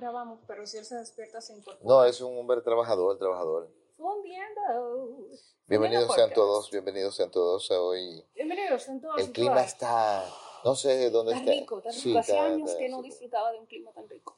grabamos, 0.00 0.40
pero 0.46 0.66
si 0.66 0.76
él 0.76 0.84
se 0.84 0.94
despierta 0.96 1.40
se 1.40 1.54
incorpora. 1.54 1.80
No, 1.82 2.04
es 2.04 2.20
un 2.20 2.36
hombre 2.38 2.60
trabajador, 2.60 3.18
trabajador. 3.18 3.72
Fundiendo. 3.96 5.28
Bienvenidos 5.66 6.14
sean 6.14 6.32
todos, 6.34 6.70
bienvenidos 6.70 7.16
sean 7.16 7.30
todos 7.30 7.70
a 7.70 7.80
hoy. 7.80 8.22
Bienvenidos 8.34 8.82
sean 8.82 9.00
todos. 9.00 9.18
El 9.18 9.32
clima 9.32 9.54
todas. 9.54 9.66
está, 9.72 10.24
no 10.64 10.74
sé 10.74 11.10
dónde 11.10 11.32
Está 11.32 11.44
está. 11.44 11.60
rico, 11.60 11.78
está 11.78 11.90
rico. 11.90 12.02
Sí, 12.02 12.16
Hace 12.16 12.32
está- 12.32 12.44
años 12.44 12.68
está- 12.70 12.78
que 12.78 12.88
no 12.90 12.98
sí. 13.02 13.08
disfrutaba 13.08 13.52
de 13.52 13.58
un 13.58 13.66
clima 13.66 13.90
tan 13.92 14.08
rico. 14.08 14.36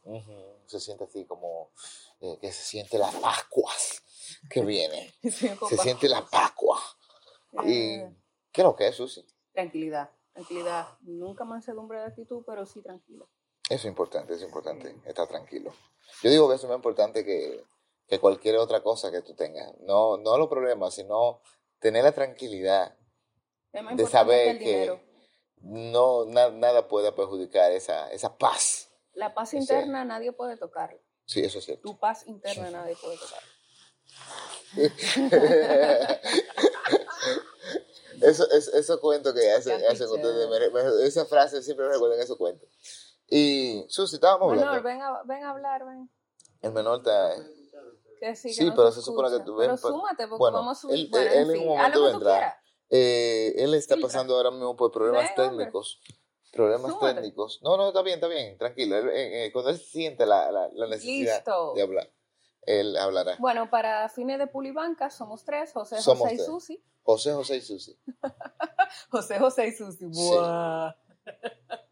Se 0.66 0.78
siente 0.80 1.04
así 1.04 1.24
como 1.24 1.70
eh, 2.20 2.38
que 2.40 2.52
se 2.52 2.62
siente 2.62 2.96
las 2.98 3.14
Pascuas 3.16 4.02
que 4.48 4.62
viene. 4.64 5.12
Se 5.22 5.76
siente 5.76 6.08
la 6.08 6.24
Pascua. 6.24 6.78
¿Y 7.64 7.98
qué 8.52 8.60
es 8.60 8.64
lo 8.64 8.76
que 8.76 8.88
es, 8.88 8.94
Susi? 8.96 9.26
Tranquilidad, 9.52 10.10
tranquilidad. 10.32 10.86
Nunca 11.00 11.44
mansedumbre 11.44 11.98
de 11.98 12.04
actitud, 12.06 12.44
pero 12.46 12.64
sí 12.66 12.80
tranquila. 12.82 13.24
Eso 13.68 13.74
es 13.74 13.84
importante, 13.84 14.34
es 14.34 14.42
importante, 14.42 14.94
estar 15.04 15.26
tranquilo. 15.28 15.74
Yo 16.22 16.30
digo 16.30 16.48
que 16.48 16.54
eso 16.56 16.66
es 16.66 16.70
más 16.70 16.76
importante 16.76 17.24
que, 17.24 17.64
que 18.06 18.18
cualquier 18.18 18.56
otra 18.56 18.82
cosa 18.82 19.10
que 19.12 19.20
tú 19.22 19.34
tengas. 19.34 19.72
No, 19.80 20.16
no 20.16 20.38
los 20.38 20.48
problemas, 20.48 20.94
sino 20.94 21.40
tener 21.78 22.04
la 22.04 22.12
tranquilidad 22.12 22.96
de 23.96 24.06
saber 24.06 24.48
el 24.48 24.58
que 24.58 24.86
no, 25.60 26.24
na- 26.24 26.50
nada 26.50 26.88
pueda 26.88 27.14
perjudicar 27.14 27.70
esa, 27.72 28.10
esa 28.10 28.36
paz. 28.38 28.88
La 29.12 29.34
paz 29.34 29.52
interna 29.54 30.04
nadie 30.04 30.32
puede 30.32 30.56
tocarla. 30.56 30.98
Sí, 31.26 31.40
eso 31.44 31.58
es 31.58 31.64
cierto. 31.66 31.82
Tu 31.82 31.98
paz 31.98 32.26
interna 32.26 32.70
nadie 32.70 32.96
puede 32.96 33.18
tocar. 33.18 33.42
Eso, 38.20 38.50
eso, 38.50 38.76
esos 38.76 38.98
cuentos 38.98 39.32
que 39.32 39.48
hacen, 39.52 39.74
hacen 39.86 40.08
ustedes, 40.08 40.46
picheo. 40.48 40.70
me- 40.72 40.82
me- 40.82 41.06
esa 41.06 41.24
frase 41.24 41.62
siempre 41.62 41.86
me 41.86 41.92
recuerdan 41.92 42.20
esos 42.20 42.36
cuentos. 42.36 42.68
Y, 43.30 43.84
Susi, 43.88 44.16
estábamos 44.16 44.50
Menor, 44.52 44.68
hablando. 44.76 44.88
ven 44.88 45.02
a, 45.02 45.22
ven 45.24 45.44
a 45.44 45.50
hablar, 45.50 45.84
ven. 45.84 46.10
El 46.62 46.72
menor 46.72 46.98
está... 46.98 47.34
Que 48.20 48.34
sí, 48.34 48.48
que 48.48 48.54
Sí, 48.54 48.64
no 48.64 48.74
pero 48.74 48.90
se 48.90 49.00
supone 49.02 49.30
que 49.30 49.44
tú 49.44 49.54
ven, 49.56 49.68
Pero 49.70 49.80
pues, 49.80 49.94
súmate, 49.94 50.26
porque 50.26 50.38
bueno, 50.40 50.58
vamos 50.58 50.78
a 50.78 50.80
subir. 50.80 50.96
él- 50.96 51.08
bueno, 51.10 51.30
él 51.32 51.50
en 51.52 51.60
un 51.60 51.66
momento 51.68 52.04
vendrá. 52.04 52.60
Eh, 52.90 53.54
él 53.58 53.74
está 53.74 53.94
Filtra. 53.94 54.08
pasando 54.08 54.34
ahora 54.36 54.50
mismo 54.50 54.74
por 54.76 54.90
problemas 54.90 55.30
Ven, 55.36 55.46
hombre. 55.50 55.64
técnicos. 55.66 56.00
Problemas 56.50 56.90
Súmate. 56.90 57.14
técnicos. 57.14 57.60
No, 57.62 57.76
no, 57.76 57.88
está 57.88 58.02
bien, 58.02 58.14
está 58.16 58.26
bien, 58.26 58.56
tranquilo. 58.58 58.96
Él, 58.96 59.08
eh, 59.10 59.44
eh, 59.46 59.52
cuando 59.52 59.70
él 59.70 59.78
siente 59.78 60.26
la, 60.26 60.50
la, 60.50 60.68
la 60.72 60.86
necesidad 60.88 61.36
Listo. 61.36 61.74
de 61.74 61.82
hablar, 61.82 62.10
él 62.62 62.96
hablará. 62.96 63.36
Bueno, 63.38 63.70
para 63.70 64.08
fines 64.08 64.38
de 64.38 64.46
Pulibanca 64.48 65.10
somos 65.10 65.44
tres, 65.44 65.72
José, 65.72 66.00
Somos 66.00 66.22
José 66.22 66.32
y 66.34 66.36
tres. 66.38 66.46
Susi. 66.46 66.82
José, 67.02 67.32
José 67.34 67.56
y 67.56 67.60
Susi. 67.60 67.98
José, 69.10 69.38
José 69.38 69.66
y 69.68 69.72
Susi. 69.72 70.06
Buah. 70.06 70.92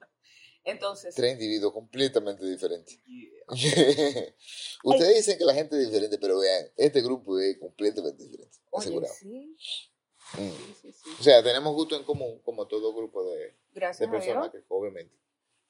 Entonces, 0.67 1.15
Tres 1.15 1.33
individuos 1.35 1.73
completamente 1.73 2.45
diferentes. 2.45 3.01
Ustedes 4.85 5.17
dicen 5.17 5.39
que 5.39 5.45
la 5.45 5.55
gente 5.55 5.77
es 5.81 5.87
diferente, 5.87 6.19
pero 6.19 6.39
vean, 6.39 6.67
este 6.77 7.01
grupo 7.03 7.39
es 7.39 7.57
completamente 7.59 8.25
diferente. 8.25 8.59
oye, 8.71 8.85
Asegurado. 8.87 9.15
sí, 9.15 9.57
Mm. 10.37 10.51
sí, 10.51 10.75
sí, 10.83 10.93
sí. 10.93 11.11
O 11.21 11.23
sea, 11.23 11.41
tenemos 11.41 11.73
gusto 11.73 11.95
en 11.97 12.03
común, 12.03 12.41
como 12.45 12.67
todo 12.67 12.93
grupo 12.93 13.23
de, 13.31 13.55
de 13.73 14.09
personas, 14.09 14.51
que, 14.51 14.61
obviamente. 14.69 15.15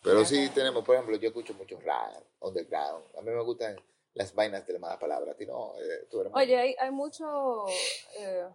Pero 0.03 0.25
sí 0.25 0.37
Gracias. 0.37 0.55
tenemos, 0.55 0.83
por 0.83 0.95
ejemplo, 0.95 1.15
yo 1.19 1.29
escucho 1.29 1.53
mucho 1.55 1.79
rap, 1.81 2.25
underground. 2.41 3.05
A 3.19 3.21
mí 3.21 3.31
me 3.31 3.43
gustan 3.43 3.77
las 4.15 4.35
vainas 4.35 4.67
de 4.67 4.73
la 4.73 4.79
mala 4.79 4.99
palabra. 4.99 5.33
A 5.33 5.37
ti 5.37 5.45
no, 5.45 5.75
eh, 5.79 6.07
tú 6.11 6.21
eres 6.21 6.33
muy- 6.33 6.43
Oye, 6.43 6.57
hay, 6.57 6.75
hay 6.79 6.91
mucho. 6.91 7.67
eh, 8.19 8.47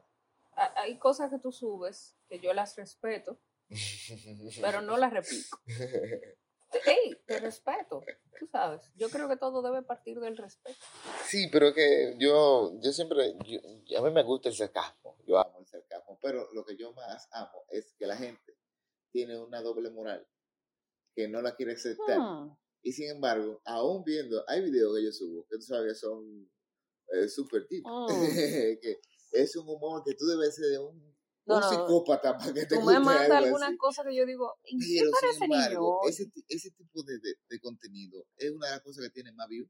ha- 0.55 0.73
hay 0.81 0.98
cosas 0.98 1.30
que 1.30 1.38
tú 1.38 1.52
subes 1.52 2.16
que 2.28 2.39
yo 2.39 2.52
las 2.53 2.76
respeto, 2.78 3.38
pero 4.61 4.81
no 4.81 4.97
las 4.97 5.14
replico. 5.14 5.59
¡Ey! 6.86 7.16
Te 7.25 7.39
respeto. 7.39 8.02
Tú 8.39 8.48
sabes. 8.50 8.81
Yo 8.95 9.09
creo 9.09 9.28
que 9.28 9.36
todo 9.36 9.61
debe 9.61 9.83
partir 9.83 10.20
del 10.20 10.38
respeto. 10.38 10.80
Sí, 11.28 11.50
pero 11.52 11.73
que 11.73 12.16
yo, 12.17 12.72
yo 12.81 12.92
siempre, 12.94 13.36
yo- 13.45 14.00
a 14.00 14.02
mí 14.02 14.11
me 14.11 14.23
gusta 14.23 14.48
el 14.50 14.56
sarcasmo, 14.56 15.17
yo 15.28 15.38
amo 15.38 15.59
el 15.59 15.67
sarcasmo, 15.67 16.17
pero 16.22 16.50
lo 16.53 16.64
que 16.66 16.78
yo 16.78 16.94
más 16.94 17.27
amo 17.33 17.65
es 17.70 17.93
que 17.99 18.05
la 18.08 18.15
gente 18.15 18.58
tiene 19.11 19.38
una 19.38 19.61
doble 19.61 19.89
moral, 19.89 20.26
que 21.14 21.27
no 21.27 21.42
la 21.42 21.55
quiere 21.55 21.73
aceptar. 21.73 22.17
Hmm. 22.20 22.55
Y 22.83 22.94
sin 22.94 23.10
embargo, 23.10 23.61
aún 23.65 24.04
viendo, 24.05 24.44
hay 24.48 24.61
videos 24.61 24.95
que 24.95 25.04
yo 25.04 25.11
subo, 25.11 25.45
que 25.49 25.58
tú 25.58 25.64
sabes 25.64 25.92
que 25.94 25.99
son 25.99 26.49
eh, 27.14 27.27
súper 27.27 27.67
deep, 27.67 27.83
Mm. 27.86 28.08
que 28.82 29.02
es 29.33 29.55
un 29.58 29.67
humor 29.67 30.02
que 30.05 30.14
tú 30.15 30.26
debes 30.26 30.55
ser 30.55 30.65
de 30.67 30.80
un, 30.80 31.11
No, 31.45 31.55
un 31.55 31.61
no, 31.61 31.71
no. 31.71 31.71
psicópata 31.71 32.37
para 32.37 32.53
que 32.53 32.65
te 32.65 32.75
Tú 32.75 32.81
me 32.81 32.99
mandas 32.99 33.31
algunas 33.31 33.75
cosas 33.77 34.05
que 34.05 34.15
yo 34.15 34.25
digo, 34.25 34.57
¿en 34.63 34.79
qué 34.79 35.02
parece 35.11 35.45
embargo, 35.45 35.99
niño? 36.03 36.09
ese, 36.09 36.31
ese 36.47 36.71
tipo 36.71 37.03
de, 37.03 37.17
de- 37.19 37.35
de 37.49 37.59
contenido 37.59 38.25
es 38.37 38.52
una 38.52 38.67
de 38.67 38.73
las 38.73 38.81
cosas 38.81 39.03
que 39.05 39.09
tiene 39.09 39.31
más 39.31 39.47
views. 39.47 39.69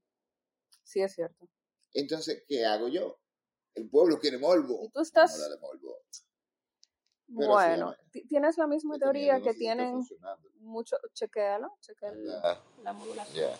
Sí, 0.83 1.01
es 1.01 1.13
cierto. 1.13 1.47
Entonces, 1.93 2.43
¿qué 2.47 2.65
hago 2.65 2.87
yo? 2.87 3.19
El 3.73 3.89
pueblo 3.89 4.19
quiere 4.19 4.37
morbo. 4.37 4.83
Y 4.83 4.89
tú 4.89 4.99
estás- 5.01 5.33
a 5.35 5.39
darle 5.39 5.57
morbo. 5.59 5.97
Pero 7.33 7.47
Bueno, 7.53 7.85
bueno. 7.87 7.95
ti- 8.11 8.25
tienes 8.27 8.57
la 8.57 8.67
misma 8.67 8.97
teoría 8.99 9.37
no 9.37 9.43
que 9.43 9.51
está 9.51 9.59
tienen 9.59 10.01
mucho. 10.59 10.97
Chequéalo, 11.13 11.77
chequea 11.79 12.11
la 12.83 12.91
modulación. 12.93 13.35
ya. 13.51 13.57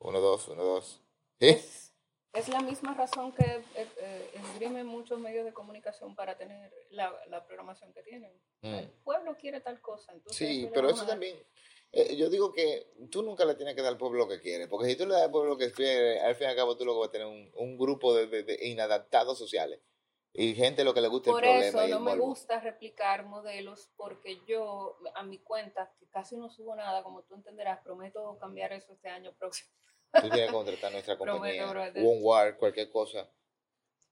Uno, 0.00 0.18
dos, 0.20 0.48
uno, 0.48 0.64
dos. 0.64 1.00
¿Eh? 1.38 1.50
Es, 1.50 1.89
es 2.32 2.48
la 2.48 2.60
misma 2.60 2.94
razón 2.94 3.32
que 3.32 3.42
eh, 3.44 3.62
eh, 3.98 4.30
esgrimen 4.34 4.86
muchos 4.86 5.18
medios 5.18 5.44
de 5.44 5.52
comunicación 5.52 6.14
para 6.14 6.36
tener 6.36 6.72
la, 6.90 7.12
la 7.28 7.44
programación 7.44 7.92
que 7.92 8.02
tienen. 8.02 8.32
Mm. 8.62 8.74
El 8.74 8.88
pueblo 9.04 9.36
quiere 9.36 9.60
tal 9.60 9.80
cosa. 9.80 10.12
Entonces 10.12 10.36
Sí, 10.38 10.68
pero 10.72 10.90
eso 10.90 11.04
también. 11.06 11.36
eh, 11.92 12.14
yo 12.16 12.30
digo 12.30 12.52
que 12.52 12.86
tú 13.10 13.22
nunca 13.22 13.44
le 13.44 13.54
tienes 13.56 13.74
que 13.74 13.82
dar 13.82 13.92
al 13.92 13.98
pueblo 13.98 14.20
lo 14.20 14.28
que 14.28 14.40
quiere, 14.40 14.68
porque 14.68 14.88
si 14.88 14.96
tú 14.96 15.06
le 15.06 15.14
das 15.14 15.24
al 15.24 15.30
pueblo 15.30 15.50
lo 15.50 15.58
que 15.58 15.72
quiere, 15.72 16.20
al 16.20 16.34
fin 16.36 16.46
y 16.46 16.50
al 16.50 16.56
cabo 16.56 16.76
tú 16.76 16.84
luego 16.84 17.00
vas 17.00 17.08
a 17.08 17.12
tener 17.12 17.26
un, 17.26 17.50
un 17.54 17.76
grupo 17.76 18.14
de, 18.14 18.26
de- 18.28 18.42
de 18.44 18.58
inadaptados 18.68 19.36
sociales 19.36 19.80
y 20.32 20.54
gente 20.54 20.84
lo 20.84 20.94
que 20.94 21.00
le 21.00 21.08
gusta 21.08 21.32
Por 21.32 21.42
el 21.44 21.50
problema 21.50 21.68
eso 21.80 21.82
y 21.82 21.84
el 21.86 21.90
no 21.90 22.00
me 22.00 22.16
gusta 22.16 22.60
replicar 22.60 23.24
modelos 23.26 23.90
porque 23.96 24.40
yo, 24.46 24.96
a 25.16 25.24
mi 25.24 25.38
cuenta, 25.38 25.92
que 25.98 26.06
casi 26.06 26.36
no 26.36 26.48
subo 26.48 26.76
nada, 26.76 27.02
como 27.02 27.22
tú 27.24 27.34
entenderás, 27.34 27.80
prometo 27.82 28.38
cambiar 28.38 28.72
eso 28.72 28.92
este 28.92 29.08
año 29.08 29.32
próximo. 29.36 29.70
Tú 30.12 30.28
tienes 30.28 30.46
que 30.46 30.52
contratar 30.52 30.92
nuestra 30.92 31.16
Prometo, 31.16 31.36
compañía, 31.38 31.66
brother. 31.66 32.04
OneWar, 32.06 32.56
cualquier 32.58 32.90
cosa. 32.90 33.28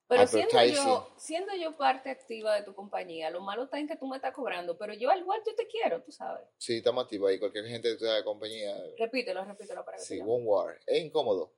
Pero 0.06 0.26
siendo 0.26 0.64
yo, 0.64 1.12
siendo 1.18 1.54
yo 1.54 1.76
parte 1.76 2.08
activa 2.10 2.54
de 2.54 2.62
tu 2.62 2.74
compañía, 2.74 3.28
lo 3.28 3.40
malo 3.42 3.64
está 3.64 3.78
en 3.78 3.86
que 3.86 3.96
tú 3.96 4.06
me 4.06 4.16
estás 4.16 4.32
cobrando, 4.32 4.78
pero 4.78 4.94
yo 4.94 5.10
al 5.10 5.20
igual 5.20 5.42
yo 5.46 5.54
te 5.54 5.66
quiero, 5.66 6.02
tú 6.02 6.12
sabes. 6.12 6.48
Sí, 6.56 6.78
estamos 6.78 7.04
activos 7.04 7.30
ahí. 7.30 7.38
Cualquier 7.38 7.66
gente 7.66 7.94
de 7.94 8.06
la 8.06 8.24
compañía. 8.24 8.74
Repítelo, 8.96 9.44
repítelo 9.44 9.84
para 9.84 9.98
que 9.98 10.02
Sí, 10.04 10.16
te 10.16 10.22
OneWar. 10.22 10.80
Es 10.86 11.04
incómodo. 11.04 11.52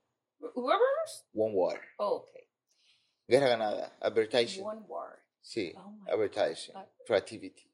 OneWar. 1.34 1.80
Oh, 1.98 2.16
ok. 2.16 2.30
Guerra 3.28 3.48
ganada. 3.50 3.96
Advertising. 4.00 4.64
One 4.64 4.80
word. 4.88 5.18
Sí. 5.40 5.72
Oh 5.76 5.98
Advertising. 6.08 6.74
God. 6.74 6.86
Creativity. 7.06 7.69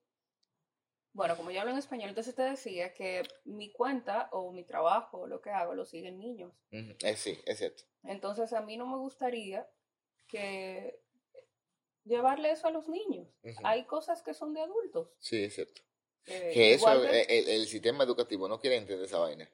Bueno, 1.16 1.34
como 1.34 1.50
yo 1.50 1.60
hablo 1.60 1.72
en 1.72 1.78
español, 1.78 2.10
entonces 2.10 2.34
te 2.34 2.42
decía 2.42 2.92
que 2.92 3.22
mi 3.44 3.72
cuenta 3.72 4.28
o 4.32 4.52
mi 4.52 4.64
trabajo 4.64 5.26
lo 5.26 5.40
que 5.40 5.48
hago 5.48 5.74
lo 5.74 5.86
siguen 5.86 6.18
niños. 6.18 6.52
Eh, 6.70 7.16
sí, 7.16 7.40
es 7.46 7.56
cierto. 7.56 7.84
Entonces 8.02 8.52
a 8.52 8.60
mí 8.60 8.76
no 8.76 8.86
me 8.86 8.98
gustaría 8.98 9.66
que 10.28 11.00
llevarle 12.04 12.50
eso 12.50 12.66
a 12.66 12.70
los 12.70 12.86
niños. 12.88 13.28
Hay 13.64 13.84
cosas 13.84 14.22
que 14.22 14.34
son 14.34 14.52
de 14.52 14.60
adultos. 14.60 15.08
Sí, 15.18 15.44
es 15.44 15.54
cierto. 15.54 15.80
Eh, 16.26 16.50
Que 16.52 16.74
eso, 16.74 16.86
que, 17.00 17.20
eh, 17.20 17.26
el, 17.30 17.48
el 17.48 17.66
sistema 17.66 18.04
educativo 18.04 18.46
no 18.46 18.60
quiere 18.60 18.76
entender 18.76 19.06
esa 19.06 19.18
vaina. 19.18 19.48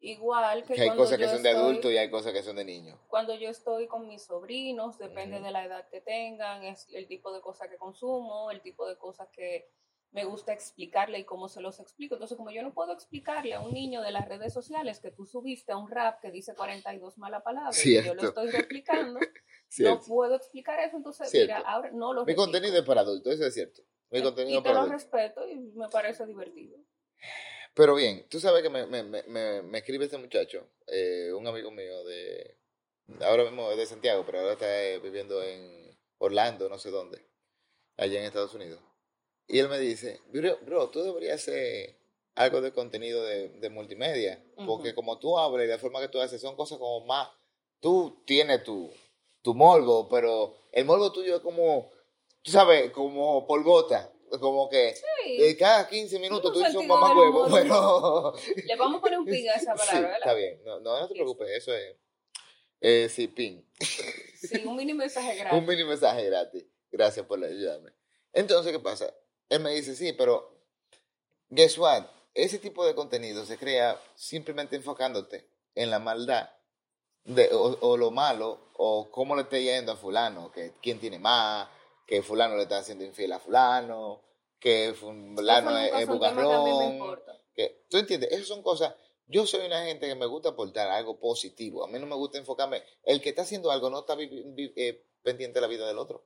igual 0.00 0.62
que 0.64 0.74
Que 0.74 0.82
hay 0.82 0.94
cosas 0.94 1.16
que 1.16 1.26
son 1.28 1.42
de 1.42 1.48
adultos 1.50 1.90
y 1.90 1.96
hay 1.96 2.10
cosas 2.10 2.34
que 2.34 2.42
son 2.42 2.56
de 2.56 2.66
niños. 2.66 2.98
cuando 3.08 3.34
yo 3.34 3.48
estoy 3.48 3.86
con 3.86 4.06
mis 4.06 4.24
sobrinos, 4.24 4.98
depende 4.98 5.40
de 5.40 5.50
la 5.52 5.64
edad 5.64 5.88
que 5.88 6.02
tengan, 6.02 6.64
es 6.64 6.86
el 6.92 7.06
tipo 7.06 7.32
de 7.32 7.40
cosas 7.40 7.68
que 7.70 7.78
consumo, 7.78 8.50
el 8.50 8.60
tipo 8.60 8.86
de 8.86 8.98
cosas 8.98 9.28
que 9.30 9.70
me 10.10 10.24
gusta 10.24 10.52
explicarle 10.52 11.18
y 11.18 11.24
cómo 11.24 11.48
se 11.48 11.60
los 11.60 11.80
explico. 11.80 12.14
Entonces, 12.14 12.36
como 12.36 12.50
yo 12.50 12.62
no 12.62 12.72
puedo 12.72 12.92
explicarle 12.92 13.54
a 13.54 13.60
un 13.60 13.72
niño 13.74 14.00
de 14.02 14.10
las 14.12 14.26
redes 14.28 14.52
sociales 14.52 15.00
que 15.00 15.10
tú 15.10 15.26
subiste 15.26 15.72
a 15.72 15.76
un 15.76 15.90
rap 15.90 16.20
que 16.20 16.30
dice 16.30 16.54
42 16.54 17.18
malas 17.18 17.42
palabras, 17.42 17.84
y 17.84 18.02
yo 18.02 18.14
lo 18.14 18.22
estoy 18.22 18.50
replicando, 18.50 19.20
no 19.78 20.00
puedo 20.00 20.34
explicar 20.36 20.80
eso, 20.80 20.96
entonces, 20.96 21.28
Cierto. 21.30 21.54
mira, 21.54 21.68
ahora 21.68 21.90
no 21.92 22.12
lo 22.14 22.22
Mi 22.24 22.32
replico. 22.32 22.42
contenido 22.42 22.78
es 22.78 22.84
para 22.84 23.02
adultos, 23.02 23.34
eso 23.34 23.44
es 23.46 23.54
cierto. 23.54 23.82
Mi 24.10 24.22
contenido 24.22 24.60
y 24.60 24.62
te 24.62 24.70
para 24.70 24.74
lo 24.74 24.80
adultos. 24.86 25.02
respeto 25.02 25.46
y 25.48 25.56
me 25.58 25.88
parece 25.90 26.24
divertido. 26.26 26.78
Pero 27.74 27.94
bien, 27.94 28.26
tú 28.28 28.40
sabes 28.40 28.62
que 28.62 28.70
me, 28.70 28.86
me, 28.86 29.02
me, 29.02 29.22
me, 29.24 29.62
me 29.62 29.78
escribe 29.78 30.06
este 30.06 30.16
muchacho, 30.18 30.68
eh, 30.86 31.32
un 31.32 31.46
amigo 31.46 31.70
mío 31.70 32.02
de... 32.04 32.56
Ahora 33.20 33.44
mismo 33.44 33.70
es 33.70 33.76
de 33.76 33.86
Santiago, 33.86 34.24
pero 34.26 34.40
ahora 34.40 34.52
está 34.54 34.82
eh, 34.84 34.98
viviendo 34.98 35.42
en 35.42 35.96
Orlando, 36.18 36.68
no 36.68 36.78
sé 36.78 36.90
dónde, 36.90 37.24
allá 37.96 38.18
en 38.20 38.24
Estados 38.26 38.54
Unidos. 38.54 38.80
Y 39.48 39.58
él 39.58 39.68
me 39.68 39.78
dice, 39.78 40.20
bro, 40.32 40.58
bro, 40.66 40.88
tú 40.90 41.02
deberías 41.02 41.40
hacer 41.40 41.96
algo 42.34 42.60
de 42.60 42.72
contenido 42.72 43.24
de, 43.24 43.48
de 43.48 43.70
multimedia, 43.70 44.42
porque 44.66 44.88
Ujú. 44.90 44.94
como 44.96 45.18
tú 45.18 45.38
hablas 45.38 45.64
y 45.64 45.68
la 45.68 45.78
forma 45.78 46.00
que 46.00 46.08
tú 46.08 46.20
haces 46.20 46.40
son 46.40 46.54
cosas 46.56 46.78
como 46.78 47.04
más... 47.06 47.28
Tú 47.80 48.22
tienes 48.26 48.62
tu, 48.64 48.90
tu 49.42 49.54
morbo, 49.54 50.08
pero 50.08 50.54
el 50.72 50.84
morbo 50.84 51.12
tuyo 51.12 51.36
es 51.36 51.40
como, 51.42 51.90
tú 52.42 52.50
sabes, 52.50 52.90
como 52.90 53.46
polvota. 53.46 54.12
como 54.40 54.68
que 54.68 54.94
Sí. 55.24 55.36
de 55.38 55.56
cada 55.56 55.88
15 55.88 56.18
minutos 56.18 56.46
Un 56.48 56.52
tú 56.52 56.58
dices 56.58 56.74
un 56.74 56.86
mamá 56.88 57.16
huevo, 57.16 57.46
pero... 57.50 58.34
Le 58.66 58.76
vamos 58.76 58.98
a 58.98 59.00
poner 59.02 59.18
un 59.20 59.24
ping 59.24 59.46
a 59.48 59.54
esa 59.54 59.76
Sí, 59.76 59.86
palabra, 59.86 60.16
está 60.18 60.34
¿verdad? 60.34 60.36
bien, 60.36 60.60
no, 60.64 60.80
no, 60.80 61.00
no 61.00 61.08
te 61.08 61.14
preocupes, 61.14 61.48
eso 61.50 61.72
es... 61.74 61.96
Eh, 62.80 63.08
sí, 63.08 63.26
pin. 63.28 63.64
Sí, 64.40 64.62
un 64.64 64.76
mini 64.76 64.92
mensaje 64.94 65.30
Un 65.32 65.38
gratis. 65.38 65.66
mini 65.68 65.84
mensaje 65.84 66.24
gratis. 66.26 66.64
Gracias 66.92 67.24
por 67.26 67.42
ayudarme. 67.42 67.90
Entonces, 68.32 68.70
¿qué 68.72 68.78
pasa? 68.80 69.12
Él 69.48 69.60
me 69.60 69.70
dice, 69.72 69.94
sí, 69.96 70.12
pero 70.12 70.50
guess 71.48 71.78
what? 71.78 72.04
Ese 72.34 72.58
tipo 72.58 72.84
de 72.86 72.94
contenido 72.94 73.44
se 73.46 73.58
crea 73.58 74.00
simplemente 74.14 74.76
enfocándote 74.76 75.48
en 75.74 75.90
la 75.90 75.98
maldad 75.98 76.50
de, 77.24 77.48
o, 77.52 77.78
o 77.80 77.96
lo 77.96 78.10
malo 78.10 78.68
o 78.74 79.10
cómo 79.10 79.34
le 79.34 79.42
está 79.42 79.58
yendo 79.58 79.92
a 79.92 79.96
fulano, 79.96 80.50
que 80.52 80.72
quién 80.82 81.00
tiene 81.00 81.18
más, 81.18 81.68
que 82.06 82.22
fulano 82.22 82.56
le 82.56 82.62
está 82.62 82.78
haciendo 82.78 83.04
infiel 83.04 83.32
a 83.32 83.38
fulano, 83.40 84.22
que 84.60 84.94
fulano 84.94 85.76
es, 85.78 85.92
es 86.02 86.08
bugarrón. 86.08 87.24
que- 87.54 87.84
¿Tú 87.90 87.96
entiendes? 87.98 88.30
Esas 88.32 88.46
son 88.48 88.62
cosas... 88.62 88.94
Yo 89.30 89.46
soy 89.46 89.66
una 89.66 89.84
gente 89.84 90.06
que 90.06 90.14
me 90.14 90.24
gusta 90.24 90.50
aportar 90.50 90.88
algo 90.88 91.18
positivo. 91.20 91.84
A 91.84 91.88
mí 91.88 91.98
no 91.98 92.06
me 92.06 92.14
gusta 92.14 92.38
enfocarme... 92.38 92.82
El 93.02 93.20
que 93.20 93.28
está 93.30 93.42
haciendo 93.42 93.70
algo 93.70 93.90
no 93.90 94.00
está 94.00 94.16
eh, 94.18 95.04
pendiente 95.22 95.56
de 95.58 95.60
la 95.60 95.66
vida 95.66 95.86
del 95.86 95.98
otro. 95.98 96.24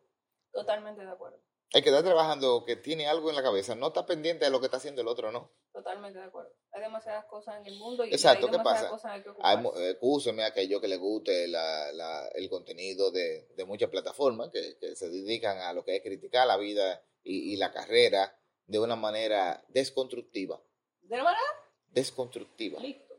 Totalmente 0.53 1.03
de 1.05 1.11
acuerdo. 1.11 1.41
El 1.73 1.83
que 1.83 1.89
está 1.89 2.03
trabajando, 2.03 2.65
que 2.67 2.77
tiene 2.77 3.07
algo 3.07 3.31
en 3.31 3.37
la 3.37 3.43
cabeza, 3.43 3.75
no 3.75 3.87
está 3.89 4.05
pendiente 4.05 4.45
de 4.45 4.51
lo 4.51 4.61
que 4.61 4.67
está 4.67 4.77
haciendo 4.77 5.01
el 5.01 5.09
otro, 5.09 5.33
¿no? 5.33 5.51
Totalmente 5.73 6.19
de 6.19 6.27
acuerdo. 6.27 6.51
Hay 6.73 6.83
demasiadas 6.83 7.25
cosas 7.25 7.57
en 7.61 7.67
el 7.67 7.79
mundo 7.79 8.05
y 8.05 8.13
Exacto, 8.13 8.47
hay 8.47 8.51
¿qué 8.53 8.59
demasiadas 8.59 8.91
pasa? 8.91 8.91
cosas 8.91 9.13
en 9.13 9.25
las 9.27 9.37
que 9.37 9.43
Hay, 9.43 9.89
eh, 9.91 10.43
a 10.43 10.47
aquellos 10.47 10.81
que 10.83 10.89
les 10.89 10.99
guste 10.99 11.49
la- 11.49 11.91
la- 11.93 12.29
el 12.35 12.51
contenido 12.51 13.11
de, 13.11 13.49
de 13.57 13.65
muchas 13.65 13.89
plataformas 13.89 14.51
que, 14.51 14.77
que 14.79 14.95
se 14.95 15.09
dedican 15.09 15.59
a 15.59 15.73
lo 15.73 15.83
que 15.83 15.97
es 15.97 16.03
criticar 16.03 16.47
la 16.47 16.59
vida 16.59 17.03
y, 17.23 17.55
y 17.55 17.57
la 17.57 17.73
carrera 17.73 18.39
de 18.67 18.79
una 18.79 18.97
manera 18.97 19.65
desconstructiva. 19.69 20.61
De 21.01 21.17
la 21.17 21.25
manera, 21.25 21.43
Desconstructiva. 21.89 22.81
listo. 22.81 23.15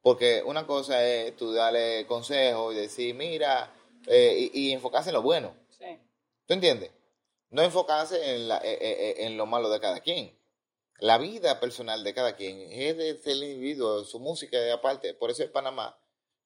Porque 0.00 0.42
una 0.42 0.66
cosa 0.66 1.04
es 1.06 1.36
tú 1.36 1.52
darle 1.52 2.06
consejos 2.06 2.74
y 2.74 2.78
decir, 2.78 3.14
mira, 3.14 3.72
eh, 4.06 4.50
y, 4.54 4.68
y 4.68 4.72
enfocarse 4.72 5.10
en 5.10 5.14
lo 5.14 5.22
bueno. 5.22 5.54
Sí. 5.68 5.98
¿Tú 6.46 6.54
entiendes? 6.54 6.92
No 7.50 7.62
enfocarse 7.62 8.34
en, 8.34 8.48
la, 8.48 8.58
eh, 8.58 8.72
eh, 8.72 8.78
eh, 8.80 9.14
en 9.26 9.36
lo 9.36 9.46
malo 9.46 9.70
de 9.70 9.80
cada 9.80 10.00
quien. 10.00 10.36
La 10.98 11.18
vida 11.18 11.60
personal 11.60 12.02
de 12.04 12.14
cada 12.14 12.34
quien 12.36 12.60
es 12.72 12.96
de- 12.96 13.14
del 13.14 13.44
individuo, 13.44 14.02
su 14.04 14.18
música 14.18 14.58
es 14.58 14.72
aparte. 14.72 15.14
Por 15.14 15.30
eso 15.30 15.42
en 15.42 15.52
Panamá, 15.52 15.96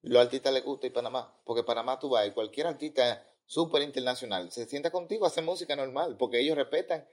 los 0.02 0.20
artistas 0.22 0.52
les 0.52 0.64
gusta 0.64 0.86
ir 0.86 0.92
a 0.92 0.94
Panamá. 0.96 1.34
Porque 1.44 1.62
Panamá 1.62 1.98
tú 1.98 2.08
vas 2.10 2.26
y 2.26 2.32
cualquier 2.32 2.66
artista 2.66 3.24
súper 3.46 3.82
internacional 3.82 4.50
se 4.52 4.66
sienta 4.66 4.90
contigo 4.90 5.24
a 5.24 5.28
hacer 5.28 5.44
música 5.44 5.74
normal. 5.76 6.16
Porque 6.18 6.40
ellos 6.40 6.56
respetan 6.56 7.06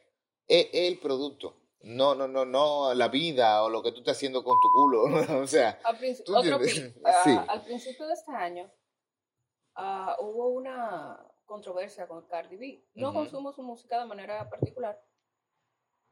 el, 0.48 0.68
el 0.74 1.00
producto. 1.00 1.56
No, 1.81 2.16
no, 2.16 2.28
no, 2.28 2.44
no 2.44 2.94
la 2.95 3.07
vida 3.07 3.63
o 3.63 3.69
lo 3.69 3.84
que 3.84 3.92
tú 3.92 4.00
estás 4.00 4.18
haciendo 4.18 4.44
con 4.44 4.56
tu 4.60 4.72
culo. 4.74 5.04
o 5.44 5.48
sea, 5.48 5.80
Al, 7.04 7.16
al 7.50 7.63
principio 7.63 8.07
de 8.07 8.13
este 8.13 8.31
año 8.34 8.69
ah, 9.75 10.16
hubo 10.19 10.48
una 10.50 11.19
controversia 11.48 12.08
con 12.08 12.28
Cardi 12.28 12.56
B. 12.58 12.86
No 12.94 13.12
consumo 13.14 13.52
su 13.52 13.64
música 13.64 14.00
de 14.00 14.06
manera 14.06 14.48
particular. 14.50 15.02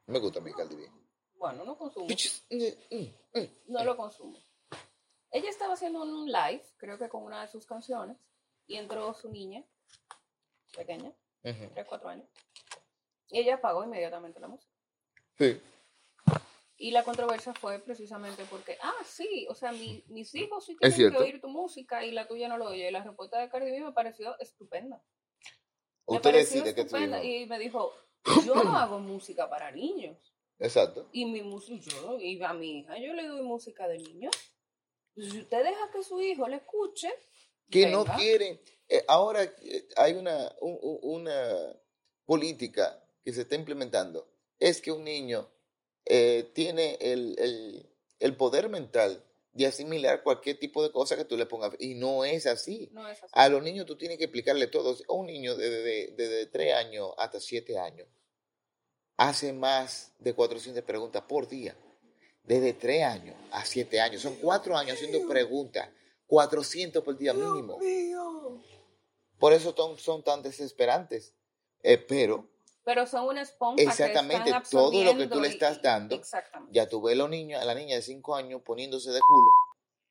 me 0.06 0.18
gusta 0.18 0.40
mi 0.40 0.52
Cardi 0.52 0.74
B. 0.76 0.90
Bueno, 1.36 1.64
no 1.64 1.76
consumo. 1.76 2.06
Mm, 2.06 2.96
mm, 2.96 3.40
mm. 3.40 3.48
No 3.68 3.84
lo 3.84 3.96
consumo. 3.96 4.36
Ella 5.30 5.50
estaba 5.50 5.74
haciendo 5.74 6.02
un 6.02 6.26
live, 6.26 6.64
creo 6.78 6.98
que 6.98 7.08
con 7.08 7.22
una 7.22 7.42
de 7.42 7.48
sus 7.48 7.66
canciones, 7.66 8.16
y 8.66 8.76
entró 8.76 9.12
su 9.14 9.30
niña, 9.30 9.64
pequeña. 10.74 11.12
3, 11.74 11.86
4 11.86 12.08
años, 12.08 12.28
y 13.28 13.38
ella 13.38 13.54
apagó 13.56 13.84
inmediatamente 13.84 14.40
la 14.40 14.48
música. 14.48 14.72
Sí. 15.38 15.60
Y 16.78 16.90
la 16.90 17.04
controversia 17.04 17.54
fue 17.54 17.78
precisamente 17.78 18.44
porque, 18.50 18.76
ah, 18.82 18.94
sí, 19.04 19.46
o 19.48 19.54
sea, 19.54 19.70
mi- 19.72 20.02
mis 20.08 20.34
hijos 20.34 20.64
sí 20.66 20.76
tienen 20.76 20.96
que 21.12 21.16
oír 21.22 21.40
tu 21.40 21.48
música 21.48 22.04
y 22.04 22.10
la 22.10 22.26
tuya 22.26 22.48
no 22.48 22.58
lo 22.58 22.66
oye. 22.66 22.88
Y 22.88 22.90
la 22.90 23.02
respuesta 23.04 23.38
de 23.38 23.48
Cardi 23.48 23.70
B 23.70 23.80
me 23.80 23.92
pareció 23.92 24.36
estupenda. 24.40 25.02
Me 26.08 26.16
Usted 26.16 26.32
decide 26.32 26.74
que 26.74 26.86
Y 27.24 27.46
me 27.46 27.58
dijo, 27.58 27.92
yo 28.44 28.54
no 28.54 28.76
hago 28.76 28.98
música 28.98 29.48
para 29.50 29.70
niños. 29.72 30.16
Exacto. 30.58 31.08
Y 31.12 31.26
mi 31.26 31.42
música, 31.42 31.84
yo, 31.90 32.18
y 32.18 32.42
a 32.42 32.52
mi 32.54 32.78
hija, 32.78 32.96
yo 32.98 33.12
le 33.12 33.26
doy 33.26 33.42
música 33.42 33.86
de 33.88 33.98
niños. 33.98 34.34
Si 35.16 35.40
usted 35.40 35.64
deja 35.64 35.90
que 35.92 36.02
su 36.02 36.20
hijo 36.20 36.46
le 36.48 36.56
escuche, 36.56 37.08
que 37.70 37.86
no 37.88 38.04
quieren. 38.04 38.60
eh, 38.88 39.04
ahora 39.08 39.42
eh, 39.42 39.88
hay 39.96 40.12
una, 40.14 40.52
un- 40.60 40.78
un- 40.80 40.98
una 41.02 41.76
política 42.24 43.02
que 43.24 43.32
se 43.32 43.42
está 43.42 43.56
implementando. 43.56 44.28
Es 44.58 44.80
que 44.80 44.92
un 44.92 45.04
niño 45.04 45.48
eh, 46.04 46.50
tiene 46.54 46.96
el, 47.00 47.34
el- 47.38 47.86
el 48.20 48.36
poder 48.36 48.68
mental 48.68 49.22
de 49.56 49.66
asimilar 49.66 50.22
cualquier 50.22 50.58
tipo 50.58 50.82
de 50.82 50.90
cosa 50.90 51.16
que 51.16 51.24
tú 51.24 51.36
le 51.36 51.46
pongas. 51.46 51.72
Y 51.78 51.94
no 51.94 52.24
es 52.24 52.46
así. 52.46 52.90
No 52.92 53.08
es 53.08 53.22
así. 53.22 53.32
A 53.32 53.48
los 53.48 53.62
niños 53.62 53.86
tú 53.86 53.96
tienes 53.96 54.18
que 54.18 54.24
explicarle 54.24 54.66
todo. 54.66 54.96
A 55.08 55.12
un 55.12 55.26
niño 55.26 55.56
desde 55.56 56.12
de, 56.12 56.28
de, 56.28 56.46
3 56.46 56.74
años 56.74 57.10
hasta 57.16 57.40
7 57.40 57.78
años 57.78 58.06
hace 59.16 59.52
más 59.54 60.12
de 60.18 60.34
400 60.34 60.84
preguntas 60.84 61.22
por 61.22 61.48
día. 61.48 61.74
Desde 62.44 62.74
3 62.74 63.02
años 63.04 63.36
a 63.50 63.64
7 63.64 64.00
años. 64.00 64.22
Son 64.22 64.34
4 64.36 64.76
años 64.76 64.96
haciendo 64.96 65.26
preguntas. 65.26 65.88
400 66.26 67.02
por 67.02 67.16
día 67.16 67.32
mínimo. 67.32 67.78
Por 69.38 69.52
eso 69.52 69.74
son, 69.76 69.98
son 69.98 70.22
tan 70.22 70.42
desesperantes. 70.42 71.34
Eh, 71.82 71.98
pero 71.98 72.48
Pero 72.86 73.04
son 73.04 73.26
una 73.26 73.42
esponja. 73.42 73.82
Exactamente, 73.82 74.44
que 74.44 74.50
están 74.56 74.70
todo 74.70 75.02
lo 75.04 75.16
que 75.16 75.26
tú 75.26 75.40
le 75.40 75.48
estás 75.48 75.82
dando, 75.82 76.14
Exactamente. 76.14 76.72
ya 76.72 76.88
tú 76.88 77.02
ves 77.02 77.14
a, 77.14 77.18
los 77.18 77.28
niños, 77.28 77.60
a 77.60 77.64
la 77.64 77.74
niña 77.74 77.96
de 77.96 78.02
5 78.02 78.36
años 78.36 78.62
poniéndose 78.64 79.10
de 79.10 79.18
culo, 79.20 79.50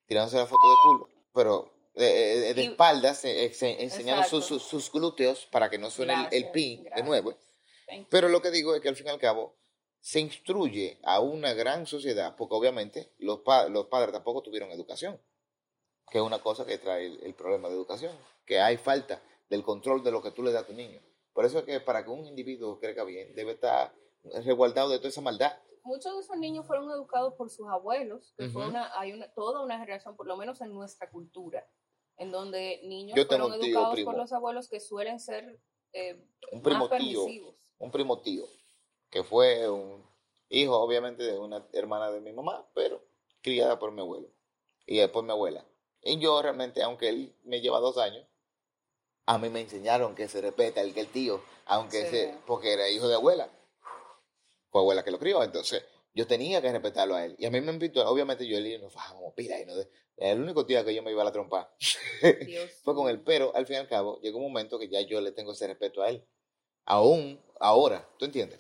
tirándose 0.06 0.36
la 0.36 0.46
foto 0.46 0.70
de 0.70 0.76
culo, 0.84 1.10
pero 1.34 1.72
eh, 1.96 2.50
eh, 2.50 2.54
de 2.54 2.64
Y- 2.64 2.66
espaldas, 2.68 3.24
eh, 3.24 3.46
eh, 3.46 3.54
se- 3.54 3.82
enseñando 3.82 4.26
sus, 4.26 4.44
sus, 4.46 4.62
sus 4.62 4.92
glúteos 4.92 5.46
para 5.46 5.70
que 5.70 5.78
no 5.78 5.90
suene 5.90 6.14
el- 6.14 6.20
el, 6.20 6.28
Gracias, 6.44 6.52
pin 6.52 6.84
de 6.94 7.04
nuevo. 7.04 7.34
Pero 8.10 8.28
lo 8.28 8.42
que 8.42 8.52
digo 8.52 8.76
es 8.76 8.82
que 8.82 8.90
al 8.90 8.98
fin 8.98 9.08
y 9.08 9.10
al 9.10 9.20
cabo 9.20 9.56
se 10.02 10.20
instruye 10.20 11.00
a 11.04 11.22
una 11.22 11.54
gran 11.54 11.88
sociedad, 11.88 12.36
porque 12.36 12.56
obviamente 12.56 13.14
los, 13.20 13.40
pa- 13.40 13.70
los 13.70 13.86
padres 13.86 14.12
tampoco 14.12 14.42
tuvieron 14.42 14.70
educación, 14.72 15.18
que 16.12 16.18
es 16.18 16.24
una 16.26 16.40
cosa 16.40 16.66
que 16.66 16.78
trae 16.78 17.06
el, 17.06 17.24
el 17.24 17.34
problema 17.36 17.70
de 17.70 17.76
educación, 17.76 18.12
que 18.46 18.60
hay 18.60 18.76
falta 18.76 19.22
del 19.50 19.64
control 19.64 20.04
de 20.04 20.12
lo 20.12 20.22
que 20.22 20.32
tú 20.32 20.44
le 20.44 20.52
das 20.52 20.64
a 20.64 20.68
tu 20.68 20.74
niño. 20.74 21.00
Por 21.36 21.44
eso 21.44 21.60
es 21.60 21.66
que 21.66 21.82
para 21.82 22.02
que 22.06 22.10
un 22.10 22.26
individuo 22.26 22.80
crezca 22.80 23.04
bien, 23.04 23.36
debe 23.36 23.52
estar 23.52 23.94
resguardado 24.24 24.88
de 24.90 25.00
toda 25.00 25.10
esa 25.10 25.20
maldad. 25.20 25.52
Muchos 25.84 26.14
de 26.16 26.22
esos 26.22 26.38
niños 26.38 26.66
fueron 26.66 26.90
educados 26.90 27.34
por 27.34 27.50
sus 27.50 27.68
abuelos, 27.68 28.34
que 28.38 28.48
fue 28.50 28.62
Ujú. 28.62 28.70
una, 28.72 28.98
hay 28.98 29.12
una, 29.12 29.28
toda 29.34 29.62
una 29.62 29.78
generación, 29.78 30.16
por 30.16 30.28
lo 30.28 30.38
menos 30.38 30.62
en 30.62 30.74
nuestra 30.74 31.10
cultura, 31.12 31.68
en 32.16 32.32
donde 32.32 32.80
niños 32.86 33.18
Yo 33.18 33.26
fueron 33.26 33.52
tío 33.60 33.66
educados 33.68 33.94
primo. 33.96 34.12
por 34.12 34.18
los 34.20 34.32
abuelos 34.32 34.70
que 34.70 34.80
suelen 34.80 35.20
ser 35.20 35.60
eh, 35.92 36.26
Un 36.54 36.62
más 36.64 36.90
tío, 36.98 37.26
permisivos. 37.26 37.56
un 37.80 37.92
primo 37.92 38.22
tío, 38.22 38.46
que 39.10 39.24
fue 39.26 39.70
un 39.70 40.04
hijo 40.48 40.80
obviamente 40.80 41.22
de 41.22 41.38
una 41.38 41.68
hermana 41.74 42.12
de 42.12 42.22
mi 42.22 42.32
mamá, 42.32 42.66
pero 42.74 43.04
criada 43.42 43.78
por 43.78 43.92
mi 43.92 44.00
abuelo 44.00 44.30
y 44.86 44.98
después 45.00 45.26
mi 45.26 45.32
abuela. 45.32 45.66
Y 46.02 46.18
yo 46.18 46.42
realmente, 46.42 46.82
aunque 46.82 47.10
él 47.10 47.36
me 47.44 47.60
lleva 47.60 47.80
dos 47.82 47.98
años, 47.98 48.26
a 49.26 49.38
mí 49.38 49.50
me 49.50 49.62
enseñaron 49.62 50.16
que 50.16 50.28
se 50.28 50.42
respeta 50.42 50.82
el 50.82 50.94
que 50.94 51.02
el 51.02 51.08
tío, 51.08 51.42
aunque 51.66 52.04
Sí. 52.04 52.08
se, 52.10 52.36
porque 52.46 52.74
era 52.74 52.90
hijo 52.90 53.08
de 53.08 53.16
abuela, 53.16 53.50
fue 54.72 54.82
abuela 54.82 55.04
que 55.04 55.12
lo 55.12 55.20
crió, 55.20 55.44
entonces 55.44 55.84
yo 56.14 56.28
tenía 56.28 56.62
que 56.62 56.72
respetarlo 56.72 57.16
a 57.16 57.26
él. 57.26 57.36
Y 57.40 57.46
a 57.46 57.52
mí 57.52 57.60
me 57.62 57.72
invitó, 57.72 58.08
obviamente 58.10 58.48
yo 58.48 58.58
y 58.60 58.78
nos 58.78 58.94
bajamos 58.94 59.34
pila 59.34 59.60
y 59.60 59.66
no 59.66 59.74
el 60.18 60.42
único 60.42 60.64
día 60.64 60.86
que 60.86 60.96
yo 60.96 61.04
me 61.04 61.12
iba 61.12 61.22
a 61.22 61.26
la 61.26 61.32
trompa 61.34 61.76
fue 62.84 62.96
con 62.96 63.10
él, 63.10 63.22
pero 63.22 63.54
al 63.56 63.66
fin 63.66 63.76
y 63.76 63.80
al 63.80 63.88
cabo 63.90 64.20
llegó 64.22 64.38
un 64.38 64.46
momento 64.46 64.80
que 64.80 64.88
ya 64.88 65.02
yo 65.02 65.20
le 65.20 65.32
tengo 65.34 65.52
ese 65.52 65.68
respeto 65.68 66.02
a 66.02 66.10
él. 66.10 66.26
Aún 66.86 67.42
ahora, 67.60 68.08
¿tú 68.18 68.26
entiendes? 68.26 68.60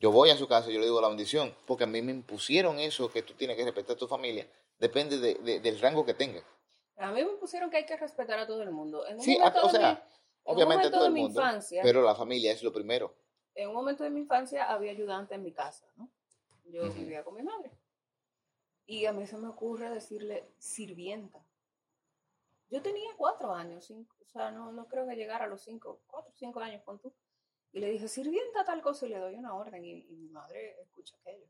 Yo 0.00 0.10
voy 0.10 0.28
a 0.30 0.36
su 0.36 0.46
casa 0.48 0.68
y 0.70 0.74
yo 0.74 0.80
le 0.80 0.84
digo 0.86 1.00
la 1.00 1.08
bendición, 1.08 1.54
porque 1.66 1.84
a 1.84 1.86
mí 1.86 2.02
me 2.02 2.12
impusieron 2.12 2.78
eso 2.78 3.10
que 3.10 3.22
tú 3.22 3.32
tienes 3.34 3.56
que 3.56 3.64
respetar 3.64 3.96
a 3.96 3.98
tu 3.98 4.06
familia, 4.08 4.46
depende 4.78 5.18
de- 5.18 5.34
de- 5.36 5.60
del 5.60 5.80
rango 5.80 6.04
que 6.04 6.12
tengas. 6.12 6.44
A 6.98 7.10
mí 7.12 7.22
me 7.24 7.30
pusieron 7.36 7.70
que 7.70 7.76
hay 7.78 7.86
que 7.86 7.96
respetar 7.96 8.38
a 8.38 8.46
todo 8.46 8.62
el 8.62 8.70
mundo. 8.70 9.06
En 9.06 9.16
un 9.16 9.20
Sí, 9.22 9.36
a- 9.36 9.40
momento 9.50 9.60
o 9.62 9.66
de 9.72 9.78
sea, 9.78 9.80
mi- 9.80 9.86
en 9.86 9.98
un 9.98 10.02
obviamente 10.44 10.74
momento 10.76 10.98
todo 10.98 11.06
el 11.06 11.12
mi 11.12 11.20
mundo, 11.22 11.40
infancia, 11.40 11.82
pero 11.82 12.02
la 12.02 12.14
familia 12.14 12.52
es 12.52 12.62
lo 12.62 12.72
primero. 12.72 13.14
en 13.54 13.68
un 13.68 13.74
momento 13.74 14.04
de 14.04 14.10
mi 14.10 14.20
infancia 14.20 14.70
había 14.70 14.90
ayudante 14.92 15.34
en 15.34 15.42
mi 15.42 15.52
casa, 15.52 15.86
¿no? 15.96 16.10
Yo 16.66 16.82
vivía 16.92 17.24
con 17.24 17.34
mi 17.34 17.42
madre. 17.42 17.70
Y 18.86 19.06
a 19.06 19.12
mí 19.12 19.26
se 19.26 19.36
me 19.38 19.48
ocurre 19.48 19.88
decirle 19.90 20.46
sirvienta. 20.58 21.42
Yo 22.68 22.82
tenía 22.82 23.08
cuatro 23.16 23.52
años, 23.54 23.84
cinco, 23.86 24.14
o 24.22 24.28
sea, 24.28 24.50
no, 24.50 24.72
no 24.72 24.86
creo 24.88 25.06
que 25.08 25.14
llegara 25.16 25.44
a 25.44 25.48
los 25.48 25.62
cinco, 25.62 26.00
cuatro, 26.06 26.32
cinco 26.36 26.60
años 26.60 26.82
con 26.82 26.98
tú. 26.98 27.14
Y 27.72 27.80
le 27.80 27.90
dije, 27.90 28.08
sirvienta 28.08 28.64
tal 28.64 28.82
cosa, 28.82 29.06
y 29.06 29.10
le 29.10 29.18
doy 29.18 29.34
una 29.36 29.54
orden, 29.54 29.84
y, 29.84 29.90
y 30.08 30.16
mi 30.16 30.28
madre 30.28 30.80
escucha 30.82 31.16
aquello. 31.20 31.46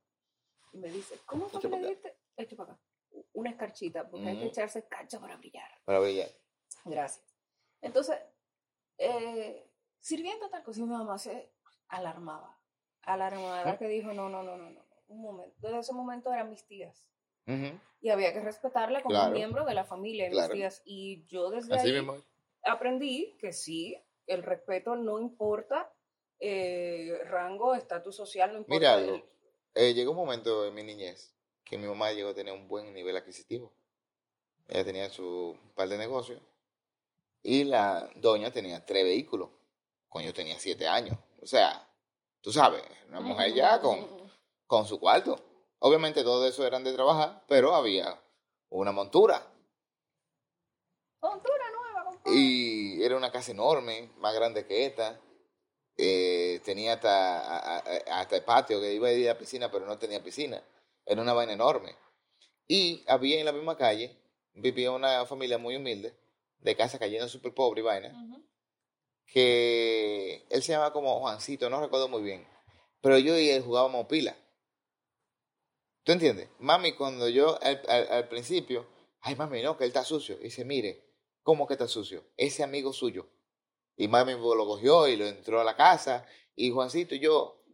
Y 0.73 0.79
me 0.79 0.89
dice, 0.91 1.19
¿cómo 1.27 1.49
fue 1.49 1.61
que 1.61 1.69
le? 1.69 2.01
Echa 2.37 2.57
para 2.57 2.73
acá. 2.75 2.83
Una 3.33 3.51
escarchita, 3.51 4.09
porque 4.09 4.29
hay 4.29 4.39
que 4.39 4.47
echarse 4.47 4.79
escarcha 4.81 5.21
para 5.21 5.37
brillar. 5.37 5.71
Para 5.85 6.01
brillar. 6.01 6.29
Gracias. 6.85 7.25
Entonces, 7.81 8.19
eh, 8.99 9.69
sirvienta 9.99 10.49
tal 10.51 10.63
cosa, 10.63 10.81
mi 10.81 10.87
mamá 10.89 11.19
se 11.19 11.53
alarmaba. 11.89 12.53
a 13.03 13.17
la 13.17 13.29
hermana 13.29 13.79
que 13.79 13.87
dijo, 13.87 14.13
no, 14.13 14.29
no, 14.29 14.43
no, 14.43 14.57
no, 14.57 14.69
no, 14.69 14.85
un 15.07 15.23
momento. 15.23 15.55
Desde 15.61 15.79
ese 15.79 15.93
momento 15.93 16.33
eran 16.33 16.51
mis 16.51 16.67
tías. 16.67 17.09
Ujú, 17.47 17.79
Y 18.01 18.09
había 18.09 18.33
que 18.33 18.41
respetarla 18.41 19.01
como 19.01 19.15
Claro. 19.15 19.29
un 19.29 19.35
miembro 19.35 19.65
de 19.65 19.75
la 19.75 19.85
familia, 19.85 20.29
Claro. 20.29 20.49
mis 20.49 20.59
tías. 20.61 20.83
Y 20.85 21.25
yo 21.27 21.51
desde 21.51 21.73
Así 21.77 21.87
ahí 21.87 21.93
mismo. 21.93 22.17
aprendí 22.65 23.37
que 23.39 23.53
sí, 23.53 23.97
el 24.27 24.43
respeto 24.43 24.97
no 24.97 25.21
importa 25.21 25.93
eh, 26.41 27.21
rango, 27.27 27.77
estatus 27.77 28.17
social, 28.17 28.51
no 28.53 28.59
importa. 28.59 28.77
Mira 28.77 28.95
algo. 28.95 29.25
Eh, 29.75 29.95
llegó 29.95 30.11
un 30.11 30.17
momento 30.17 30.67
en 30.67 30.75
mi 30.75 30.83
niñez 30.83 31.36
que 31.67 31.77
mi 31.77 31.87
mamá 31.87 32.13
llegó 32.13 32.31
a 32.31 32.35
tener 32.35 32.55
un 32.55 32.67
buen 32.69 32.95
nivel 32.95 33.17
adquisitivo. 33.17 33.73
Ella 34.69 34.85
tenía 34.85 35.11
su 35.11 35.59
par 35.75 35.89
de 35.89 35.99
negocios 35.99 36.41
y 37.43 37.65
la 37.65 38.09
doña 38.17 38.51
tenía 38.51 38.85
tres 38.87 39.05
vehículos 39.05 39.51
cuando 40.09 40.31
yo 40.31 40.35
tenía 40.35 40.59
siete 40.59 40.89
años. 40.89 41.19
O 41.43 41.47
sea, 41.47 41.87
tú 42.41 42.53
sabes, 42.53 42.83
una 43.09 43.21
mujer 43.21 43.53
ya 43.53 43.81
con, 43.81 44.07
con 44.67 44.87
su 44.87 44.99
cuarto. 44.99 45.39
Obviamente 45.81 46.23
todo 46.25 46.47
eso 46.49 46.67
eran 46.67 46.83
de 46.85 46.93
trabajar, 46.95 47.45
pero 47.47 47.75
había 47.75 48.19
una 48.71 48.93
montura. 48.93 49.47
Montura 51.21 51.65
nueva, 51.71 52.05
compadre. 52.11 52.37
Y 52.39 53.03
era 53.03 53.17
una 53.17 53.31
casa 53.31 53.51
enorme, 53.53 54.11
más 54.19 54.35
grande 54.35 54.67
que 54.67 54.87
esta. 54.87 55.21
Eh, 55.99 56.61
tenía 56.65 56.95
hasta, 56.95 57.41
a- 57.41 57.79
a- 57.79 58.21
hasta 58.21 58.37
el 58.37 58.45
patio 58.45 58.81
que 58.81 58.93
iba 58.93 59.09
a 59.09 59.13
ir 59.13 59.29
a 59.29 59.33
la 59.35 59.39
piscina, 59.39 59.71
pero 59.71 59.87
no 59.87 59.99
tenía 59.99 60.23
piscina. 60.23 60.63
Era 61.07 61.23
una 61.23 61.33
vaina 61.33 61.53
enorme. 61.55 61.95
Y 62.69 63.05
había 63.07 63.39
en 63.39 63.47
la 63.47 63.53
misma 63.53 63.77
calle, 63.77 64.17
vivía 64.55 64.91
una 64.91 65.25
familia 65.27 65.57
muy 65.59 65.77
humilde, 65.77 66.15
de 66.59 66.77
casa 66.77 66.99
cayendo 66.99 67.29
súper 67.29 67.55
pobre 67.55 67.81
y 67.81 67.85
vaina, 67.85 68.13
que 69.27 70.47
él 70.51 70.63
se 70.63 70.73
llamaba 70.73 70.93
como 70.93 71.21
Juancito, 71.21 71.69
no 71.71 71.81
recuerdo 71.81 72.09
muy 72.09 72.23
bien. 72.23 72.47
Pero 73.01 73.19
yo 73.19 73.39
y 73.39 73.51
él 73.51 73.63
jugábamos 73.63 74.07
pila. 74.07 74.37
¿Tú 76.05 76.13
entiendes? 76.13 76.49
Mami, 76.59 76.93
cuando 76.93 77.29
yo 77.29 77.61
al, 77.63 77.83
al- 77.89 78.09
al 78.13 78.29
principio, 78.29 78.87
ay 79.21 79.35
mami, 79.37 79.63
no, 79.63 79.77
que 79.77 79.85
él 79.85 79.89
está 79.89 80.05
sucio. 80.05 80.37
Y 80.41 80.45
dice, 80.45 80.65
mire, 80.65 81.05
¿cómo 81.43 81.67
que 81.67 81.75
está 81.75 81.89
sucio? 81.89 82.25
Ese 82.37 82.63
amigo 82.63 82.93
suyo. 82.93 83.29
Y 83.97 84.09
mami 84.09 84.33
lo 84.33 84.67
cogió 84.67 85.09
y 85.09 85.17
lo 85.17 85.27
entró 85.27 85.61
a 85.61 85.65
la 85.65 85.77
casa. 85.77 86.27
Y 86.55 86.71
Juancito 86.71 87.15
y 87.15 87.21
yo, 87.21 87.65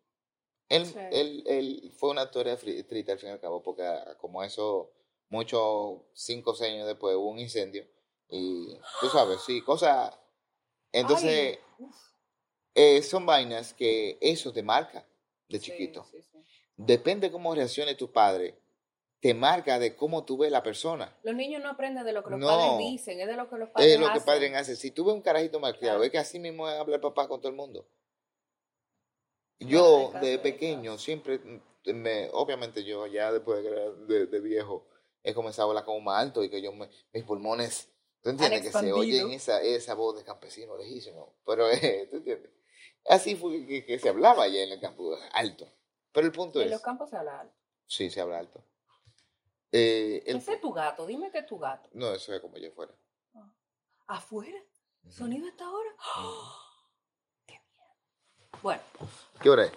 él, 0.76 0.86
Sí. 0.86 0.98
él, 1.12 1.42
él 1.46 1.92
fue 1.96 2.10
una 2.10 2.24
historia 2.24 2.56
triste 2.56 3.12
al 3.12 3.18
fin 3.18 3.28
y 3.30 3.32
al 3.32 3.40
cabo, 3.40 3.62
porque 3.62 3.82
ah, 3.82 4.16
como 4.20 4.42
eso, 4.42 4.90
muchos 5.28 5.98
cinco 6.14 6.50
o 6.50 6.54
seis 6.54 6.72
años 6.74 6.86
después 6.86 7.14
hubo 7.16 7.28
un 7.30 7.38
incendio. 7.38 7.86
Y 8.28 8.76
tú 9.00 9.08
sabes, 9.08 9.40
sí, 9.42 9.60
cosas. 9.62 10.18
Entonces, 10.92 11.58
eh, 12.74 13.02
son 13.02 13.26
vainas 13.26 13.74
que 13.74 14.18
eso 14.20 14.52
te 14.52 14.62
marca 14.62 15.06
de 15.48 15.60
chiquito. 15.60 16.04
sí, 16.10 16.22
sí. 16.22 16.38
Depende 16.76 17.30
cómo 17.30 17.54
reaccione 17.54 17.94
tu 17.94 18.10
padre, 18.10 18.58
te 19.20 19.34
marca 19.34 19.78
de 19.78 19.94
cómo 19.94 20.24
tú 20.24 20.38
ves 20.38 20.50
la 20.50 20.62
persona. 20.62 21.14
Los 21.22 21.34
niños 21.34 21.62
no 21.62 21.68
aprenden 21.70 22.04
de 22.04 22.12
lo 22.12 22.24
que 22.24 22.30
los 22.30 22.40
No. 22.40 22.46
padres 22.46 22.78
dicen, 22.90 23.20
es 23.20 23.28
de 23.28 23.36
lo 23.36 23.48
que 23.48 23.56
los 23.56 23.68
padres 23.68 23.92
Es 23.92 24.00
lo 24.00 24.06
que 24.06 24.12
hacen. 24.12 24.24
padre 24.24 24.56
hace. 24.56 24.74
Si 24.76 24.90
tú 24.90 25.04
ves 25.04 25.14
un 25.14 25.20
carajito 25.22 25.60
malcriado, 25.60 25.98
Claro. 25.98 26.04
es 26.04 26.10
que 26.10 26.18
así 26.18 26.38
mismo 26.40 26.68
es 26.68 26.74
hablar 26.78 27.00
papá 27.00 27.28
con 27.28 27.40
todo 27.40 27.50
el 27.50 27.56
mundo. 27.56 27.86
Yo, 29.66 30.12
de 30.20 30.38
pequeño, 30.38 30.98
siempre, 30.98 31.40
me, 31.86 32.28
obviamente 32.32 32.84
yo 32.84 33.06
ya 33.06 33.32
después 33.32 33.62
de, 33.62 33.94
de, 34.06 34.26
de 34.26 34.40
viejo, 34.40 34.86
he 35.22 35.34
comenzado 35.34 35.68
a 35.68 35.70
hablar 35.70 35.84
como 35.84 36.00
más 36.00 36.20
alto 36.22 36.42
y 36.44 36.50
que 36.50 36.60
yo, 36.62 36.72
me- 36.72 36.88
mis 37.12 37.24
pulmones, 37.24 37.90
¿tú 38.22 38.30
entiendes? 38.30 38.62
Que 38.62 38.72
se 38.72 38.92
oyen 38.92 39.30
esa, 39.30 39.60
esa 39.62 39.94
voz 39.94 40.16
de 40.16 40.24
campesino 40.24 40.76
lejísimo. 40.76 41.34
Pero, 41.46 41.68
eh, 41.70 42.06
¿tú 42.10 42.16
entiendes? 42.18 42.50
Así 43.06 43.34
fue 43.36 43.66
que, 43.66 43.84
que 43.84 43.98
se 43.98 44.08
hablaba 44.08 44.44
allá 44.44 44.62
en 44.62 44.72
el 44.72 44.80
campo, 44.80 45.16
alto. 45.32 45.68
Pero 46.12 46.26
el 46.26 46.32
punto 46.32 46.60
En 46.60 46.66
es, 46.66 46.72
los 46.72 46.82
campos 46.82 47.10
se 47.10 47.16
habla 47.16 47.40
alto. 47.40 47.54
sí, 47.86 48.10
se 48.10 48.20
habla 48.20 48.38
alto. 48.38 48.62
Eh, 49.72 50.22
el- 50.26 50.36
Ese 50.36 50.54
es 50.54 50.60
tu 50.60 50.72
gato, 50.72 51.06
dime 51.06 51.30
que 51.30 51.38
es 51.38 51.46
tu 51.46 51.58
gato. 51.58 51.88
no, 51.94 52.12
eso 52.14 52.34
es 52.34 52.40
como 52.40 52.58
yo 52.58 52.70
fuera. 52.72 52.94
¿Afuera? 54.06 54.58
Ujú. 55.04 55.12
¿Sonido 55.12 55.48
hasta 55.48 55.64
ahora? 55.64 55.90
Ujú. 55.94 56.71
Bueno, 58.62 58.80
¿Qué 59.42 59.50
hora 59.50 59.64
es? 59.66 59.72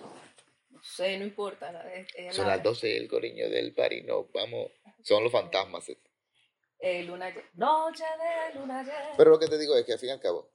no 0.69 0.81
sé, 0.83 1.17
no 1.17 1.25
importa. 1.25 1.71
la- 1.71 1.93
es- 1.93 2.07
es 2.15 2.35
Son 2.35 2.45
la- 2.47 2.55
las 2.55 2.63
12 2.63 2.95
el 2.97 3.07
coriño 3.07 3.49
del 3.49 3.73
party, 3.73 4.03
no, 4.03 4.27
vamos, 4.33 4.71
son 5.03 5.23
los 5.23 5.31
fantasmas. 5.31 5.89
eh. 5.89 5.97
eh, 6.79 7.03
luna 7.03 7.33
Noche 7.55 8.03
de 8.03 8.59
luna 8.59 8.83
llena. 8.83 9.13
Pero 9.17 9.31
lo 9.31 9.39
que 9.39 9.47
te 9.47 9.57
digo 9.57 9.75
es 9.75 9.85
que 9.85 9.93
al 9.93 9.99
fin 9.99 10.09
y 10.09 10.11
al 10.11 10.19
cabo, 10.19 10.51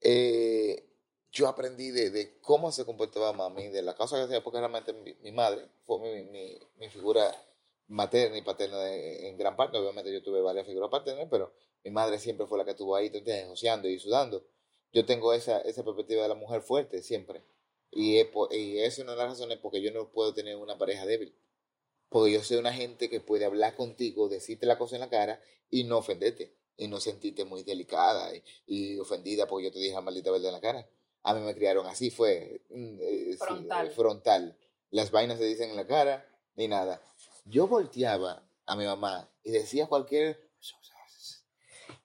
eh, 0.00 0.84
yo 1.30 1.48
aprendí 1.48 1.90
de, 1.90 2.10
de 2.10 2.38
cómo 2.40 2.72
se 2.72 2.84
comportaba 2.84 3.32
mami, 3.32 3.68
de 3.68 3.82
la 3.82 3.94
cosa 3.94 4.16
que 4.16 4.22
hacía, 4.24 4.42
porque 4.42 4.58
realmente 4.58 4.92
mi, 4.92 5.14
mi 5.22 5.32
madre 5.32 5.66
fue 5.86 5.98
mi, 6.00 6.22
mi, 6.30 6.58
mi 6.76 6.88
figura 6.88 7.30
materna 7.88 8.36
y 8.38 8.42
paterna 8.42 8.78
de- 8.80 9.28
en 9.28 9.36
gran 9.36 9.54
parte. 9.56 9.76
Obviamente 9.78 10.12
yo 10.12 10.22
tuve 10.22 10.40
varias 10.40 10.66
figuras 10.66 10.90
paternas, 10.90 11.28
pero 11.30 11.52
mi 11.84 11.90
madre 11.90 12.18
siempre 12.18 12.46
fue 12.46 12.58
la 12.58 12.64
que 12.64 12.70
estuvo 12.72 12.96
ahí, 12.96 13.10
¿tú 13.10 13.18
entiendes? 13.18 13.46
Joseando 13.48 13.88
y 13.88 13.98
sudando. 13.98 14.44
Yo 14.94 15.04
tengo 15.04 15.32
esa, 15.34 15.60
esa 15.60 15.84
perspectiva 15.84 16.22
de 16.22 16.28
la 16.28 16.34
mujer 16.34 16.62
fuerte 16.62 17.02
siempre. 17.02 17.42
Y 17.90 18.18
es, 18.18 18.28
y 18.52 18.78
es 18.78 18.98
una 18.98 19.12
de 19.12 19.18
las 19.18 19.28
razones 19.30 19.58
porque 19.58 19.82
yo 19.82 19.92
no 19.92 20.08
puedo 20.10 20.32
tener 20.32 20.56
una 20.56 20.78
pareja 20.78 21.04
débil. 21.04 21.34
Porque 22.08 22.32
yo 22.32 22.42
soy 22.42 22.56
una 22.58 22.72
gente 22.72 23.10
que 23.10 23.20
puede 23.20 23.44
hablar 23.44 23.74
contigo, 23.76 24.28
decirte 24.28 24.66
la 24.66 24.78
cosa 24.78 24.96
en 24.96 25.00
la 25.00 25.10
cara 25.10 25.40
y 25.70 25.84
no 25.84 25.98
ofenderte. 25.98 26.54
Y 26.76 26.88
no 26.88 27.00
sentirte 27.00 27.44
muy 27.44 27.62
delicada 27.62 28.34
y, 28.34 28.42
y 28.66 28.98
ofendida 28.98 29.46
porque 29.46 29.66
yo 29.66 29.72
te 29.72 29.78
dije 29.78 29.94
la 29.94 30.00
maldita 30.00 30.30
verdad 30.30 30.48
en 30.48 30.54
la 30.54 30.60
cara. 30.60 30.88
A 31.22 31.34
mí 31.34 31.40
me 31.40 31.54
criaron 31.54 31.86
así, 31.86 32.10
fue 32.10 32.62
mm, 32.70 32.96
eh, 33.00 33.26
sí, 33.32 33.36
Frontal. 33.38 33.86
eh, 33.86 33.90
frontal. 33.90 34.58
Las 34.90 35.10
vainas 35.10 35.38
se 35.38 35.44
dicen 35.44 35.70
en 35.70 35.76
la 35.76 35.86
cara, 35.86 36.28
ni 36.56 36.66
nada. 36.68 37.00
Yo 37.44 37.66
volteaba 37.68 38.44
a 38.66 38.76
mi 38.76 38.84
mamá 38.84 39.30
y 39.42 39.52
decía 39.52 39.86
cualquier... 39.86 40.40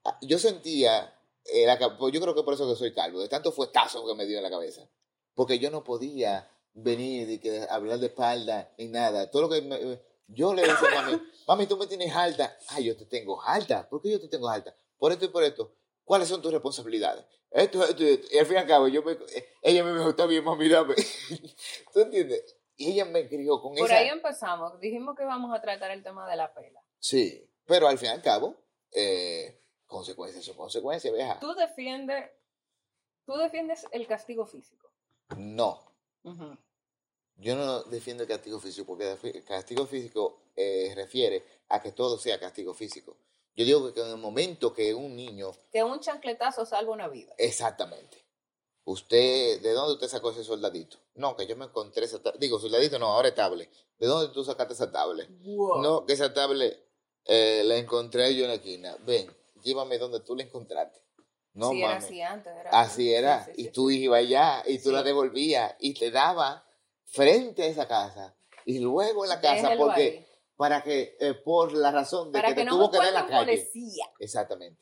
Ah, 0.03 0.17
Yo 0.21 0.39
sentía, 0.39 1.18
eh, 1.45 1.65
ca- 1.77 1.97
pues 1.97 2.13
yo 2.13 2.21
creo 2.21 2.35
que 2.35 2.43
por 2.43 2.53
eso 2.53 2.67
que 2.69 2.75
soy 2.75 2.93
calvo, 2.93 3.19
de 3.19 3.29
tanto 3.29 3.51
fuetazo 3.51 4.05
que 4.05 4.15
me 4.15 4.25
dio 4.25 4.37
en 4.37 4.43
la 4.43 4.49
cabeza. 4.49 4.87
Porque 5.33 5.59
yo 5.59 5.71
no 5.71 5.83
podía 5.83 6.49
venir 6.73 7.29
y 7.29 7.39
que 7.39 7.65
hablar 7.69 7.99
de 7.99 8.07
espalda 8.07 8.73
ni 8.77 8.87
nada. 8.87 9.29
Todo 9.31 9.43
lo 9.43 9.49
que 9.49 9.61
me- 9.61 9.99
yo 10.27 10.53
le 10.53 10.61
decía 10.61 10.89
a 10.99 11.01
mami, 11.01 11.21
mami, 11.47 11.65
tú 11.65 11.77
me 11.77 11.87
tienes 11.87 12.13
alta. 12.15 12.55
Ay, 12.69 12.85
yo 12.85 12.95
te 12.97 13.05
tengo 13.05 13.41
alta. 13.41 13.87
¿Por 13.89 14.01
qué 14.01 14.11
yo 14.11 14.19
te 14.19 14.27
tengo 14.27 14.47
alta? 14.49 14.75
Por 14.97 15.11
esto 15.11 15.25
y 15.25 15.29
por 15.29 15.43
esto. 15.43 15.73
¿Cuáles 16.03 16.27
son 16.27 16.41
tus 16.41 16.51
responsabilidades? 16.51 17.23
Esto, 17.51 17.83
esto 17.83 18.03
esto. 18.03 18.27
Y 18.31 18.37
al 18.37 18.45
fin 18.45 18.55
y 18.55 18.59
al 18.59 18.67
cabo, 18.67 18.87
yo 18.87 19.01
me, 19.03 19.13
eh, 19.13 19.45
ella 19.63 19.83
me 19.83 19.93
dijo, 19.97 20.09
está 20.09 20.25
bien, 20.25 20.43
mami, 20.43 20.67
dame. 20.69 20.95
¿Tú 21.93 21.99
entiendes? 22.01 22.55
Y 22.77 22.91
ella 22.91 23.05
me 23.05 23.27
crió 23.27 23.61
con 23.61 23.75
Por 23.75 23.87
esa... 23.87 23.97
ahí 23.97 24.07
empezamos. 24.07 24.79
Dijimos 24.79 25.15
que 25.17 25.23
vamos 25.25 25.55
a 25.55 25.61
tratar 25.61 25.91
el 25.91 26.03
tema 26.03 26.29
de 26.29 26.35
la 26.35 26.53
pela. 26.53 26.81
Sí, 26.99 27.49
pero 27.65 27.87
al 27.87 27.97
fin 27.97 28.07
y 28.09 28.11
al 28.11 28.21
cabo, 28.21 28.55
eh, 28.91 29.59
consecuencias 29.89 30.45
son 30.45 30.55
consecuencias, 30.55 31.13
vieja. 31.13 31.37
Tú 31.39 31.53
defiendes, 31.53 32.29
tú 33.25 33.33
defiendes 33.35 33.85
el 33.91 34.07
castigo 34.07 34.45
físico. 34.45 34.89
No, 35.37 35.81
yo 37.35 37.55
no 37.55 37.83
defiendo 37.83 38.23
el 38.23 38.29
castigo 38.29 38.59
físico 38.59 38.85
porque 38.87 39.17
el 39.23 39.43
castigo 39.43 39.85
físico 39.85 40.39
eh, 40.55 40.93
refiere 40.95 41.43
a 41.69 41.81
que 41.81 41.91
todo 41.91 42.17
sea 42.17 42.39
castigo 42.39 42.73
físico. 42.73 43.17
Yo 43.55 43.65
digo 43.65 43.93
que 43.93 44.01
en 44.01 44.07
el 44.11 44.17
momento 44.17 44.73
que 44.73 44.93
un 44.93 45.15
niño, 45.15 45.51
Que 45.71 45.83
un 45.83 45.99
chancletazo 45.99 46.65
salva 46.65 46.93
una 46.93 47.07
vida. 47.07 47.33
exactamente, 47.37 48.23
usted, 48.85 49.61
¿de 49.61 49.71
dónde 49.73 49.93
usted 49.93 50.07
sacó 50.07 50.31
ese 50.31 50.43
soldadito? 50.43 50.97
No, 51.15 51.35
que 51.35 51.45
yo 51.45 51.55
me 51.57 51.65
encontré 51.65 52.05
esa 52.05 52.21
tablet, 52.21 52.39
digo, 52.39 52.59
soldadito 52.59 52.97
no, 52.99 53.07
ahora 53.07 53.29
es 53.29 53.35
tablet. 53.35 53.69
¿De 53.97 54.07
dónde 54.07 54.33
tú 54.33 54.43
sacaste 54.45 54.73
esa 54.73 54.91
tablet? 54.91 55.29
Wow. 55.41 55.81
No, 55.81 56.05
que 56.05 56.13
esa 56.13 56.33
tablet 56.33 56.81
eh, 57.25 57.63
la 57.65 57.75
encontré 57.77 58.33
yo 58.35 58.43
en 58.45 58.49
la 58.49 58.55
esquina. 58.55 58.95
Ven, 59.05 59.29
llévame 59.63 59.97
donde 59.97 60.19
tú 60.21 60.35
la 60.35 60.43
encontraste. 60.43 61.01
No, 61.53 61.71
sí, 61.71 61.81
era 61.83 61.95
así 61.97 62.21
antes. 62.21 62.53
Era 62.55 62.69
Así 62.71 63.13
era. 63.13 63.45
Sí, 63.45 63.51
sí, 63.55 63.61
y 63.63 63.67
tú 63.69 63.89
ibas 63.89 64.19
allá 64.19 64.63
y 64.67 64.79
tú 64.79 64.91
la 64.91 65.03
devolvías 65.03 65.75
y 65.79 65.93
te 65.93 66.11
daba 66.11 66.63
frente 67.05 67.63
a 67.63 67.67
esa 67.67 67.87
casa. 67.87 68.35
Y 68.65 68.79
luego 68.79 69.23
en 69.25 69.29
la 69.29 69.41
casa, 69.41 69.69
Déjelo 69.69 69.85
porque 69.87 70.01
ahí. 70.01 70.27
para 70.55 70.83
que, 70.83 71.17
eh, 71.19 71.33
por 71.33 71.73
la 71.73 71.91
razón 71.91 72.31
de 72.31 72.39
Para 72.39 72.49
que, 72.49 72.55
que 72.55 72.61
te 72.61 72.65
no 72.65 72.77
tuvo 72.77 72.91
que 72.91 72.97
dar 72.97 73.07
en 73.07 73.13
la 73.15 73.27
calle. 73.27 73.57
policía. 73.57 74.05
Exactamente. 74.19 74.79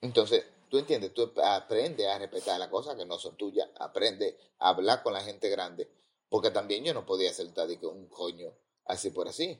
Entonces, 0.00 0.44
tú 0.68 0.78
entiendes, 0.78 1.14
tú 1.14 1.32
aprendes 1.42 2.06
a 2.08 2.18
respetar 2.18 2.58
las 2.58 2.68
cosas 2.68 2.96
que 2.96 3.06
no 3.06 3.18
son 3.18 3.36
tuyas, 3.36 3.68
aprende 3.78 4.36
a 4.58 4.70
hablar 4.70 5.02
con 5.02 5.12
la 5.12 5.20
gente 5.20 5.48
grande, 5.48 5.88
porque 6.28 6.50
también 6.50 6.84
yo 6.84 6.92
no 6.92 7.06
podía 7.06 7.30
aceptar 7.30 7.68
de 7.68 7.78
que 7.78 7.86
un 7.86 8.06
coño 8.08 8.52
así 8.86 9.10
por 9.10 9.28
así. 9.28 9.58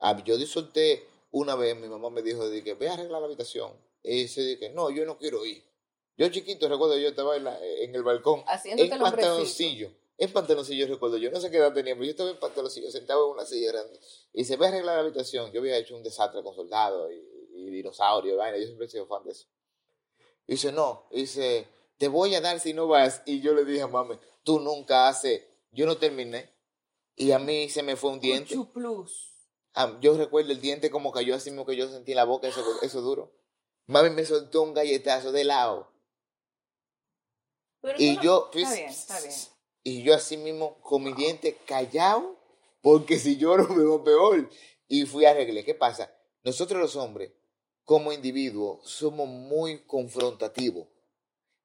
Ah, 0.00 0.20
Yo 0.24 0.36
solté 0.46 1.08
una 1.32 1.54
vez, 1.56 1.76
mi 1.76 1.88
mamá 1.88 2.08
me 2.10 2.22
dijo 2.22 2.48
de 2.48 2.62
que 2.62 2.74
ve 2.74 2.88
a 2.88 2.94
arreglar 2.94 3.20
la 3.20 3.26
habitación. 3.26 3.72
Y 4.02 4.28
se 4.28 4.42
dije, 4.42 4.70
no, 4.70 4.90
yo 4.90 5.04
no 5.04 5.18
quiero 5.18 5.44
ir. 5.44 5.62
Yo 6.16 6.28
chiquito, 6.28 6.68
recuerdo, 6.68 6.96
yo 6.98 7.08
estaba 7.08 7.36
en, 7.36 7.44
la- 7.44 7.58
en 7.64 7.94
el 7.94 8.02
balcón, 8.02 8.44
Haciéndote 8.46 8.94
en 8.94 9.00
pantaloncillo. 9.00 9.90
En 10.18 10.32
pantaloncillo, 10.32 10.86
recuerdo, 10.86 11.16
yo 11.16 11.30
no 11.30 11.40
sé 11.40 11.50
qué 11.50 11.56
edad 11.56 11.72
tenía, 11.72 11.94
pero 11.94 12.04
yo 12.04 12.10
estaba 12.12 12.30
en 12.30 12.38
pantaloncillo, 12.38 12.90
sentado 12.90 13.26
en 13.26 13.32
una 13.32 13.44
silla 13.46 13.72
grande. 13.72 13.98
Y 14.32 14.44
se 14.44 14.56
ve 14.56 14.66
a 14.66 14.68
arreglar 14.68 14.96
la 14.96 15.02
habitación. 15.02 15.50
Yo 15.52 15.60
había 15.60 15.76
hecho 15.78 15.96
un 15.96 16.02
desastre 16.02 16.42
con 16.42 16.54
soldados 16.54 17.10
y, 17.10 17.60
y 17.60 17.70
dinosaurios, 17.70 18.34
y 18.34 18.36
vaina. 18.36 18.58
Yo 18.58 18.64
siempre 18.66 18.86
he 18.86 18.90
sido 18.90 19.06
fan 19.06 19.24
de 19.24 19.32
eso. 19.32 19.46
Y 20.46 20.52
dice, 20.52 20.70
no, 20.70 21.06
dice, 21.10 21.66
te 21.98 22.08
voy 22.08 22.34
a 22.34 22.40
dar 22.40 22.60
si 22.60 22.72
no 22.74 22.86
vas. 22.86 23.22
Y 23.26 23.40
yo 23.40 23.54
le 23.54 23.64
dije 23.64 23.82
a 23.82 23.86
mami, 23.86 24.16
tú 24.44 24.60
nunca 24.60 25.08
haces 25.08 25.42
yo 25.72 25.86
no 25.86 25.96
terminé. 25.96 26.50
Y 27.16 27.32
a 27.32 27.38
mí 27.38 27.68
se 27.70 27.82
me 27.82 27.96
fue 27.96 28.10
un 28.10 28.20
diente. 28.20 28.54
Plus. 28.72 29.31
Ah, 29.74 29.96
yo 30.00 30.16
recuerdo 30.16 30.52
el 30.52 30.60
diente 30.60 30.90
como 30.90 31.12
cayó 31.12 31.34
así 31.34 31.50
mismo 31.50 31.64
que 31.66 31.76
yo 31.76 31.88
sentí 31.88 32.12
en 32.12 32.16
la 32.16 32.24
boca, 32.24 32.48
eso, 32.48 32.62
eso 32.82 33.00
duro. 33.00 33.32
Mami 33.86 34.10
me 34.10 34.24
soltó 34.24 34.62
un 34.62 34.74
galletazo 34.74 35.32
de 35.32 35.44
lado. 35.44 35.90
Pero 37.80 37.98
Y 37.98 38.16
no- 38.16 38.22
yo, 38.22 38.36
Está 38.44 38.50
pues, 38.52 38.74
bien, 38.76 38.88
está 38.90 39.20
bien. 39.20 39.34
Y 39.84 40.02
yo 40.02 40.14
así 40.14 40.36
mismo 40.36 40.80
con 40.80 41.02
mi 41.02 41.12
diente 41.14 41.56
callado, 41.66 42.36
porque 42.80 43.18
si 43.18 43.36
lloro 43.36 43.66
me 43.68 43.82
va 43.84 44.02
peor. 44.04 44.48
Y 44.88 45.06
fui 45.06 45.24
a 45.24 45.30
arreglar. 45.30 45.64
¿Qué 45.64 45.74
pasa? 45.74 46.14
Nosotros 46.44 46.80
los 46.80 46.96
hombres, 46.96 47.32
como 47.84 48.12
individuos, 48.12 48.88
somos 48.88 49.26
muy 49.26 49.80
confrontativos. 49.84 50.86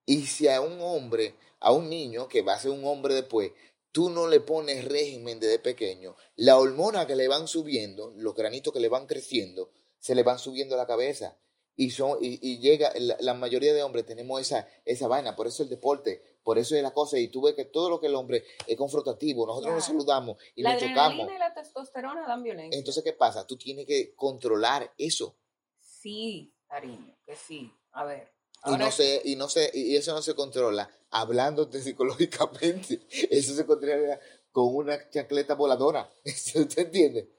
Y 0.05 0.25
si 0.27 0.47
a 0.47 0.61
un 0.61 0.79
hombre, 0.81 1.35
a 1.59 1.71
un 1.73 1.89
niño 1.89 2.27
que 2.27 2.41
va 2.41 2.53
a 2.53 2.59
ser 2.59 2.71
un 2.71 2.85
hombre 2.85 3.13
después, 3.13 3.51
tú 3.97 4.11
no 4.11 4.27
le 4.27 4.41
pones 4.41 4.85
régimen 4.85 5.39
desde 5.39 5.57
pequeño, 5.57 6.15
la 6.35 6.59
hormona 6.59 7.07
que 7.07 7.15
le 7.15 7.27
van 7.27 7.47
subiendo, 7.47 8.13
los 8.15 8.35
granitos 8.35 8.71
que 8.71 8.79
le 8.79 8.89
van 8.89 9.07
creciendo, 9.07 9.71
se 9.97 10.13
le 10.13 10.21
van 10.21 10.37
subiendo 10.37 10.75
a 10.75 10.77
la 10.77 10.85
cabeza. 10.85 11.35
Y, 11.75 11.89
son, 11.89 12.19
y, 12.21 12.37
y 12.47 12.59
llega, 12.59 12.93
la, 12.99 13.17
la 13.19 13.33
mayoría 13.33 13.73
de 13.73 13.81
hombres 13.81 14.05
tenemos 14.05 14.39
esa, 14.39 14.67
esa 14.85 15.07
vaina, 15.07 15.35
por 15.35 15.47
eso 15.47 15.63
el 15.63 15.69
deporte, 15.69 16.21
por 16.43 16.59
eso 16.59 16.75
es 16.75 16.83
la 16.83 16.93
cosa. 16.93 17.17
Y 17.17 17.29
tú 17.29 17.41
ves 17.41 17.55
que 17.55 17.65
todo 17.65 17.89
lo 17.89 17.99
que 17.99 18.05
el 18.05 18.13
hombre 18.13 18.43
es 18.67 18.77
confrontativo, 18.77 19.47
nosotros 19.47 19.73
nos 19.73 19.85
saludamos 19.85 20.37
y 20.53 20.61
la 20.61 20.73
nos 20.73 20.83
chocamos. 20.83 21.31
y 21.31 21.39
la 21.39 21.55
testosterona 21.55 22.27
dan 22.27 22.43
violencia. 22.43 22.77
Entonces, 22.77 23.03
¿qué 23.03 23.13
pasa? 23.13 23.47
Tú 23.47 23.57
tienes 23.57 23.87
que 23.87 24.13
controlar 24.13 24.93
eso. 24.99 25.35
sí, 25.79 26.53
cariño, 26.67 27.17
que 27.25 27.35
sí. 27.35 27.73
A 27.93 28.05
ver. 28.05 28.36
Y 28.65 28.71
no 28.77 28.91
se, 28.91 29.21
y 29.23 29.35
no 29.35 29.47
se, 29.49 29.71
y 29.73 29.95
eso 29.95 30.13
no 30.13 30.21
se 30.21 30.35
controla 30.35 30.89
hablándote 31.11 31.81
psicológicamente. 31.81 32.99
Eso 33.29 33.55
se 33.55 33.65
controla 33.65 34.19
con 34.51 34.75
una 34.75 35.09
chancleta 35.09 35.53
voladora. 35.55 36.09
¿Usted 36.25 36.77
entiende? 36.79 37.29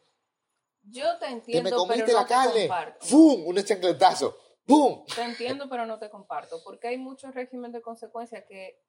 Yo 0.83 1.19
te 1.19 1.27
Que 1.27 1.33
entiendo, 1.33 1.71
me 1.71 1.77
comiste 1.77 2.05
pero 2.07 2.17
no 2.17 2.23
la 2.23 2.27
te 2.29 2.35
carne. 2.35 2.61
comparto. 2.69 3.07
¡Fum! 3.07 3.47
Un 3.47 3.63
chancletazo. 3.65 4.39
¡Pum! 4.65 5.05
Te 5.15 5.23
entiendo, 5.23 5.69
pero 5.69 5.85
no 5.87 5.99
te 5.99 6.09
comparto, 6.09 6.63
porque 6.65 6.89
hay 6.89 6.97
muchos 6.99 7.35
regímenes 7.35 7.73
de 7.75 7.83
consecuencia 7.83 8.45
que, 8.47 8.81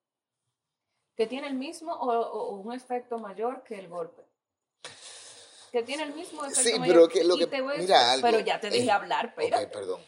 que 1.16 1.28
tiene 1.28 1.48
el 1.48 1.56
mismo 1.56 1.94
o, 1.94 2.56
un 2.56 2.74
efecto 2.74 3.18
mayor 3.18 3.64
que 3.64 3.80
el 3.80 3.88
golpe. 3.90 4.22
Que 5.72 5.84
tiene 5.84 6.04
el 6.04 6.14
mismo 6.14 6.44
efecto 6.46 6.62
Sí, 6.70 6.80
mayor. 6.80 6.96
pero 6.96 7.08
que 7.10 7.24
lo 7.24 7.38
que- 7.38 7.48
mira 7.78 8.12
algo, 8.14 8.26
Pero 8.28 8.40
ya 8.40 8.60
te 8.60 8.70
dejé 8.70 8.86
eh, 8.88 8.92
hablar, 8.92 9.26
espérate. 9.28 9.66
Ok, 9.66 9.72
perdón. 9.72 10.02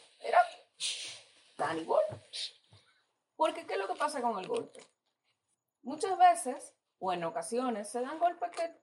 Dan 1.62 1.77
igual. 1.77 2.03
Porque, 3.36 3.68
¿qué 3.68 3.74
es 3.74 3.80
lo 3.80 3.88
que 3.88 3.94
pasa 3.94 4.20
con 4.20 4.39
el 4.39 4.48
golpe? 4.48 4.80
Muchas 5.84 6.18
veces, 6.18 6.74
o 6.98 7.13
en 7.13 7.24
ocasiones, 7.24 7.88
se 7.88 8.01
dan 8.01 8.18
golpes 8.18 8.50
que, 8.50 8.75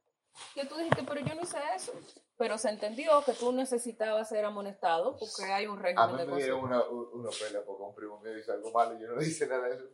que 0.55 0.65
tú 0.65 0.77
dijiste, 0.77 1.03
pero 1.03 1.21
yo 1.21 1.35
no 1.35 1.43
hice 1.43 1.59
eso. 1.75 1.93
Pero 2.37 2.57
se 2.57 2.69
entendió 2.69 3.25
que 3.25 3.33
tú 3.33 3.51
necesitabas 3.51 4.29
ser 4.29 4.45
amonestado 4.45 5.17
porque 5.17 5.53
hay 5.53 5.67
un 5.67 5.81
A 5.81 5.83
régimen 5.83 6.13
mí 6.13 6.19
de 6.19 6.27
me 6.27 6.37
dieron 6.37 6.61
una, 6.61 6.85
una 6.85 7.31
pela 7.31 7.65
porque 7.67 7.83
un 7.83 7.95
primo 7.97 8.21
mío 8.21 8.39
hizo 8.39 8.53
algo 8.53 8.71
malo 8.71 8.95
y 8.95 9.01
yo 9.01 9.09
no 9.09 9.21
hice 9.21 9.49
nada 9.49 9.69
de 9.69 9.75
eso. 9.75 9.85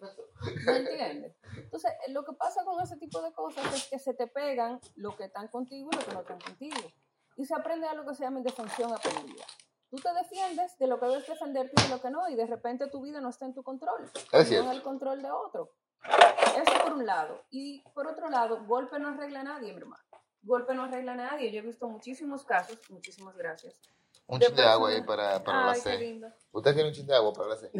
¿Me 0.66 0.76
entiendes? 0.76 1.36
Entonces, 1.56 1.90
lo 2.08 2.22
que 2.22 2.34
pasa 2.34 2.66
con 2.66 2.82
ese 2.82 2.98
tipo 2.98 3.22
de 3.22 3.32
cosas 3.32 3.64
es 3.74 3.88
que 3.88 3.98
se 3.98 4.12
te 4.12 4.26
pegan 4.26 4.78
lo 4.96 5.16
que 5.16 5.24
están 5.24 5.48
contigo 5.48 5.88
y 5.90 5.96
lo 5.96 6.04
que 6.04 6.12
no 6.12 6.20
están 6.20 6.40
contigo. 6.40 6.92
Y 7.36 7.46
se 7.46 7.54
aprende 7.54 7.86
a 7.86 7.94
lo 7.94 8.04
que 8.04 8.14
se 8.14 8.24
llama 8.24 8.40
indefensión 8.40 8.92
aprendida. 8.92 9.46
Tú 9.94 10.02
te 10.02 10.12
defiendes 10.12 10.76
de 10.76 10.88
lo 10.88 10.98
que 10.98 11.06
debes 11.06 11.24
defenderte 11.24 11.72
y 11.78 11.82
de 11.84 11.88
lo 11.88 12.00
que 12.00 12.10
no, 12.10 12.28
y 12.28 12.34
de 12.34 12.46
repente 12.48 12.88
tu 12.88 13.00
vida 13.00 13.20
no 13.20 13.28
está 13.28 13.46
en 13.46 13.54
tu 13.54 13.62
control, 13.62 14.10
Es 14.32 14.50
no 14.50 14.62
en 14.64 14.70
el 14.70 14.82
control 14.82 15.22
de 15.22 15.30
otro. 15.30 15.70
Eso 16.02 16.82
por 16.82 16.94
un 16.94 17.06
lado. 17.06 17.44
Y 17.52 17.80
por 17.94 18.08
otro 18.08 18.28
lado, 18.28 18.64
golpe 18.66 18.98
no 18.98 19.10
arregla 19.10 19.40
a 19.40 19.44
nadie, 19.44 19.72
mi 19.72 19.78
hermano. 19.78 20.02
Golpe 20.42 20.74
no 20.74 20.82
arregla 20.82 21.12
a 21.12 21.16
nadie. 21.16 21.52
Yo 21.52 21.60
he 21.60 21.62
visto 21.62 21.88
muchísimos 21.88 22.44
casos, 22.44 22.76
muchísimas 22.90 23.36
gracias. 23.36 23.80
Un 24.26 24.40
chin 24.40 24.56
de 24.56 24.64
agua 24.64 24.90
ahí 24.90 25.02
para, 25.02 25.44
para 25.44 25.66
la 25.66 25.72
Ay, 25.72 25.80
qué 25.84 25.90
C. 25.90 25.98
lindo. 25.98 26.28
¿Usted 26.50 26.74
quiere 26.74 26.88
un 26.88 26.94
chin 26.94 27.06
de 27.06 27.14
agua 27.14 27.32
para 27.32 27.48
la 27.50 27.56
C? 27.56 27.70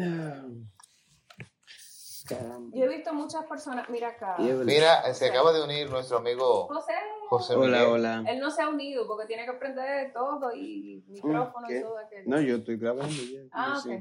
Caramba. 2.27 2.75
Yo 2.75 2.85
he 2.85 2.87
visto 2.87 3.13
muchas 3.13 3.45
personas, 3.45 3.87
mira 3.89 4.09
acá. 4.09 4.35
Mira, 4.39 5.13
se 5.13 5.27
acaba 5.29 5.53
de 5.53 5.63
unir 5.63 5.89
nuestro 5.89 6.17
amigo 6.17 6.67
José, 6.67 6.93
José 7.29 7.55
Hola, 7.55 7.77
Miguel. 7.79 7.93
hola. 7.93 8.23
Él 8.27 8.39
no 8.39 8.49
se 8.49 8.61
ha 8.63 8.69
unido 8.69 9.05
porque 9.07 9.27
tiene 9.27 9.43
que 9.45 9.51
aprender 9.51 10.11
todo 10.13 10.53
y 10.55 11.03
micrófono 11.07 11.69
y 11.69 11.81
todo 11.81 11.97
aquello. 11.99 12.23
No, 12.25 12.41
yo 12.41 12.55
estoy 12.57 12.77
grabando 12.77 13.13
ya. 13.15 13.41
ah, 13.51 13.79
yo 13.85 13.93
ok. 13.93 13.99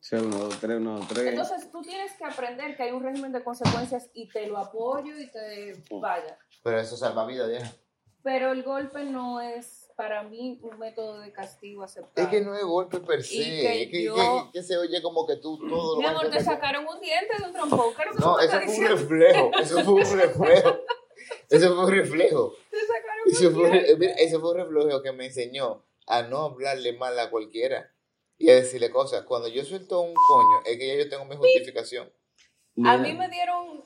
sí. 0.00 0.16
Uno, 0.16 0.36
dos, 0.36 0.60
tres, 0.60 0.76
uno, 0.76 0.98
dos, 0.98 1.08
tres. 1.08 1.26
Entonces 1.26 1.72
tú 1.72 1.82
tienes 1.82 2.12
que 2.12 2.24
aprender 2.24 2.76
que 2.76 2.84
hay 2.84 2.92
un 2.92 3.02
régimen 3.02 3.32
de 3.32 3.42
consecuencias 3.42 4.10
y 4.14 4.28
te 4.28 4.46
lo 4.46 4.58
apoyo 4.58 5.18
y 5.18 5.28
te 5.30 5.82
vaya. 5.90 6.38
Pero 6.62 6.78
eso 6.78 6.96
salva 6.96 7.26
vida, 7.26 7.46
vieja. 7.48 7.72
Pero 8.22 8.52
el 8.52 8.62
golpe 8.62 9.04
no 9.04 9.40
es 9.40 9.83
para 9.96 10.22
mí 10.24 10.58
un 10.62 10.78
método 10.78 11.20
de 11.20 11.32
castigo 11.32 11.82
aceptable. 11.84 12.22
Es 12.22 12.28
que 12.28 12.40
no 12.44 12.56
es 12.56 12.64
golpe 12.64 13.00
per 13.00 13.22
se. 13.22 13.34
Y 13.36 13.60
que 13.60 13.82
es 13.84 13.90
que, 13.90 14.02
yo- 14.04 14.14
que- 14.14 14.50
que 14.54 14.62
se 14.62 14.76
oye 14.76 15.00
como 15.02 15.26
que 15.26 15.36
tú 15.36 15.58
todo 15.68 15.94
lo 15.96 16.00
Mi 16.00 16.06
amor, 16.06 16.30
te 16.30 16.42
sacaron 16.42 16.86
un 16.86 17.00
diente 17.00 17.36
de 17.38 17.44
un 17.44 17.52
trompón. 17.52 17.94
¿Qué 17.94 18.02
es 18.02 18.06
lo 18.08 18.12
que 18.14 18.18
tú 18.18 18.24
No, 18.24 18.38
eso 18.40 18.60
fue 18.60 18.74
un 18.78 18.86
reflejo. 18.88 19.50
Eso 19.60 19.84
fue 19.84 19.94
un 19.94 20.18
reflejo. 20.20 20.80
Eso 21.48 21.74
fue 21.74 21.84
un 21.84 21.90
reflejo. 21.90 22.54
Te 22.70 22.80
sacaron 22.80 23.24
Eso 23.26 23.48
un 23.48 23.54
fue, 23.54 23.70
diente. 23.70 23.96
mira, 23.96 24.12
eso 24.14 24.40
fue 24.40 24.50
un 24.50 24.56
reflejo 24.58 25.02
que 25.02 25.12
me 25.12 25.26
enseñó 25.26 25.84
a 26.06 26.22
no 26.22 26.38
hablarle 26.42 26.92
mal 26.92 27.18
a 27.18 27.30
cualquiera 27.30 27.90
y 28.36 28.50
a 28.50 28.56
decirle 28.56 28.90
cosas. 28.90 29.24
Cuando 29.24 29.48
yo 29.48 29.64
suelto 29.64 30.00
un 30.00 30.12
coño, 30.14 30.60
es 30.66 30.76
que 30.76 30.86
ya 30.88 30.94
yo 31.02 31.08
tengo 31.08 31.24
mi 31.24 31.36
justificación. 31.36 32.12
A 32.84 32.96
mí 32.98 33.12
me 33.14 33.28
dieron 33.28 33.84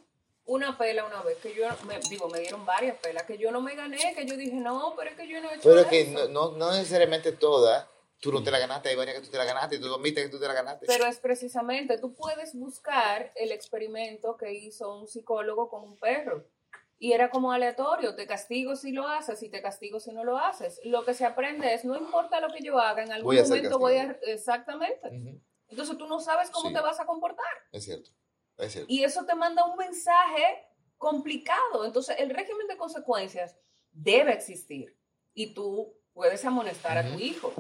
una 0.49 0.77
pela 0.77 1.05
una 1.05 1.23
vez, 1.23 1.39
que 1.39 1.55
yo, 1.55 1.65
me, 1.87 1.99
digo, 2.11 2.29
me 2.29 2.41
dieron 2.41 2.67
varias 2.67 2.97
pelas, 2.99 3.23
que 3.25 3.39
yo 3.39 3.51
no 3.53 3.61
me 3.61 3.75
gané, 3.77 4.15
que 4.15 4.27
yo 4.27 4.37
dije, 4.37 4.57
no, 4.57 4.95
pero 4.97 5.11
es 5.11 5.17
que 5.17 5.29
yo 5.29 5.41
no 5.41 5.51
he 5.51 5.55
hecho 5.55 5.69
Pero 5.69 5.81
eso. 5.83 5.91
que 5.91 6.05
no, 6.07 6.27
no, 6.29 6.53
no 6.53 6.73
necesariamente 6.73 7.33
todas, 7.33 7.87
tú 8.19 8.33
no 8.33 8.43
te 8.43 8.51
la 8.51 8.59
ganaste, 8.59 8.89
hay 8.89 8.97
varias 8.97 9.17
que 9.17 9.23
tú 9.27 9.31
te 9.31 9.39
la 9.39 9.45
ganaste, 9.45 9.77
y 9.77 9.81
tú 9.81 9.95
admites 9.95 10.25
que 10.25 10.31
tú 10.31 10.41
te 10.41 10.49
la 10.49 10.55
ganaste. 10.55 10.87
Pero 10.87 11.07
es 11.07 11.19
precisamente, 11.19 11.99
tú 11.99 12.15
puedes 12.15 12.55
buscar 12.55 13.31
el 13.37 13.53
experimento 13.53 14.37
que 14.37 14.53
hizo 14.53 14.95
un 14.99 15.07
psicólogo 15.07 15.69
con 15.69 15.85
un 15.85 15.97
perro. 15.99 16.45
Y 17.01 17.13
era 17.13 17.31
como 17.31 17.53
aleatorio, 17.53 18.17
te 18.17 18.27
castigo 18.27 18.75
si 18.75 18.91
lo 18.91 19.07
haces 19.07 19.41
y 19.45 19.49
te 19.49 19.63
castigo 19.63 20.01
si 20.01 20.11
no 20.13 20.25
lo 20.25 20.37
haces. 20.39 20.81
Lo 20.83 21.05
que 21.05 21.15
se 21.15 21.25
aprende 21.25 21.73
es, 21.73 21.85
no 21.85 21.95
importa 21.97 22.41
lo 22.41 22.49
que 22.49 22.61
yo 22.61 22.79
haga, 22.81 23.05
en 23.05 23.13
algún 23.13 23.37
Voy 23.37 23.43
momento 23.45 23.79
voy 23.79 23.97
a... 23.99 24.19
Exactamente. 24.23 25.41
Entonces 25.69 25.97
tú 25.97 26.09
no 26.09 26.19
sabes 26.19 26.51
cómo 26.51 26.71
Sí. 26.71 26.75
te 26.75 26.81
vas 26.81 26.99
a 26.99 27.07
comportar. 27.07 27.47
Es 27.71 27.85
cierto, 27.85 28.11
es 28.59 28.73
cierto. 28.73 28.93
Y 28.93 29.05
eso 29.05 29.25
te 29.25 29.35
manda 29.35 29.65
un 29.65 29.77
mensaje 29.77 30.67
complicado. 30.97 31.85
Entonces 31.85 32.17
el 32.19 32.31
régimen 32.31 32.67
de 32.67 32.77
consecuencias 32.77 33.57
debe 33.93 34.33
existir. 34.33 34.97
Y 35.35 35.55
tú 35.55 35.95
puedes 36.13 36.45
amonestar 36.45 36.99
a 36.99 37.09
tu 37.13 37.19
hijo 37.19 37.53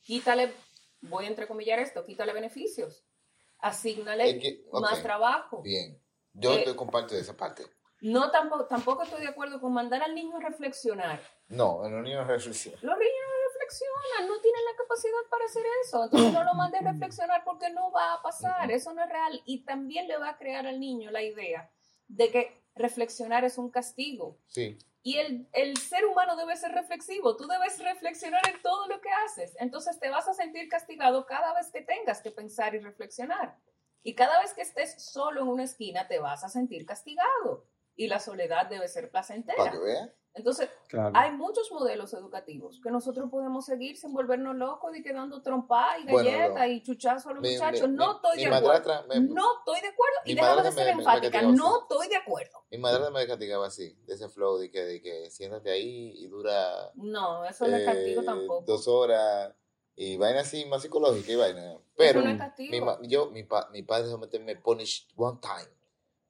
quítale, 0.00 0.52
voy 1.02 1.24
a 1.24 1.28
entrecomillar 1.28 1.80
esto, 1.80 2.04
quítale 2.04 2.32
beneficios, 2.32 3.04
asígnale 3.58 4.30
Es 4.30 4.40
que- 4.42 4.64
ok, 4.70 4.80
más 4.80 5.02
trabajo. 5.02 5.62
Bien, 5.62 6.00
yo 6.32 6.54
Eh, 6.54 6.62
te 6.64 6.76
comparto 6.76 7.14
de 7.16 7.22
esa 7.22 7.36
parte. 7.36 7.64
No 8.02 8.30
tampoco, 8.30 8.66
tampoco 8.66 9.02
estoy 9.02 9.22
de 9.22 9.28
acuerdo 9.28 9.60
con 9.60 9.72
mandar 9.72 10.02
al 10.02 10.14
niño 10.14 10.36
a 10.36 10.40
reflexionar. 10.40 11.20
No, 11.48 11.84
en 11.84 11.94
un 11.94 12.02
niño 12.04 12.22
reflexión. 12.24 12.74
Los 12.82 12.96
niños 12.98 13.26
no 14.26 14.40
tienen 14.40 14.64
la 14.64 14.76
capacidad 14.76 15.30
para 15.30 15.44
hacer 15.44 15.64
eso. 15.84 16.04
Entonces 16.04 16.32
no 16.32 16.44
lo 16.44 16.54
mandes 16.54 16.80
a 16.82 16.92
reflexionar 16.92 17.42
porque 17.44 17.70
no 17.70 17.90
va 17.90 18.14
a 18.14 18.22
pasar, 18.22 18.70
eso 18.70 18.92
no 18.92 19.02
es 19.02 19.08
real. 19.08 19.42
Y 19.44 19.64
también 19.64 20.08
le 20.08 20.16
va 20.18 20.30
a 20.30 20.38
crear 20.38 20.66
al 20.66 20.80
niño 20.80 21.10
la 21.10 21.22
idea 21.22 21.70
de 22.08 22.30
que 22.30 22.62
reflexionar 22.74 23.44
es 23.44 23.58
un 23.58 23.70
castigo. 23.70 24.38
Sí, 24.46 24.78
Y 25.02 25.18
el, 25.18 25.48
el 25.52 25.76
ser 25.76 26.04
humano 26.04 26.36
debe 26.36 26.56
ser 26.56 26.72
reflexivo, 26.72 27.36
tú 27.36 27.46
debes 27.46 27.78
reflexionar 27.78 28.42
en 28.48 28.60
todo 28.62 28.86
lo 28.88 29.00
que 29.00 29.10
haces. 29.24 29.54
Entonces 29.58 29.98
te 30.00 30.10
vas 30.10 30.28
a 30.28 30.34
sentir 30.34 30.68
castigado 30.68 31.26
cada 31.26 31.54
vez 31.54 31.70
que 31.70 31.82
tengas 31.82 32.20
que 32.20 32.30
pensar 32.30 32.74
y 32.74 32.80
reflexionar. 32.80 33.56
Y 34.02 34.14
cada 34.14 34.40
vez 34.40 34.54
que 34.54 34.62
estés 34.62 35.02
solo 35.02 35.42
en 35.42 35.48
una 35.48 35.64
esquina 35.64 36.06
te 36.06 36.18
vas 36.20 36.44
a 36.44 36.48
sentir 36.48 36.86
castigado. 36.86 37.66
Y 37.96 38.08
la 38.08 38.20
soledad 38.20 38.66
debe 38.66 38.88
ser 38.88 39.10
para 39.10 39.26
placentera. 39.26 39.70
que 39.70 39.78
vean. 39.78 40.12
Entonces, 40.36 40.68
Claro. 40.88 41.12
hay 41.16 41.32
muchos 41.32 41.72
modelos 41.72 42.12
educativos 42.12 42.78
que 42.82 42.90
nosotros 42.90 43.30
podemos 43.30 43.64
seguir 43.64 43.96
sin 43.96 44.12
volvernos 44.12 44.54
locos 44.54 44.94
y 44.94 45.02
quedando 45.02 45.40
trompa 45.42 45.98
y 45.98 46.04
Bueno, 46.10 46.28
galleta 46.30 46.66
no. 46.66 46.72
y 46.72 46.82
chuchazo 46.82 47.30
a 47.30 47.32
los 47.32 47.42
Mi- 47.42 47.52
muchachos. 47.54 47.88
mi- 47.88 47.96
no 47.96 48.16
estoy 48.16 48.36
mi 48.36 48.42
de 48.44 48.48
acuerdo. 48.54 48.66
madrastra 48.68 49.02
me- 49.08 49.20
No 49.28 49.44
estoy 49.58 49.80
de 49.80 49.88
acuerdo. 49.88 50.16
Y 50.26 50.34
déjame 50.34 50.62
de 50.62 50.72
ser 50.72 50.88
enfática. 50.88 51.42
No 51.42 51.80
estoy 51.80 52.08
de 52.08 52.16
acuerdo. 52.16 52.58
Mi 52.70 52.78
madre 52.78 53.10
me 53.10 53.26
castigaba 53.26 53.66
así, 53.66 53.94
de 54.06 54.14
ese 54.14 54.28
flow, 54.28 54.58
de 54.58 54.70
que, 54.70 54.84
de 54.84 55.00
que 55.00 55.30
siéntate 55.30 55.70
ahí 55.70 56.12
y 56.16 56.26
dura 56.28 56.90
No, 56.94 57.44
eso 57.46 57.66
no 57.66 57.76
es 57.76 57.84
castigo 57.86 58.20
eh, 58.20 58.24
tampoco. 58.24 58.64
dos 58.66 58.86
horas 58.88 59.54
y 59.96 60.18
vaina 60.18 60.40
así 60.40 60.66
más 60.66 60.82
psicológica 60.82 61.32
y 61.32 61.36
vaina. 61.36 61.78
Pero 61.96 62.20
no 62.20 62.28
es 62.30 62.36
castigo. 62.38 62.98
mi, 63.00 63.08
yo, 63.08 63.30
mi, 63.30 63.42
pa- 63.44 63.70
mi 63.70 63.82
padre 63.82 64.04
solamente 64.06 64.38
me 64.38 64.54
punish 64.56 65.08
one 65.16 65.38
time. 65.40 65.70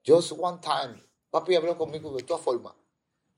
Just 0.06 0.32
one 0.38 0.58
time. 0.62 1.02
Papi 1.30 1.56
habló 1.56 1.76
conmigo 1.76 2.16
de 2.16 2.22
todas 2.22 2.40
formas. 2.42 2.72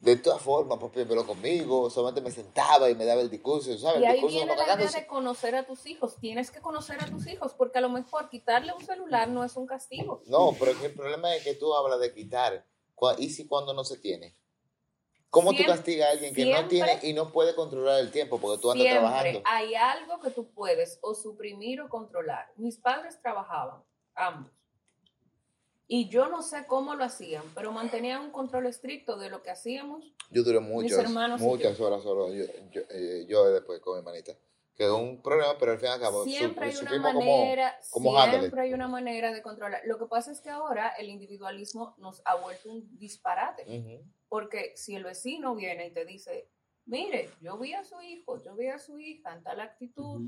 De 0.01 0.17
todas 0.17 0.41
formas, 0.41 0.79
papi 0.79 1.01
habló 1.01 1.27
conmigo, 1.27 1.91
solamente 1.91 2.21
me 2.21 2.31
sentaba 2.31 2.89
y 2.89 2.95
me 2.95 3.05
daba 3.05 3.21
el 3.21 3.31
discurso, 3.31 3.77
¿sabes? 3.79 4.01
Y 4.01 4.05
ahí 4.05 4.13
discurso 4.13 4.37
viene 4.37 4.55
la 4.57 4.75
idea 4.75 4.77
de 4.77 5.07
conocer 5.09 5.57
a 5.57 5.67
tus 5.67 5.87
hijos. 5.87 6.17
Tienes 6.21 6.53
que 6.53 6.61
conocer 6.61 7.03
a 7.03 7.07
tus 7.07 7.27
hijos, 7.27 7.53
porque 7.55 7.79
a 7.79 7.81
lo 7.81 7.89
mejor 7.89 8.29
quitarle 8.29 8.73
un 8.73 8.85
celular 8.85 9.29
no 9.29 9.43
es 9.43 9.57
un 9.57 9.67
castigo. 9.67 10.23
No, 10.27 10.55
pero 10.59 10.71
el 10.71 10.93
problema 10.95 11.35
es 11.35 11.43
que 11.43 11.55
tú 11.55 11.75
hablas 11.75 11.99
de 12.01 12.15
quitar 12.15 12.65
¿Y 13.19 13.31
si 13.31 13.47
cuando 13.47 13.73
no 13.75 13.85
se 13.85 13.97
tiene? 13.99 14.35
¿Cómo 15.31 15.51
tú 15.51 15.59
Siempre- 15.59 15.77
castigas 15.77 16.09
a 16.09 16.13
alguien 16.13 16.35
que 16.35 16.47
no 16.47 16.67
tiene 16.69 16.99
y 17.03 17.13
no 17.13 17.31
puede 17.31 17.55
controlar 17.55 18.01
el 18.01 18.11
tiempo 18.11 18.39
porque 18.39 18.61
tú 18.61 18.71
andas 18.71 18.83
Siempre 18.87 19.01
trabajando? 19.09 19.43
hay 19.45 19.75
algo 19.75 20.21
que 20.21 20.31
tú 20.31 20.49
puedes 20.51 20.99
o 21.03 21.15
suprimir 21.15 21.81
o 21.83 21.89
controlar. 21.89 22.51
Mis 22.57 22.79
padres 22.79 23.21
trabajaban, 23.21 23.83
ambos. 24.15 24.51
Y 25.91 26.11
yo 26.11 26.29
no 26.29 26.43
sé 26.43 26.67
cómo 26.67 26.95
lo 26.95 27.03
hacían, 27.03 27.43
pero 27.55 27.73
mantenían 27.73 28.21
un 28.21 28.31
control 28.31 28.67
estricto 28.67 29.17
de 29.17 29.31
lo 29.31 29.43
que 29.43 29.51
hacíamos. 29.51 30.05
Yo 30.31 30.43
duré 30.43 30.61
muchas, 30.61 30.99
hermanos 30.99 31.41
muchas 31.41 31.81
horas 31.81 32.03
solo, 32.03 32.33
yo, 32.35 32.45
yo, 32.71 32.83
eh, 32.91 33.25
yo 33.27 33.51
después 33.51 33.81
con 33.81 33.95
mi 33.95 34.01
hermanita. 34.01 34.35
Que 34.75 34.85
es 34.85 34.91
un 34.91 35.23
problema, 35.23 35.57
pero 35.59 35.73
al 35.73 35.79
fin 35.79 35.89
y 35.89 35.93
al 35.93 36.01
cabo 36.01 36.25
Siempre 36.25 36.67
hay 36.67 36.77
una 36.77 36.99
manera, 36.99 37.77
siempre 37.81 38.21
handle. 38.21 38.61
hay 38.61 38.73
una 38.75 38.87
manera 38.87 39.33
de 39.33 39.43
controlar. 39.43 39.81
Lo 39.87 39.99
que 39.99 40.07
pasa 40.07 40.31
es 40.31 40.41
que 40.41 40.51
ahora 40.51 40.91
el 40.99 41.09
individualismo 41.09 41.97
nos 41.99 42.23
ha 42.27 42.37
vuelto 42.37 42.71
un 42.71 42.97
disparate. 42.97 44.05
Porque 44.29 44.75
si 44.77 44.95
el 44.95 45.03
vecino 45.03 45.57
viene 45.57 45.89
y 45.89 45.91
te 45.91 46.05
dice, 46.05 46.49
mire, 46.85 47.31
yo 47.41 47.59
vi 47.59 47.73
a 47.73 47.83
su 47.83 48.01
hijo, 48.03 48.41
yo 48.43 48.55
vi 48.55 48.69
a 48.69 48.79
su 48.79 49.01
hija 49.01 49.35
en 49.35 49.43
tal 49.43 49.61
actitud. 49.61 50.21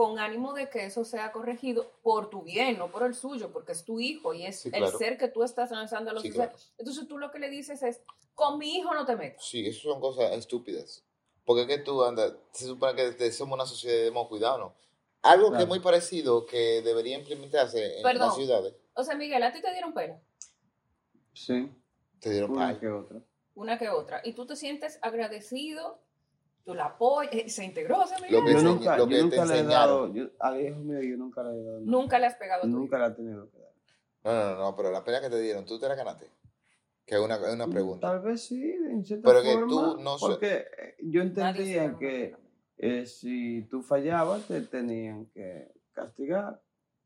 Con 0.00 0.18
ánimo 0.18 0.54
de 0.54 0.70
que 0.70 0.86
eso 0.86 1.04
sea 1.04 1.30
corregido 1.30 1.92
por 2.02 2.30
tu 2.30 2.40
bien, 2.40 2.78
no 2.78 2.90
por 2.90 3.02
el 3.02 3.12
suyo, 3.14 3.52
porque 3.52 3.72
es 3.72 3.84
tu 3.84 4.00
hijo 4.00 4.32
y 4.32 4.46
es 4.46 4.60
Sí, 4.60 4.70
el 4.72 4.76
claro. 4.80 4.96
ser 4.96 5.18
que 5.18 5.28
tú 5.28 5.42
estás 5.42 5.70
lanzando 5.72 6.10
a 6.10 6.14
los 6.14 6.22
Sí, 6.22 6.30
claro. 6.30 6.52
Entonces 6.78 7.06
tú 7.06 7.18
lo 7.18 7.30
que 7.30 7.38
le 7.38 7.50
dices 7.50 7.82
es, 7.82 8.00
con 8.34 8.56
mi 8.58 8.78
hijo 8.78 8.94
no 8.94 9.04
te 9.04 9.14
metas. 9.14 9.44
Sí, 9.44 9.66
eso 9.66 9.92
son 9.92 10.00
cosas 10.00 10.32
estúpidas. 10.32 11.04
Porque 11.44 11.62
es 11.62 11.68
que 11.68 11.78
tú 11.84 12.02
andas, 12.02 12.32
se 12.50 12.64
supone 12.64 12.94
que 13.14 13.30
somos 13.30 13.56
una 13.56 13.66
sociedad 13.66 13.94
de 13.98 14.06
hemos 14.06 14.26
cuidado, 14.28 14.56
¿no? 14.56 14.74
Algo 15.20 15.48
que 15.48 15.56
es 15.56 15.58
Claro. 15.58 15.66
muy 15.68 15.80
parecido 15.80 16.46
que 16.46 16.80
debería 16.80 17.18
implementarse 17.18 17.98
en 17.98 18.02
Perdón. 18.02 18.28
las 18.28 18.36
ciudades. 18.36 18.74
O 18.94 19.04
sea, 19.04 19.16
Miguel, 19.16 19.42
a 19.42 19.52
ti 19.52 19.60
te 19.60 19.70
dieron 19.70 19.92
pena, 19.92 20.18
Sí, 21.34 21.70
Te 22.20 22.30
dieron 22.30 22.52
una 22.52 22.68
pal. 22.68 22.80
que 22.80 22.88
otra. 22.88 23.20
una 23.54 23.78
que 23.78 23.90
otra, 23.90 24.22
y 24.24 24.32
tú 24.32 24.46
te 24.46 24.56
sientes 24.56 24.98
agradecido, 25.02 25.98
tú 26.70 26.74
la 26.76 26.84
apoyas, 26.86 27.34
eh, 27.34 27.48
se 27.48 27.64
integró, 27.64 28.06
sea, 28.06 28.18
Miguel. 28.18 28.32
Lo 28.40 28.44
que 28.44 28.52
Yo 28.52 28.62
nunca, 28.62 28.96
lo 28.96 29.06
que 29.08 29.14
yo 29.14 29.18
te 29.18 29.22
nunca 29.24 29.44
le 29.46 29.54
he 29.54 29.58
enseñaron. 29.60 29.68
dado, 30.12 30.14
yo, 30.14 30.30
al 30.38 30.60
hijo 30.60 30.78
mío 30.80 31.02
yo 31.02 31.16
nunca 31.16 31.42
le 31.42 31.50
he 31.50 31.62
dado 31.64 31.80
nada. 31.80 31.90
Nunca 31.90 32.18
le 32.18 32.26
has 32.26 32.34
pegado 32.36 32.66
Nunca 32.66 32.98
le 32.98 33.06
he 33.06 33.10
tenido 33.10 33.50
que 33.50 33.58
dar. 33.58 33.70
No, 34.22 34.32
no, 34.54 34.58
no, 34.60 34.76
pero 34.76 34.90
la 34.90 35.02
pena 35.02 35.20
que 35.20 35.30
te 35.30 35.40
dieron, 35.40 35.64
¿tú 35.64 35.78
te 35.80 35.88
la 35.88 35.94
ganaste? 35.94 36.26
Que 37.06 37.14
es 37.16 37.20
una, 37.20 37.36
es 37.36 37.54
una 37.54 37.66
pregunta. 37.66 38.06
Tal 38.08 38.20
vez 38.20 38.42
sí, 38.42 38.62
en 38.62 39.04
cierta 39.04 39.28
Pero 39.28 39.42
que 39.42 39.52
forma. 39.54 39.68
tú 39.96 40.00
no 40.00 40.18
sé- 40.18 40.26
Porque 40.26 40.56
eh, 40.78 40.96
yo 41.00 41.22
se 41.22 41.26
entendía 41.28 41.96
que 41.98 42.36
eh, 42.78 43.06
si 43.06 43.62
tú 43.62 43.82
fallabas 43.82 44.46
te 44.46 44.60
tenían 44.62 45.26
que 45.26 45.72
castigar. 45.92 46.60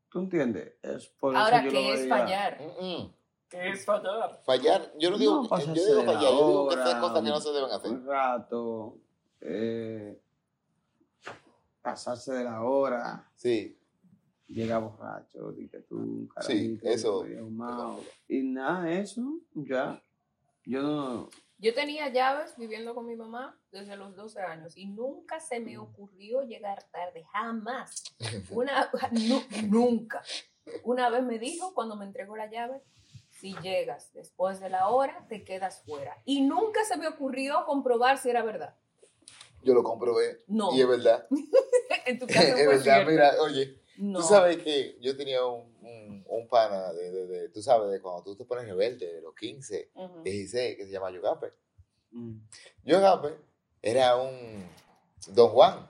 ¿Tú 0.09 0.19
entiendes? 0.19 0.75
Es 0.81 1.07
por 1.07 1.35
Ahora, 1.35 1.57
eso 1.57 1.65
yo 1.65 1.71
lo 1.71 1.79
¿qué 1.79 1.93
es 1.93 1.99
veía. 2.01 2.15
fallar? 2.17 2.61
Mm, 2.61 2.85
mm. 2.85 3.13
¿Qué 3.49 3.69
es 3.69 3.85
fallar? 3.85 4.41
Fallar, 4.45 4.91
yo 4.97 5.09
no 5.11 5.17
digo, 5.17 5.43
No 5.43 5.57
yo 5.59 5.73
digo 5.73 6.03
fallar, 6.03 6.21
yo 6.21 6.47
digo 6.47 6.69
que 6.69 6.75
hora, 6.75 6.99
cosas 7.01 7.23
que 7.23 7.29
no 7.29 7.39
se 7.41 7.51
deben 7.51 7.71
hacer. 7.71 7.91
Un 7.91 8.05
rato, 8.05 8.97
eh, 9.41 10.19
pasarse 11.81 12.33
de 12.33 12.43
la 12.43 12.63
hora, 12.63 13.29
Sí, 13.35 13.77
llega 14.47 14.77
borracho, 14.79 15.51
di 15.51 15.67
que 15.69 15.79
tú, 15.81 15.97
un 15.97 16.29
Sí, 16.41 16.77
carajito, 16.77 16.87
eso. 16.89 17.25
Y 18.27 18.43
nada, 18.43 18.91
eso, 18.91 19.39
ya. 19.53 20.01
Yo 20.65 20.81
no. 20.81 21.29
Yo 21.57 21.73
tenía 21.73 22.09
llaves 22.09 22.55
viviendo 22.57 22.93
con 22.95 23.05
mi 23.05 23.15
mamá 23.15 23.57
desde 23.71 23.95
los 23.95 24.15
12 24.15 24.41
años 24.41 24.75
y 24.75 24.87
nunca 24.87 25.39
se 25.39 25.59
me 25.59 25.77
ocurrió 25.77 26.41
llegar 26.41 26.83
tarde, 26.91 27.23
jamás. 27.31 28.03
Una, 28.51 28.89
nu- 29.11 29.43
nunca. 29.69 30.21
Una 30.83 31.09
vez 31.09 31.23
me 31.23 31.39
dijo 31.39 31.73
cuando 31.73 31.95
me 31.95 32.05
entregó 32.05 32.35
la 32.35 32.49
llave, 32.49 32.81
si 33.29 33.53
llegas 33.61 34.11
después 34.13 34.59
de 34.59 34.69
la 34.69 34.89
hora, 34.89 35.25
te 35.29 35.43
quedas 35.45 35.83
fuera. 35.85 36.17
Y 36.25 36.41
nunca 36.41 36.83
se 36.83 36.97
me 36.97 37.07
ocurrió 37.07 37.63
comprobar 37.65 38.17
si 38.17 38.29
era 38.29 38.41
verdad. 38.43 38.75
Yo 39.65 39.73
lo 39.73 39.83
comprobé. 39.83 40.43
No. 40.47 40.71
Y 40.73 40.79
es 40.81 40.87
verdad. 40.87 41.27
en 42.05 42.19
tu 42.19 42.27
caso 42.27 42.39
es 42.55 42.67
verdad, 42.67 42.83
cierto. 42.83 43.11
mira, 43.11 43.35
oye, 43.41 43.81
No. 43.97 44.19
tú 44.19 44.25
sabes 44.25 44.57
que 44.57 44.97
yo 45.01 45.17
tenía 45.17 45.45
un, 45.45 45.75
un, 45.81 46.23
un 46.27 46.47
pana 46.47 46.93
de, 46.93 47.11
de, 47.11 47.27
de- 47.27 47.49
tú 47.49 47.61
sabes, 47.61 47.91
de 47.91 48.01
cuando 48.01 48.23
tú 48.23 48.35
te 48.35 48.45
pones 48.45 48.65
rebelde, 48.65 49.11
de 49.13 49.21
los 49.21 49.35
15, 49.35 49.91
Ujú. 49.95 50.21
16, 50.23 50.77
que 50.77 50.85
se 50.85 50.91
llama 50.91 51.11
Yogape. 51.11 51.51
mm, 52.11 52.37
Yogape 52.85 53.35
era 53.81 54.15
un 54.15 54.69
Don 55.27 55.49
Juan, 55.49 55.89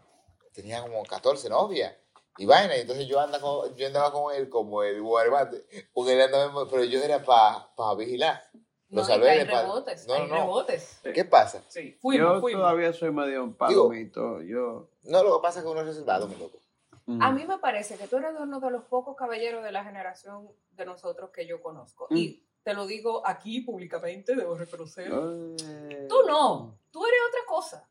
tenía 0.54 0.82
como 0.82 1.04
14 1.04 1.50
novias 1.50 1.94
y 2.38 2.46
vaina, 2.46 2.76
y 2.78 2.82
entonces 2.82 3.08
yo, 3.08 3.20
andaba 3.20 3.42
con, 3.42 3.76
yo 3.76 3.88
andaba 3.88 4.12
con 4.12 4.34
él 4.36 4.50
como 4.50 4.84
el 4.84 5.02
guaremate, 5.02 5.66
porque 5.94 6.14
él 6.14 6.22
andaba, 6.22 6.70
pero 6.70 6.84
yo 6.84 7.02
era 7.04 7.24
para 7.24 7.96
vigilar. 7.98 8.42
No, 8.90 8.98
Los 9.00 9.08
que 9.08 9.14
salvé 9.14 9.30
hay 9.32 9.44
rebotes, 9.44 10.08
No, 10.08 10.14
hay 10.14 10.28
no. 10.28 10.36
rebotes. 10.36 11.00
¿Qué 11.14 11.26
pasa? 11.26 11.64
Sí, 11.68 11.98
fuimos, 12.02 12.36
yo 12.36 12.42
fuimos. 12.42 12.62
todavía 12.62 12.94
soy 12.94 13.12
medio 13.12 13.44
un 13.44 13.54
palomito. 13.56 14.42
Yo. 14.44 14.90
No, 15.04 15.24
lo 15.24 15.38
que 15.38 15.42
pasa 15.42 15.60
es 15.60 15.66
que 15.66 15.72
uno 15.72 15.82
es 15.82 15.88
reservado, 15.88 16.28
mi 16.28 16.36
loco. 16.36 16.60
mm, 17.08 17.22
A 17.22 17.32
mí 17.32 17.46
me 17.46 17.58
parece 17.58 17.98
que 17.98 18.08
tú 18.08 18.18
eres 18.18 18.32
uno 18.40 18.60
de 18.60 18.70
los 18.72 18.84
pocos 18.84 19.16
caballeros 19.18 19.64
de 19.64 19.72
la 19.72 19.84
generación 19.84 20.50
de 20.72 20.86
nosotros 20.86 21.32
que 21.32 21.48
yo 21.48 21.62
conozco. 21.62 22.08
Mm. 22.12 22.16
Y 22.18 22.44
te 22.64 22.74
lo 22.76 22.86
digo 22.86 23.26
aquí 23.26 23.62
públicamente, 23.62 24.36
debo 24.36 24.56
reconocer. 24.56 25.08
eh, 25.12 26.06
Tú 26.08 26.16
no, 26.28 26.78
tú 26.92 27.06
eres 27.06 27.20
otra 27.30 27.42
cosa. 27.48 27.90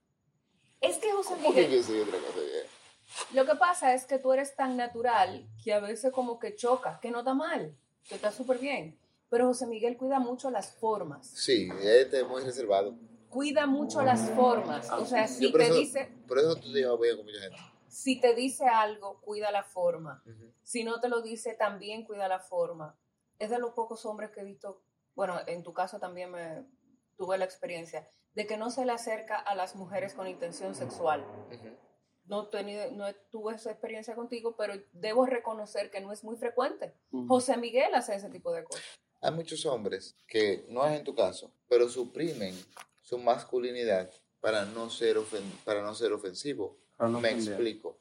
Es 0.80 0.98
que 0.98 1.10
José 1.12 1.34
¿Cómo 1.34 1.52
que 1.54 1.62
Miguel, 1.62 1.78
yo 1.78 1.82
soy 1.82 2.00
otra 2.00 2.18
cosa? 2.18 2.38
ya? 2.40 3.34
lo 3.40 3.46
que 3.46 3.54
pasa 3.56 3.94
es 3.94 4.04
que 4.06 4.18
tú 4.18 4.32
eres 4.32 4.54
tan 4.56 4.76
natural 4.76 5.46
que 5.62 5.72
a 5.72 5.80
veces 5.80 6.12
como 6.12 6.38
que 6.38 6.54
choca, 6.54 6.98
que 7.00 7.10
no 7.10 7.18
está 7.20 7.34
mal, 7.34 7.74
que 8.08 8.14
está 8.16 8.30
súper 8.30 8.58
bien. 8.58 8.98
Pero 9.34 9.48
José 9.48 9.66
Miguel 9.66 9.96
cuida 9.96 10.20
mucho 10.20 10.48
las 10.48 10.76
formas. 10.76 11.26
Sí, 11.26 11.68
este 11.82 12.20
es 12.20 12.28
muy 12.28 12.40
reservado. 12.44 12.94
Cuida 13.28 13.66
mucho 13.66 14.00
las 14.00 14.30
formas. 14.30 14.88
O 14.92 15.04
sea, 15.04 15.26
si 15.26 15.50
te 15.52 15.64
eso- 15.64 15.74
dice, 15.74 16.08
Por 16.28 16.38
eso 16.38 16.54
tú 16.54 16.72
te 16.72 16.78
llevas 16.78 17.00
bien 17.00 17.16
con 17.16 17.26
mucha 17.26 17.40
gente. 17.40 17.56
si 17.88 18.20
te 18.20 18.32
dice 18.36 18.64
algo, 18.68 19.20
cuida 19.22 19.50
la 19.50 19.64
forma. 19.64 20.22
Si 20.62 20.84
no 20.84 21.00
te 21.00 21.08
lo 21.08 21.20
dice, 21.20 21.54
también 21.54 22.04
cuida 22.04 22.28
la 22.28 22.38
forma. 22.38 22.96
Es 23.40 23.50
de 23.50 23.58
los 23.58 23.72
pocos 23.72 24.06
hombres 24.06 24.30
que 24.30 24.42
he 24.42 24.44
visto, 24.44 24.84
bueno, 25.16 25.34
en 25.48 25.64
tu 25.64 25.72
caso 25.72 25.98
también 25.98 26.30
me 26.30 26.64
tuve 27.16 27.36
la 27.36 27.44
experiencia, 27.44 28.06
de 28.36 28.46
que 28.46 28.56
no 28.56 28.70
se 28.70 28.86
le 28.86 28.92
acerca 28.92 29.34
a 29.36 29.56
las 29.56 29.74
mujeres 29.74 30.14
con 30.14 30.28
intención 30.28 30.76
sexual. 30.76 31.24
Ujú. 31.52 31.70
No, 32.26 32.44
he 32.44 32.50
tenido, 32.50 32.90
no 32.92 33.12
tuve 33.30 33.56
esa 33.56 33.72
experiencia 33.72 34.14
contigo, 34.14 34.54
pero 34.56 34.74
debo 34.92 35.26
reconocer 35.26 35.90
que 35.90 36.00
no 36.00 36.12
es 36.12 36.22
muy 36.22 36.36
frecuente. 36.36 36.94
José 37.28 37.56
Miguel 37.56 37.92
hace 37.96 38.14
ese 38.14 38.30
tipo 38.30 38.52
de 38.52 38.62
cosas. 38.64 38.82
Hay 39.24 39.32
muchos 39.32 39.64
hombres 39.64 40.14
que, 40.28 40.66
no 40.68 40.86
es 40.86 40.98
en 40.98 41.04
tu 41.04 41.14
caso, 41.14 41.50
pero 41.68 41.88
suprimen 41.88 42.54
su 43.02 43.16
masculinidad 43.18 44.10
para 44.40 44.66
no 44.66 44.90
ser, 44.90 45.16
ofen- 45.16 45.50
para 45.64 45.82
no 45.82 45.94
ser 45.94 46.12
ofensivo. 46.12 46.76
para 46.98 47.08
no 47.10 47.20
Me 47.20 47.30
ofender. 47.30 47.54
explico. 47.54 47.98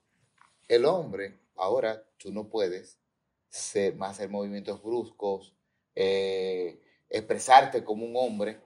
El 0.68 0.86
hombre, 0.86 1.40
ahora 1.56 2.06
tú 2.18 2.32
no 2.34 2.50
puedes 2.50 3.00
ser, 3.48 3.96
más 3.96 4.12
hacer 4.18 4.30
movimientos 4.30 4.84
bruscos, 4.84 5.54
eh, 5.96 6.82
expresarte 7.10 7.84
como 7.86 8.06
un 8.06 8.16
hombre, 8.18 8.60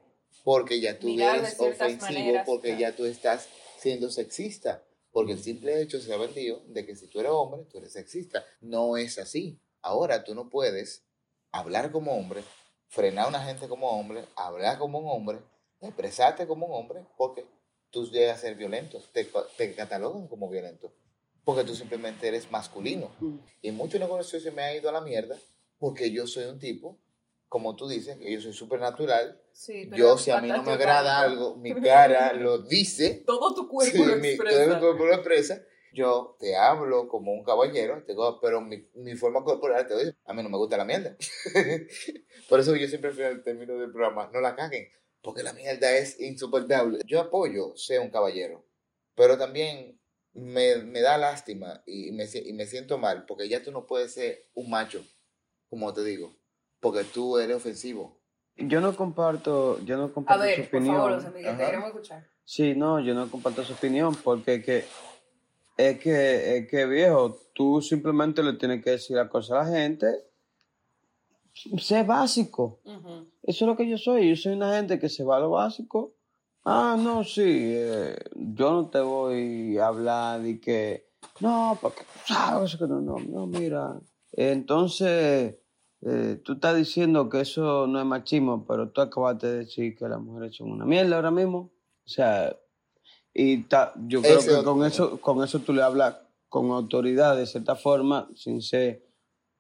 porque 0.44 0.80
ya 0.80 0.98
tú 0.98 1.08
Mirar 1.08 1.38
eres 1.38 1.60
ofensivo, 1.60 2.02
maneras, 2.12 2.44
porque 2.48 2.70
claro. 2.70 2.82
ya 2.82 2.96
tú 2.96 3.06
estás 3.06 3.48
siendo 3.80 4.10
sexista. 4.10 4.84
Porque 5.12 5.34
el 5.34 5.40
simple 5.44 5.82
hecho 5.82 6.00
se 6.00 6.14
ha 6.14 6.18
vendido 6.18 6.62
de 6.68 6.86
que 6.86 6.96
si 6.96 7.08
tú 7.08 7.20
eres 7.20 7.32
hombre, 7.32 7.64
tú 7.72 7.78
eres 7.80 7.94
sexista. 7.94 8.46
No 8.62 8.98
es 8.98 9.18
así. 9.18 9.60
Ahora 9.82 10.24
tú 10.24 10.36
no 10.36 10.50
puedes 10.50 11.04
hablar 11.52 11.92
como 11.92 12.14
hombre, 12.18 12.44
frenar 12.88 13.26
a 13.26 13.30
una 13.30 13.44
gente 13.44 13.68
como 13.68 13.90
hombre, 13.90 14.24
hablar 14.36 14.78
como 14.78 15.00
un 15.00 15.10
hombre, 15.10 15.40
expresarte 15.82 16.48
como 16.48 16.66
un 16.68 16.74
hombre, 16.74 17.02
porque 17.18 17.46
tú 17.90 18.10
llegas 18.10 18.38
a 18.38 18.42
ser 18.42 18.56
violento, 18.56 19.02
te, 19.14 19.28
te 19.58 19.74
catalogan 19.76 20.28
como 20.28 20.50
violento, 20.50 20.92
porque 21.44 21.64
tú 21.64 21.76
simplemente 21.76 22.28
eres 22.28 22.50
masculino. 22.52 23.10
Mm, 23.20 23.38
Y 23.62 23.72
mucho 23.72 24.00
negocio 24.00 24.40
se 24.40 24.52
me 24.52 24.62
ha 24.64 24.76
ido 24.76 24.90
a 24.90 24.94
la 24.94 25.02
mierda, 25.02 25.38
porque 25.80 26.12
yo 26.12 26.28
soy 26.28 26.46
un 26.46 26.60
tipo, 26.60 26.98
como 27.50 27.76
tú 27.76 27.88
dices, 27.88 28.18
que 28.18 28.32
yo 28.32 28.42
soy 28.42 28.54
supernatural. 28.54 29.42
Sí, 29.54 29.90
Yo, 29.96 30.18
si 30.18 30.32
a 30.32 30.42
mí 30.42 30.50
no 30.50 30.62
me 30.64 30.74
agrada 30.74 31.20
algo, 31.20 31.56
mi 31.56 31.74
cara 31.82 32.34
lo 32.34 32.60
dice, 32.60 33.24
Todo 33.26 33.54
tu 33.56 33.68
cuerpo 33.68 33.96
Sí, 33.98 34.06
lo 34.06 34.16
mi- 34.18 34.30
expresa. 34.30 34.64
todo 34.66 34.74
mi 34.76 34.80
cuerpo 34.80 35.06
lo 35.06 35.14
expresa. 35.14 35.62
Yo 35.98 36.38
te 36.40 36.56
hablo 36.56 37.08
como 37.08 37.34
un 37.34 37.44
caballero, 37.44 38.04
te 38.04 38.12
digo, 38.12 38.40
pero 38.40 38.62
mi, 38.62 38.88
mi 38.94 39.16
forma 39.16 39.44
corporal 39.44 39.88
te 39.88 39.98
dice, 39.98 40.16
a 40.26 40.34
mí 40.34 40.44
no 40.44 40.50
me 40.50 40.58
gusta 40.58 40.78
la 40.78 40.86
mierda. 40.86 41.18
Por 42.50 42.60
eso 42.60 42.76
yo 42.76 42.88
siempre 42.88 43.10
al 43.10 43.16
final 43.16 43.42
término 43.44 43.74
del 43.80 43.92
programa, 43.92 44.30
no 44.32 44.40
la 44.40 44.56
caguen, 44.56 44.90
porque 45.24 45.42
la 45.42 45.54
mierda 45.54 45.92
es 45.98 46.20
insoportable. 46.20 47.00
Yo 47.08 47.20
apoyo 47.20 47.76
ser 47.76 48.00
un 48.02 48.12
caballero, 48.12 48.64
pero 49.16 49.40
también 49.40 50.00
me, 50.34 50.76
me 50.84 51.02
da 51.02 51.18
lástima 51.18 51.82
y 51.88 52.12
me, 52.12 52.26
y 52.32 52.54
me 52.54 52.68
siento 52.68 53.00
mal, 53.00 53.26
porque 53.26 53.50
ya 53.50 53.64
tú 53.64 53.72
no 53.72 53.88
puedes 53.88 54.14
ser 54.14 54.50
un 54.54 54.70
macho, 54.70 55.04
como 55.68 55.92
te 55.96 56.04
digo, 56.04 56.36
porque 56.80 57.06
tú 57.06 57.40
eres 57.40 57.56
ofensivo. 57.58 58.22
Yo 58.56 58.82
no 58.82 58.96
comparto, 58.96 59.80
yo 59.84 59.98
no 59.98 60.06
A 60.06 60.14
comparto 60.14 60.44
su 60.44 60.50
ver, 60.50 60.70
por 60.70 60.80
opinión. 60.80 60.96
favor, 60.98 61.14
José 61.16 61.30
Miguel, 61.32 61.58
te 61.58 61.66
queremos 61.66 61.88
escuchar. 61.88 62.28
Sí, 62.44 62.76
no, 62.76 63.00
yo 63.00 63.16
no 63.16 63.30
comparto 63.32 63.64
su 63.64 63.74
opinión 63.74 64.16
porque 64.24 64.62
que, 64.64 64.86
es 65.78 66.00
que, 66.00 66.58
es 66.58 66.68
que 66.70 66.86
viejo, 66.86 67.38
tú 67.54 67.82
simplemente 67.82 68.44
le 68.44 68.54
tienes 68.54 68.84
que 68.84 68.92
decir 68.92 69.16
la 69.16 69.30
cosa 69.30 69.62
a 69.62 69.64
la 69.64 69.72
gente 69.72 70.28
sé 71.78 72.04
básico. 72.04 72.80
Eso 73.44 73.66
es 73.66 73.68
lo 73.68 73.76
que 73.76 73.88
yo 73.88 73.98
soy. 73.98 74.30
Yo 74.30 74.36
soy 74.36 74.54
una 74.54 74.76
gente 74.76 75.00
que 75.00 75.10
se 75.10 75.24
va 75.24 75.38
a 75.38 75.40
lo 75.40 75.52
básico. 75.52 76.14
Ah, 76.64 76.98
no, 77.00 77.24
sí. 77.24 77.44
eh, 77.46 78.16
yo 78.36 78.72
no 78.72 78.90
te 78.90 79.00
voy 79.00 79.78
a 79.78 79.88
hablar 79.88 80.42
de 80.42 80.60
que. 80.60 81.08
No, 81.40 81.78
porque 81.82 82.02
tú 82.02 82.34
sabes 82.34 82.76
que 82.76 82.88
no, 82.88 83.02
no, 83.02 83.18
no, 83.20 83.48
mira. 83.48 84.00
Entonces, 84.34 85.56
eh, 86.02 86.42
tú 86.44 86.54
estás 86.54 86.76
diciendo 86.76 87.30
que 87.30 87.42
eso 87.42 87.88
no 87.88 88.00
es 88.00 88.06
machismo, 88.06 88.66
pero 88.68 88.90
tú 88.90 89.02
acabaste 89.02 89.48
de 89.48 89.58
decir 89.60 89.96
que 89.96 90.08
las 90.08 90.20
mujeres 90.20 90.56
son 90.56 90.72
una 90.72 90.86
mierda 90.86 91.16
ahora 91.16 91.32
mismo. 91.32 91.72
O 92.06 92.10
sea, 92.10 92.56
y 93.40 93.64
ta- 93.64 93.94
yo 94.08 94.22
creo 94.22 94.40
Ese 94.40 94.50
que 94.58 94.64
con 94.64 94.84
eso, 94.84 95.22
con 95.22 95.44
eso 95.44 95.60
tú 95.60 95.72
le 95.74 95.84
hablas 95.84 96.16
con 96.50 96.72
autoridad 96.72 97.38
de 97.38 97.46
cierta 97.46 97.76
forma, 97.76 98.28
sin 98.36 98.62
ser 98.62 99.06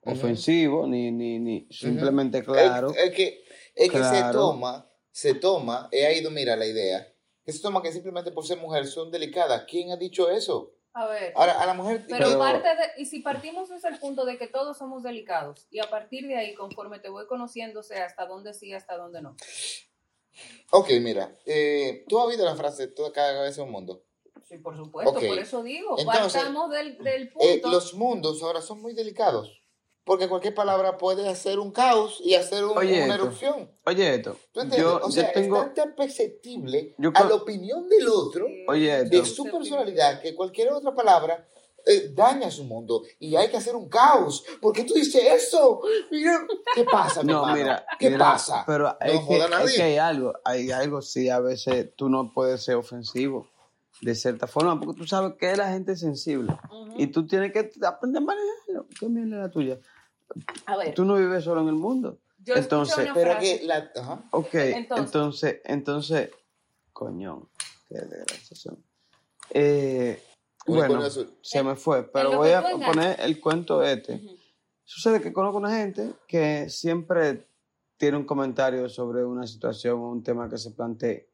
ofensivo, 0.03 0.87
ni, 0.87 1.11
ni, 1.11 1.37
ni 1.39 1.67
simplemente 1.69 2.43
claro. 2.43 2.89
Es, 2.91 2.97
es 2.97 3.11
que, 3.15 3.43
es 3.75 3.91
que 3.91 4.03
se 4.03 4.23
toma, 4.31 4.89
se 5.11 5.33
toma, 5.35 5.89
he 5.91 6.17
ido, 6.17 6.31
mira 6.31 6.55
la 6.55 6.65
idea, 6.65 7.07
que 7.45 7.51
se 7.51 7.61
toma 7.61 7.81
que 7.81 7.91
simplemente 7.91 8.31
por 8.31 8.45
ser 8.45 8.57
mujer 8.57 8.87
son 8.87 9.11
delicadas. 9.11 9.65
¿Quién 9.69 9.91
ha 9.91 9.97
dicho 9.97 10.29
eso? 10.29 10.73
A 10.93 11.05
ver. 11.05 11.31
Ahora, 11.35 11.61
a 11.61 11.65
la 11.67 11.75
mujer... 11.75 12.05
Pero, 12.09 12.25
Pero- 12.25 12.39
parte 12.39 12.67
de, 12.69 13.01
y 13.01 13.05
si 13.05 13.19
partimos 13.19 13.69
desde 13.69 13.89
el 13.89 13.99
punto 13.99 14.25
de 14.25 14.39
que 14.39 14.47
todos 14.47 14.77
somos 14.79 15.03
delicados, 15.03 15.67
y 15.69 15.77
a 15.79 15.89
partir 15.89 16.27
de 16.27 16.35
ahí, 16.37 16.55
conforme 16.55 16.97
te 16.99 17.09
voy 17.09 17.27
conociendo, 17.27 17.83
sé 17.83 17.99
hasta 17.99 18.25
dónde 18.25 18.53
sí, 18.55 18.73
hasta 18.73 18.97
dónde 18.97 19.21
no. 19.21 19.35
Ok, 20.71 20.89
mira, 21.01 21.35
eh, 21.45 22.03
tú 22.07 22.19
has 22.19 22.25
oído 22.27 22.45
la 22.45 22.55
frase, 22.55 22.87
toda 22.87 23.11
cada 23.13 23.33
cabeza 23.33 23.61
es 23.61 23.65
un 23.65 23.71
mundo. 23.71 24.03
Sí, 24.47 24.57
por 24.57 24.75
supuesto, 24.77 25.11
Ok. 25.11 25.25
por 25.27 25.39
eso 25.39 25.63
digo, 25.63 25.95
Entonces, 25.97 26.33
partamos 26.33 26.71
del, 26.71 26.97
del 27.03 27.29
punto. 27.29 27.45
Eh, 27.47 27.61
los 27.65 27.93
mundos 27.93 28.41
ahora 28.43 28.61
son 28.61 28.81
muy 28.81 28.93
delicados, 28.93 29.61
porque 30.05 30.29
cualquier 30.29 30.53
palabra 30.55 30.97
puede 30.97 31.27
hacer 31.27 31.59
un 31.59 31.71
caos 31.71 32.21
y 32.23 32.35
hacer 32.35 32.63
un- 32.63 32.77
Oye, 32.77 33.03
una 33.03 33.13
esto. 33.15 33.25
erupción. 33.25 33.71
Oye, 33.85 34.15
esto, 34.15 34.37
¿Tú 34.53 34.61
entiendes? 34.61 34.79
yo, 34.79 34.97
o 34.97 35.09
yo 35.09 35.11
sea, 35.11 35.31
tengo, 35.33 35.63
es 35.63 35.73
tan 35.73 35.95
perceptible 35.95 36.95
yo 36.97 37.11
a 37.13 37.23
la 37.25 37.35
opinión 37.35 37.89
del 37.89 38.07
otro 38.07 38.47
Oye, 38.67 39.03
de 39.05 39.25
su 39.25 39.45
personalidad 39.45 40.21
que 40.21 40.33
cualquier 40.35 40.71
otra 40.71 40.93
palabra 40.95 41.45
eh, 41.87 42.11
daña 42.13 42.49
su 42.51 42.63
mundo 42.65 43.03
y 43.19 43.35
hay 43.35 43.49
que 43.49 43.57
hacer 43.57 43.75
un 43.75 43.87
caos. 43.89 44.43
¿Por 44.61 44.73
qué 44.73 44.83
tú 44.83 44.93
dices 44.93 45.23
eso? 45.23 45.81
Mira, 46.11 46.45
¿qué 46.75 46.83
pasa, 46.83 47.23
mi 47.23 47.31
No, 47.31 47.39
hermano? 47.39 47.57
mira, 47.57 47.85
¿Qué 47.99 48.09
mira, 48.11 48.25
pasa? 48.33 48.63
Pero 48.65 48.83
No 48.85 48.95
es, 48.99 49.27
que, 49.27 49.37
es 49.75 49.79
hay 49.81 49.97
algo, 49.97 50.33
hay 50.43 50.71
algo, 50.71 51.01
sí, 51.01 51.29
a 51.29 51.39
veces 51.39 51.93
tú 51.95 52.09
no 52.09 52.31
puedes 52.33 52.63
ser 52.63 52.75
ofensivo 52.75 53.47
de 54.01 54.13
cierta 54.13 54.45
forma, 54.47 54.79
porque 54.79 54.97
tú 54.99 55.07
sabes 55.07 55.33
que 55.39 55.55
la 55.55 55.69
gente 55.71 55.93
es 55.93 55.99
sensible 55.99 56.55
y 56.97 57.07
tú 57.07 57.25
tienes 57.25 57.51
que 57.51 57.71
aprender 57.85 58.21
a 58.21 58.25
manejarlo. 58.25 58.87
¿Qué 58.99 59.07
mierda 59.09 59.37
es 59.37 59.41
la 59.43 59.51
tuya? 59.51 59.79
A 60.65 60.77
ver, 60.77 60.93
Tú 60.93 61.05
no 61.05 61.15
vives 61.15 61.43
solo 61.43 61.61
en 61.61 61.69
el 61.69 61.75
mundo. 61.75 62.19
yo 62.43 62.53
entonces, 62.55 62.97
una 63.05 63.13
Pero 63.13 63.31
frase- 63.31 63.59
que 63.59 63.65
la... 63.65 63.91
Ajá. 63.95 64.23
Ok, 64.31 64.53
Entonces. 64.53 65.05
entonces, 65.15 65.61
entonces, 65.65 66.29
coñón, 66.93 67.49
qué 67.87 67.95
desgracia 67.95 68.55
son. 68.55 68.83
Eh, 69.51 70.21
bueno, 70.67 70.97
azul. 71.03 71.31
se 71.41 71.63
me 71.63 71.75
fue, 71.75 72.03
pero 72.03 72.37
voy 72.37 72.51
a 72.51 72.61
poner 72.61 73.19
el 73.19 73.39
cuento 73.39 73.81
este. 73.81 74.21
Sucede 74.83 75.21
que 75.21 75.33
conozco 75.33 75.57
una 75.57 75.75
gente 75.75 76.13
que 76.27 76.69
siempre 76.69 77.47
tiene 77.97 78.17
un 78.17 78.25
comentario 78.25 78.87
sobre 78.89 79.25
una 79.25 79.45
situación 79.47 79.99
o 79.99 80.11
un 80.11 80.23
tema 80.23 80.49
que 80.49 80.57
se 80.57 80.71
plantee. 80.71 81.29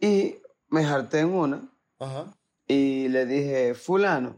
Y 0.00 0.36
me 0.68 0.84
harté 0.84 1.20
en 1.20 1.34
una 1.34 1.68
Ajá. 1.98 2.36
y 2.66 3.08
le 3.08 3.26
dije, 3.26 3.74
fulano, 3.74 4.36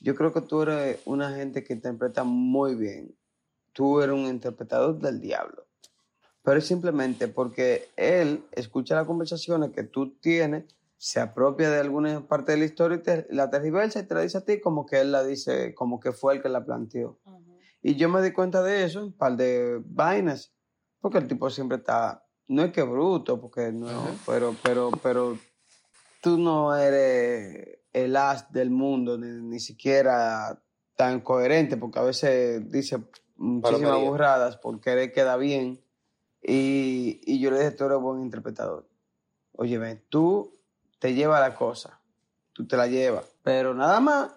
yo 0.00 0.14
creo 0.14 0.32
que 0.32 0.40
tú 0.40 0.62
eres 0.62 1.00
una 1.04 1.34
gente 1.34 1.62
que 1.64 1.74
interpreta 1.74 2.24
muy 2.24 2.74
bien. 2.74 3.14
Tú 3.72 4.00
eres 4.00 4.14
un 4.14 4.26
interpretador 4.26 4.98
del 4.98 5.20
diablo. 5.20 5.66
Pero 6.42 6.58
es 6.58 6.66
simplemente 6.66 7.28
porque 7.28 7.88
él 7.96 8.44
escucha 8.52 8.94
las 8.94 9.06
conversaciones 9.06 9.72
que 9.72 9.82
tú 9.82 10.16
tienes, 10.18 10.64
se 10.98 11.20
apropia 11.20 11.70
de 11.70 11.80
alguna 11.80 12.26
parte 12.26 12.52
de 12.52 12.58
la 12.58 12.64
historia 12.64 12.96
y 12.98 13.02
te, 13.02 13.26
la 13.30 13.50
tergiversa 13.50 14.00
y 14.00 14.06
te 14.06 14.14
la 14.14 14.22
dice 14.22 14.38
a 14.38 14.44
ti 14.44 14.60
como 14.60 14.86
que 14.86 15.00
él 15.00 15.12
la 15.12 15.24
dice, 15.24 15.74
como 15.74 16.00
que 16.00 16.12
fue 16.12 16.34
el 16.34 16.42
que 16.42 16.48
la 16.48 16.64
planteó. 16.64 17.18
Y 17.82 17.96
yo 17.96 18.08
me 18.08 18.22
di 18.22 18.32
cuenta 18.32 18.62
de 18.62 18.84
eso, 18.84 19.04
un 19.04 19.12
par 19.12 19.36
de 19.36 19.80
vainas, 19.84 20.52
porque 21.00 21.18
el 21.18 21.28
tipo 21.28 21.50
siempre 21.50 21.78
está, 21.78 22.26
no 22.48 22.62
es 22.64 22.72
que 22.72 22.82
bruto, 22.82 23.40
porque 23.40 23.70
no, 23.72 23.88
pero, 24.26 24.56
pero, 24.62 24.90
pero 25.02 25.38
tú 26.22 26.38
no 26.38 26.74
eres 26.74 27.78
el 27.92 28.16
as 28.16 28.50
del 28.52 28.70
mundo, 28.70 29.18
ni, 29.18 29.28
ni 29.28 29.60
siquiera 29.60 30.60
tan 30.96 31.20
coherente, 31.20 31.76
porque 31.76 31.98
a 31.98 32.02
veces 32.02 32.68
dice 32.70 32.98
muchísimas 33.36 33.82
Palomería. 33.82 34.10
burradas 34.10 34.56
por 34.56 34.80
querer 34.80 35.12
quedar 35.12 35.38
bien. 35.38 35.80
Y, 36.42 37.20
y 37.24 37.38
yo 37.38 37.50
le 37.50 37.58
dije, 37.58 37.70
tú 37.72 37.84
eres 37.84 37.98
buen 37.98 38.22
interpretador. 38.22 38.88
Oye, 39.52 39.78
ven, 39.78 40.02
tú 40.08 40.55
te 40.98 41.14
llevas 41.14 41.40
la 41.40 41.54
cosa, 41.54 42.00
tú 42.52 42.66
te 42.66 42.76
la 42.76 42.86
llevas, 42.86 43.24
pero 43.42 43.74
nada 43.74 44.00
más 44.00 44.30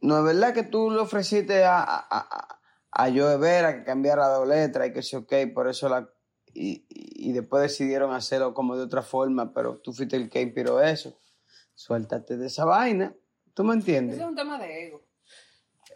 no 0.00 0.18
es 0.18 0.24
verdad 0.24 0.52
que 0.54 0.62
tú 0.64 0.90
le 0.90 0.98
ofreciste 1.00 1.64
a, 1.64 1.82
a, 1.82 2.06
a, 2.10 2.60
a 2.90 3.10
Joe 3.10 3.36
Vera 3.38 3.76
que 3.76 3.84
cambiara 3.84 4.28
dos 4.28 4.46
letras 4.46 4.88
y 4.88 4.92
que 4.92 5.02
sí, 5.02 5.16
ok, 5.16 5.32
por 5.54 5.68
eso 5.68 5.88
la... 5.88 6.08
Y, 6.56 6.86
y 6.88 7.32
después 7.32 7.62
decidieron 7.62 8.12
hacerlo 8.14 8.54
como 8.54 8.76
de 8.76 8.84
otra 8.84 9.02
forma, 9.02 9.52
pero 9.52 9.78
tú 9.78 9.92
fuiste 9.92 10.14
el 10.16 10.30
que 10.30 10.40
inspiró 10.40 10.80
eso. 10.80 11.18
Suéltate 11.74 12.36
de 12.36 12.46
esa 12.46 12.64
vaina. 12.64 13.12
¿Tú 13.54 13.64
me 13.64 13.70
Ese 13.70 13.78
entiendes? 13.80 14.18
es 14.20 14.24
un 14.24 14.36
tema 14.36 14.58
de 14.58 14.86
ego. 14.86 15.02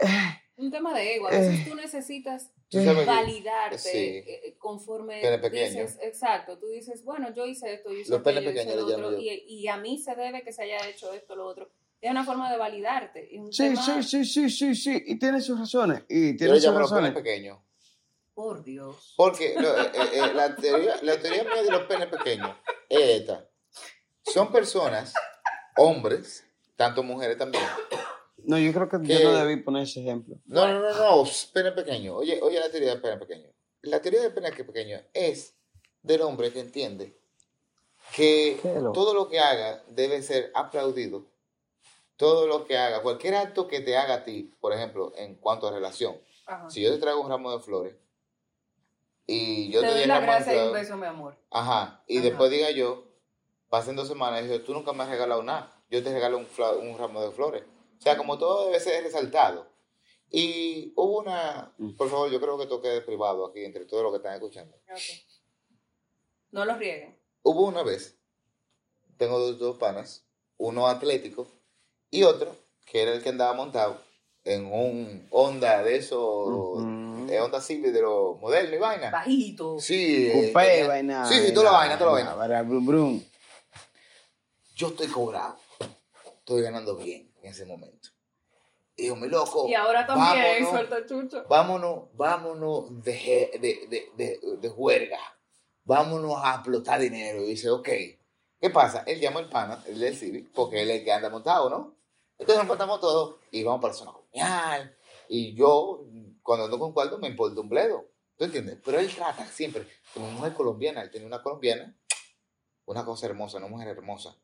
Eh, 0.01 0.38
Un 0.59 0.71
tema 0.71 0.93
de 0.93 1.15
ego. 1.17 1.29
A 1.29 1.31
veces 1.31 1.61
Eh. 1.61 1.67
tú 1.69 1.75
necesitas 1.77 2.51
Tú 2.69 2.79
que- 2.83 3.05
validarte 3.05 3.79
sí. 3.79 3.97
eh, 4.27 4.57
conforme 4.59 5.21
dices, 5.51 5.99
exacto, 6.03 6.59
tú 6.59 6.67
dices, 6.69 7.05
bueno, 7.05 7.33
yo 7.33 7.47
hice 7.47 7.73
esto, 7.75 7.91
yo 7.91 7.99
hice 7.99 8.11
Los 8.11 8.21
aquello, 8.21 8.41
yo 8.41 8.51
hice 8.51 8.59
pequeños 8.65 8.77
lo 8.77 8.87
otro, 8.97 9.11
yo. 9.13 9.19
y, 9.19 9.29
y 9.47 9.69
a 9.69 9.77
mí 9.79 9.99
se 9.99 10.15
debe 10.17 10.43
que 10.43 10.53
se 10.53 10.63
haya 10.65 10.87
hecho 10.89 11.13
esto, 11.15 11.35
lo 11.37 11.47
otro. 11.47 11.71
Es 12.01 12.11
una 12.11 12.25
forma 12.25 12.51
de 12.51 12.59
validarte. 12.59 13.35
Es 13.35 13.41
un 13.41 13.53
sí, 13.53 13.71
tema- 13.71 13.83
sí, 13.83 14.03
sí, 14.03 14.25
sí, 14.25 14.51
sí, 14.51 14.75
sí. 14.75 15.03
Y 15.07 15.19
tiene 15.19 15.41
sus 15.41 15.59
razones. 15.59 16.03
Y 16.09 16.33
Yo 16.33 16.39
tiene 16.39 16.55
le 16.55 16.61
sus 16.61 16.75
razones. 16.75 17.13
pequeños. 17.13 17.59
Por 18.35 18.63
Dios. 18.63 19.15
Porque 19.17 19.55
lo- 19.59 19.77
eh, 19.81 19.91
eh, 20.13 20.33
la, 20.35 20.55
teoría, 20.55 20.97
la 21.03 21.19
teoría 21.19 21.43
mía 21.43 21.63
de 21.63 21.71
los 21.73 21.83
penes 21.83 22.07
pequeños 22.09 22.51
es 22.89 23.21
esta. 23.21 23.49
Son 24.23 24.53
personas, 24.53 25.13
hombres, 25.77 26.45
tanto 26.77 27.03
mujeres 27.03 27.37
también. 27.37 27.65
No, 28.49 28.59
yo 28.59 28.73
creo 28.73 28.89
que 28.89 29.07
yo 29.07 29.31
no 29.31 29.37
debí 29.37 29.63
poner 29.63 29.83
ese 29.83 30.01
ejemplo. 30.01 30.37
No, 30.47 30.67
no, 30.67 30.81
no, 30.81 30.91
no, 30.91 31.31
pene 31.53 31.71
pequeño. 31.73 32.17
Oye, 32.17 32.41
oye 32.41 32.59
la 32.59 32.71
teoría 32.71 32.93
del 32.93 33.03
pene 33.03 33.19
pequeño. 33.19 33.47
La 33.83 34.01
teoría 34.01 34.23
del 34.23 34.33
pene 34.33 34.51
pequeño 34.53 35.03
es 35.13 35.55
del 36.03 36.23
hombre 36.23 36.51
que 36.51 36.61
entiende 36.61 37.15
que 38.15 38.59
todo 38.95 39.13
lo 39.13 39.29
que 39.29 39.39
haga 39.39 39.85
debe 39.89 40.23
ser 40.23 40.51
aplaudido. 40.55 41.27
Todo 42.17 42.47
lo 42.47 42.65
que 42.65 42.79
haga, 42.79 43.03
cualquier 43.03 43.35
acto 43.35 43.69
que 43.69 43.81
te 43.81 43.99
haga 43.99 44.15
a 44.15 44.25
ti, 44.25 44.51
por 44.61 44.73
ejemplo, 44.73 45.13
en 45.15 45.35
cuanto 45.35 45.69
a 45.69 45.71
relación. 45.73 46.19
Ajá. 46.47 46.71
Si 46.71 46.81
yo 46.81 46.91
te 46.91 46.99
traigo 46.99 47.21
un 47.21 47.29
ramo 47.29 47.53
de 47.53 47.61
flores 47.61 47.97
y 49.27 49.71
yo 49.71 49.83
te 49.83 49.89
te, 49.89 49.93
doy 49.93 50.07
la 50.07 50.21
gracia 50.21 50.57
y 50.57 50.67
un 50.69 50.73
beso, 50.73 50.97
mi 50.97 51.07
amor. 51.07 51.37
Ajá. 51.51 52.03
Y 52.07 52.17
Ajá. 52.17 52.27
después 52.29 52.51
diga 52.51 52.71
yo, 52.71 53.05
pasen 53.69 53.95
dos 53.95 54.09
semanas 54.09 54.41
y 54.41 54.49
digo, 54.49 54.65
tú 54.65 54.73
nunca 54.73 54.95
me 54.95 55.03
has 55.03 55.11
regalado 55.11 55.43
nada. 55.43 55.71
Yo 55.91 56.03
te 56.03 56.11
regalo 56.11 56.39
un, 56.39 56.47
un 56.81 56.99
ramo 56.99 57.21
de 57.21 57.31
flores. 57.31 57.63
O 57.99 58.03
sea, 58.03 58.17
como 58.17 58.39
todo 58.39 58.67
debe 58.67 58.81
ser 58.81 59.03
resaltado. 59.05 59.67
Y 60.31 60.93
hubo 60.97 61.21
una, 61.21 61.73
por 61.97 62.09
favor, 62.11 62.31
yo 62.31 62.41
creo 62.41 62.59
que 62.59 62.67
toque 62.67 62.89
de 62.89 63.01
privado 63.01 63.47
aquí 63.47 63.65
entre 63.65 63.87
todos 63.87 64.03
los 64.03 64.13
que 64.13 64.19
están 64.19 64.35
escuchando. 64.35 64.77
No 66.51 66.65
los 66.65 66.79
rieguen. 66.79 67.19
Hubo 67.43 67.67
una 67.67 67.83
vez, 67.83 68.19
tengo 69.17 69.39
dos, 69.39 69.59
dos 69.59 69.79
panas, 69.79 70.25
uno 70.59 70.87
atlético 70.87 71.47
y 72.11 72.23
otro 72.25 72.55
que 72.87 73.03
era 73.03 73.13
el 73.13 73.23
que 73.23 73.29
andaba 73.31 73.53
montado 73.55 73.99
en 74.45 74.65
un 74.67 75.27
Honda 75.31 75.83
de 75.83 75.97
esos, 75.97 76.19
Ujú. 76.49 77.27
eh, 77.31 77.41
Honda 77.41 77.61
Civic 77.61 77.93
de 77.93 78.01
los 78.03 78.39
modernos 78.41 78.73
y 78.75 78.79
vaina. 78.79 79.11
Bajito. 79.11 79.79
Sí, 79.79 80.29
eh, 80.29 80.33
Coupé, 80.53 80.69
tenía- 80.69 80.89
vaina. 80.89 81.29
Sí, 81.29 81.35
sí, 81.47 81.53
toda 81.55 81.71
la 81.73 81.79
vaina, 81.79 81.99
toda 81.99 82.11
la 82.11 82.13
vaina. 82.15 82.35
vaina. 82.35 82.63
Brum, 82.63 82.87
brum. 82.87 83.23
yo 84.75 84.89
estoy 84.89 85.09
cobrado, 85.09 85.57
estoy 86.39 86.63
ganando 86.63 86.97
bien 86.97 87.28
en 87.49 87.55
ese 87.55 87.65
momento. 87.67 88.11
Y 88.97 89.03
digo, 89.05 89.17
mi 89.17 89.29
loco, 89.29 89.67
Y 89.69 89.75
ahora 89.75 90.07
también, 90.07 90.65
vámonos, 90.65 90.71
suelta 90.71 91.07
chucho. 91.07 91.45
vámonos, 91.49 92.05
vámonos 92.15 93.03
de, 93.03 93.51
de, 93.61 93.87
de, 93.89 94.13
de, 94.17 94.57
de 94.59 94.69
juerga, 94.69 95.19
vámonos 95.85 96.35
a 96.43 96.55
explotar 96.57 97.01
dinero. 97.01 97.43
Y 97.43 97.51
dice, 97.51 97.71
ok, 97.71 97.89
¿qué 98.61 98.71
pasa? 98.73 99.05
Él 99.07 99.21
llama 99.21 99.41
al 99.41 99.49
pana, 99.49 99.83
el 99.87 99.99
del 100.01 100.17
Civic, 100.17 100.51
porque 100.53 100.83
él 100.83 100.91
es 100.91 100.99
el 100.99 101.05
que 101.05 101.13
anda 101.13 101.31
montado, 101.31 101.71
¿no? 101.71 101.97
Entonces 102.39 102.59
nos 102.59 102.67
montamos 102.69 103.01
todos 103.01 103.37
y 103.51 103.63
vamos 103.63 103.81
para 103.81 103.93
la 103.95 103.99
zona 103.99 104.13
colonial. 104.13 104.97
Y 105.29 105.55
yo, 105.55 106.05
cuando 106.43 106.65
ando 106.65 106.79
con 106.79 106.93
cuarto, 106.93 107.19
me 107.19 107.29
importa 107.29 107.61
un 107.61 107.69
bledo. 107.69 108.05
¿Tú 108.37 108.45
entiendes? 108.45 108.79
Pero 108.85 108.99
él 108.99 109.13
trata 109.15 109.45
siempre, 109.47 109.87
como 110.15 110.31
mujer 110.31 110.55
colombiana, 110.55 111.03
él 111.03 111.11
tiene 111.11 111.27
una 111.27 111.43
colombiana, 111.43 111.97
una 112.85 113.05
cosa 113.05 113.27
hermosa, 113.27 113.59
una 113.59 113.67
mujer 113.67 113.89
hermosa, 113.89 114.37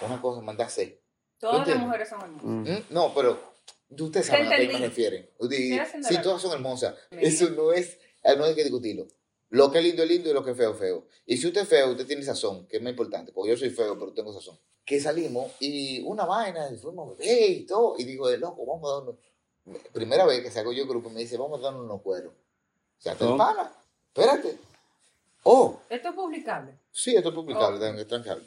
una 0.00 0.20
cosa, 0.20 0.40
manda 0.40 0.64
a 0.64 0.66
hacer. 0.68 1.00
Todas 1.40 1.66
las 1.66 1.78
mujeres 1.78 2.08
son 2.08 2.20
hermosas. 2.20 2.44
Mm. 2.44 2.70
¿Mm? 2.70 2.84
No, 2.90 3.12
pero 3.14 3.38
ustedes 3.98 4.26
saben 4.26 4.52
a 4.52 4.56
qué 4.56 4.68
me 4.68 4.78
refieren. 4.78 5.28
Y- 5.50 5.78
Sí, 6.04 6.16
todas 6.22 6.40
son 6.42 6.52
hermosas. 6.52 6.94
Eso 7.10 7.50
no 7.50 7.72
es 7.72 7.98
eh, 8.22 8.36
no 8.36 8.44
hay 8.44 8.54
que 8.54 8.62
discutirlo. 8.62 9.06
Lo 9.48 9.70
que 9.72 9.78
es 9.78 9.84
lindo 9.84 10.02
es 10.02 10.08
lindo 10.08 10.30
y 10.30 10.32
lo 10.32 10.44
que 10.44 10.52
es 10.52 10.56
feo 10.56 10.72
es 10.72 10.78
feo. 10.78 11.06
Y 11.26 11.36
si 11.36 11.46
usted 11.48 11.62
es 11.62 11.68
feo, 11.68 11.90
usted 11.90 12.06
tiene 12.06 12.22
sazón, 12.22 12.66
que 12.66 12.76
es 12.76 12.82
muy 12.82 12.90
importante, 12.90 13.32
porque 13.32 13.50
yo 13.50 13.56
soy 13.56 13.70
feo, 13.70 13.98
pero 13.98 14.12
tengo 14.12 14.32
sazón. 14.32 14.58
Que 14.84 15.00
salimos 15.00 15.52
y 15.60 16.02
una 16.02 16.24
vaina, 16.24 16.70
y 16.70 16.76
fuimos 16.76 17.08
a 17.08 17.18
beber 17.18 17.50
y 17.50 17.66
todo, 17.66 17.94
y 17.98 18.04
digo, 18.04 18.28
de 18.28 18.38
loco, 18.38 18.64
vamos 18.64 18.90
a 18.90 18.94
darnos. 18.96 19.84
Primera 19.92 20.24
vez 20.26 20.42
que 20.42 20.50
saco 20.50 20.72
yo 20.72 20.82
el 20.82 20.88
grupo, 20.88 21.10
me 21.10 21.20
dice, 21.20 21.36
vamos 21.36 21.58
a 21.60 21.62
darnos 21.64 21.84
unos 21.84 22.00
cueros. 22.02 22.32
O 22.32 23.02
sea, 23.02 23.14
te 23.14 23.24
¿Cómo? 23.24 23.36
pana, 23.36 23.72
espérate. 24.08 24.56
Oh, 25.42 25.80
Esto 25.88 26.08
es 26.10 26.14
publicable. 26.14 26.72
Sí, 26.92 27.14
esto 27.16 27.30
es 27.30 27.34
publicable, 27.34 27.78
también, 27.78 27.98
es 28.00 28.06
trancable. 28.06 28.44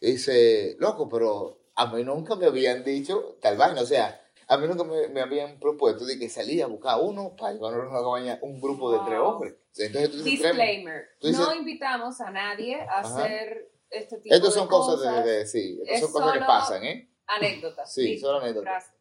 Dice, 0.00 0.76
loco, 0.78 1.08
pero 1.08 1.57
a 1.80 1.86
mí 1.94 2.02
nunca 2.04 2.34
me 2.34 2.46
habían 2.46 2.82
dicho 2.84 3.36
tal 3.40 3.56
vaina. 3.56 3.80
O 3.82 3.86
sea, 3.86 4.20
a 4.48 4.56
mí 4.56 4.66
nunca 4.66 4.84
me, 4.84 5.08
me 5.08 5.20
habían 5.20 5.58
propuesto 5.60 6.04
de 6.04 6.18
que 6.18 6.28
salía 6.28 6.64
a 6.64 6.68
buscar 6.68 6.98
uno 7.00 7.36
para 7.36 7.52
llevar 7.54 7.78
una 7.78 7.90
cabaña, 7.90 8.38
un 8.42 8.60
grupo 8.60 8.90
de 8.92 8.98
tres 9.06 9.18
hombres. 9.20 9.54
Entonces 9.76 10.10
tú 10.10 10.22
dices, 10.22 10.42
Disclaimer. 10.42 11.04
Tú 11.20 11.28
dices- 11.28 11.46
no 11.46 11.54
invitamos 11.54 12.20
a 12.20 12.30
nadie 12.30 12.80
a 12.80 12.98
Ajá. 13.00 13.00
hacer 13.24 13.70
este 13.90 14.18
tipo 14.18 14.34
Estos 14.34 14.54
de 14.54 14.60
son 14.60 14.68
cosas 14.68 15.24
de, 15.24 15.30
de- 15.30 15.46
sí, 15.46 15.78
estas 15.82 15.94
Es 15.96 16.00
son 16.02 16.12
cosas 16.12 16.32
que 16.32 16.38
solo- 16.38 16.46
pasan, 16.46 16.84
¿eh? 16.84 17.10
Anécdotas. 17.26 17.92
Sí, 17.92 18.18
son 18.18 18.42
anécdotas. 18.42 18.64
Gracias. 18.72 18.94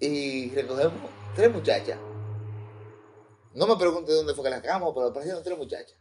Y 0.00 0.50
recogemos 0.50 0.92
tres 1.36 1.52
muchachas. 1.52 1.98
No 3.54 3.66
me 3.68 3.76
pregunte 3.76 4.12
dónde 4.12 4.34
fue 4.34 4.42
que 4.44 4.50
las 4.50 4.62
sacamos, 4.62 4.92
pero 4.94 5.06
aparecieron 5.08 5.42
tres 5.44 5.56
muchachas. 5.56 5.96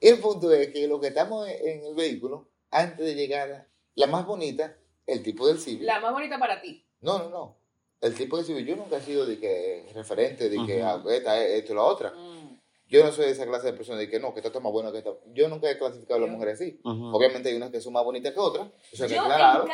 Y 0.00 0.08
el 0.08 0.18
punto 0.18 0.50
es 0.52 0.68
que 0.72 0.88
lo 0.88 0.98
que 1.00 1.08
estamos 1.08 1.46
en 1.48 1.84
el 1.84 1.94
vehículo, 1.94 2.48
antes 2.70 3.06
de 3.06 3.14
llegar, 3.14 3.68
la 3.94 4.06
más 4.08 4.26
bonita, 4.26 4.76
el 5.06 5.22
tipo 5.22 5.46
del 5.46 5.58
civil. 5.58 5.86
La 5.86 6.00
más 6.00 6.12
bonita 6.12 6.38
para 6.38 6.60
ti. 6.60 6.84
No, 7.00 7.18
no, 7.18 7.28
no. 7.30 7.56
El 8.00 8.14
tipo 8.14 8.36
de 8.36 8.44
civil, 8.44 8.66
yo 8.66 8.76
nunca 8.76 8.96
he 8.96 9.00
sido 9.00 9.24
de 9.26 9.38
que 9.38 9.86
referente, 9.94 10.48
de 10.48 10.64
que 10.66 10.82
ah, 10.82 11.02
esta, 11.08 11.40
esto, 11.44 11.74
la 11.74 11.82
otra. 11.82 12.10
Mm. 12.10 12.58
Yo 12.88 13.02
no 13.04 13.10
soy 13.12 13.26
de 13.26 13.30
esa 13.32 13.46
clase 13.46 13.68
de 13.68 13.72
persona 13.72 13.96
de 13.98 14.10
que 14.10 14.20
no, 14.20 14.34
que 14.34 14.40
esta 14.40 14.48
está 14.48 14.60
más 14.60 14.72
buena 14.72 14.92
que 14.92 14.98
esta. 14.98 15.10
Yo 15.32 15.48
nunca 15.48 15.70
he 15.70 15.78
clasificado 15.78 16.18
a 16.18 16.22
las 16.26 16.30
mujeres 16.30 16.54
así. 16.60 16.78
Obviamente 16.84 17.48
hay 17.48 17.54
unas 17.56 17.70
que 17.70 17.80
son 17.80 17.92
más 17.94 18.04
bonitas 18.04 18.34
que 18.34 18.40
otras. 18.40 18.68
Eso 18.92 19.06
Yo 19.06 19.22
en 19.22 19.28
cada, 19.28 19.64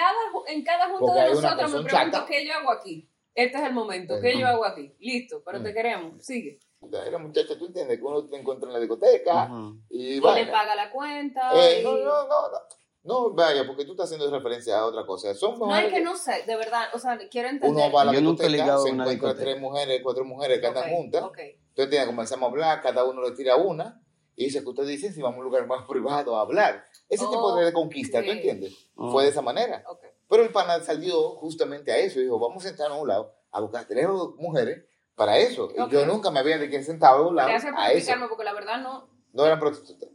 en 0.47 0.63
cada 0.65 0.89
junta 0.91 1.15
de 1.25 1.31
nosotros 1.31 1.73
me 1.73 1.83
pregunto 1.91 2.27
qué 2.29 2.47
yo 2.47 2.55
hago 2.55 2.71
aquí. 2.71 3.09
Este 3.35 3.57
es 3.59 3.65
el 3.65 3.73
momento. 3.73 4.21
¿Qué 4.21 4.39
yo 4.39 4.47
hago 4.47 4.65
aquí? 4.65 4.95
Listo, 5.01 5.43
pero 5.45 5.63
te 5.63 5.71
Mm. 5.71 5.75
queremos. 5.75 6.25
Sigue. 6.25 6.61
Era 7.07 7.19
muchacha, 7.19 7.59
tú 7.59 7.67
entiendes, 7.67 7.99
que 7.99 8.05
uno 8.05 8.25
te 8.25 8.37
encuentra 8.37 8.69
en 8.69 8.75
la 8.75 8.79
discoteca 8.81 9.51
y 9.91 10.13
Y 10.13 10.21
le 10.21 10.21
paga 10.47 10.77
la 10.77 10.91
cuenta. 10.93 11.51
Eh, 11.55 11.81
y- 11.81 11.85
no, 11.85 11.93
no, 11.97 12.05
no, 12.29 12.29
no. 12.51 12.59
No, 13.05 13.31
vaya, 13.33 13.67
porque 13.67 13.85
tú 13.85 13.93
estás 13.93 14.07
haciendo 14.13 14.31
referencia 14.31 14.79
a 14.79 14.85
otra 14.87 15.07
cosa. 15.07 15.33
Son 15.35 15.59
No, 15.59 15.75
es 15.77 15.93
que 15.93 16.01
no 16.01 16.17
sé, 16.17 16.43
de 16.47 16.57
verdad. 16.57 16.89
O 16.93 16.99
sea, 16.99 17.17
quiero 17.31 17.49
entender. 17.49 17.71
Uno 17.87 17.93
va 17.93 18.03
a 18.03 18.05
la 18.07 18.13
Yo 18.13 18.21
nunca 18.21 18.45
he 18.45 18.51
ligado 18.51 18.83
se 18.83 18.91
a 18.91 18.93
una 18.93 19.05
encuentra 19.05 19.29
discoteca. 19.31 19.51
tres 19.53 19.61
mujeres, 19.63 20.01
cuatro 20.03 20.25
mujeres 20.25 20.61
que 20.61 20.67
andan 20.67 20.91
juntas. 20.91 21.23
ok. 21.23 21.39
Entonces 21.39 21.91
tiene, 21.91 22.07
comenzamos 22.07 22.49
a 22.49 22.51
hablar, 22.51 22.83
cada 22.83 23.05
uno 23.05 23.23
le 23.23 23.31
tira 23.33 23.57
una 23.57 24.03
y 24.37 24.45
dice 24.47 24.63
que 24.63 24.69
ustedes 24.69 24.89
dicen 24.89 25.13
si 25.15 25.23
vamos 25.23 25.37
a 25.37 25.39
un 25.39 25.45
lugar 25.47 25.67
más 25.67 25.87
privado 25.89 26.37
a 26.37 26.41
hablar. 26.43 26.85
Ese 27.09 27.25
tipo 27.27 27.55
de 27.57 27.73
conquista, 27.73 28.21
¿tú 28.21 28.27
Ok. 28.29 28.35
entiendes? 28.35 28.73
Ujú. 28.97 29.13
Fue 29.13 29.23
de 29.25 29.31
esa 29.31 29.43
manera. 29.43 29.85
ok. 29.89 30.01
Pero 30.29 30.43
el 30.43 30.51
pana 30.51 30.81
salió 30.81 31.31
justamente 31.37 31.91
a 31.93 31.97
eso. 31.99 32.21
Dijo, 32.21 32.39
vamos 32.39 32.65
a 32.65 32.69
sentarnos 32.69 32.99
a 32.99 33.01
un 33.01 33.09
lado 33.09 33.33
a 33.51 33.61
buscar 33.61 33.87
tres 33.87 34.07
mujeres 34.37 34.85
para 35.15 35.39
eso. 35.39 35.71
Y 35.75 35.91
yo 35.91 36.05
nunca 36.05 36.31
me 36.31 36.41
había 36.41 36.59
de 36.59 36.69
que 36.69 36.83
sentado 36.83 37.25
a 37.25 37.29
un 37.29 37.37
lado 37.37 37.49
Gracias 37.49 37.73
por 37.73 37.81
a 37.81 37.87
eso. 37.87 37.97
explicarme 37.97 38.29
porque 38.29 38.45
la 38.45 38.53
verdad 38.53 38.81
no. 38.81 39.09
No 39.33 39.47
eran 39.47 39.59
prostitutas. 39.59 40.11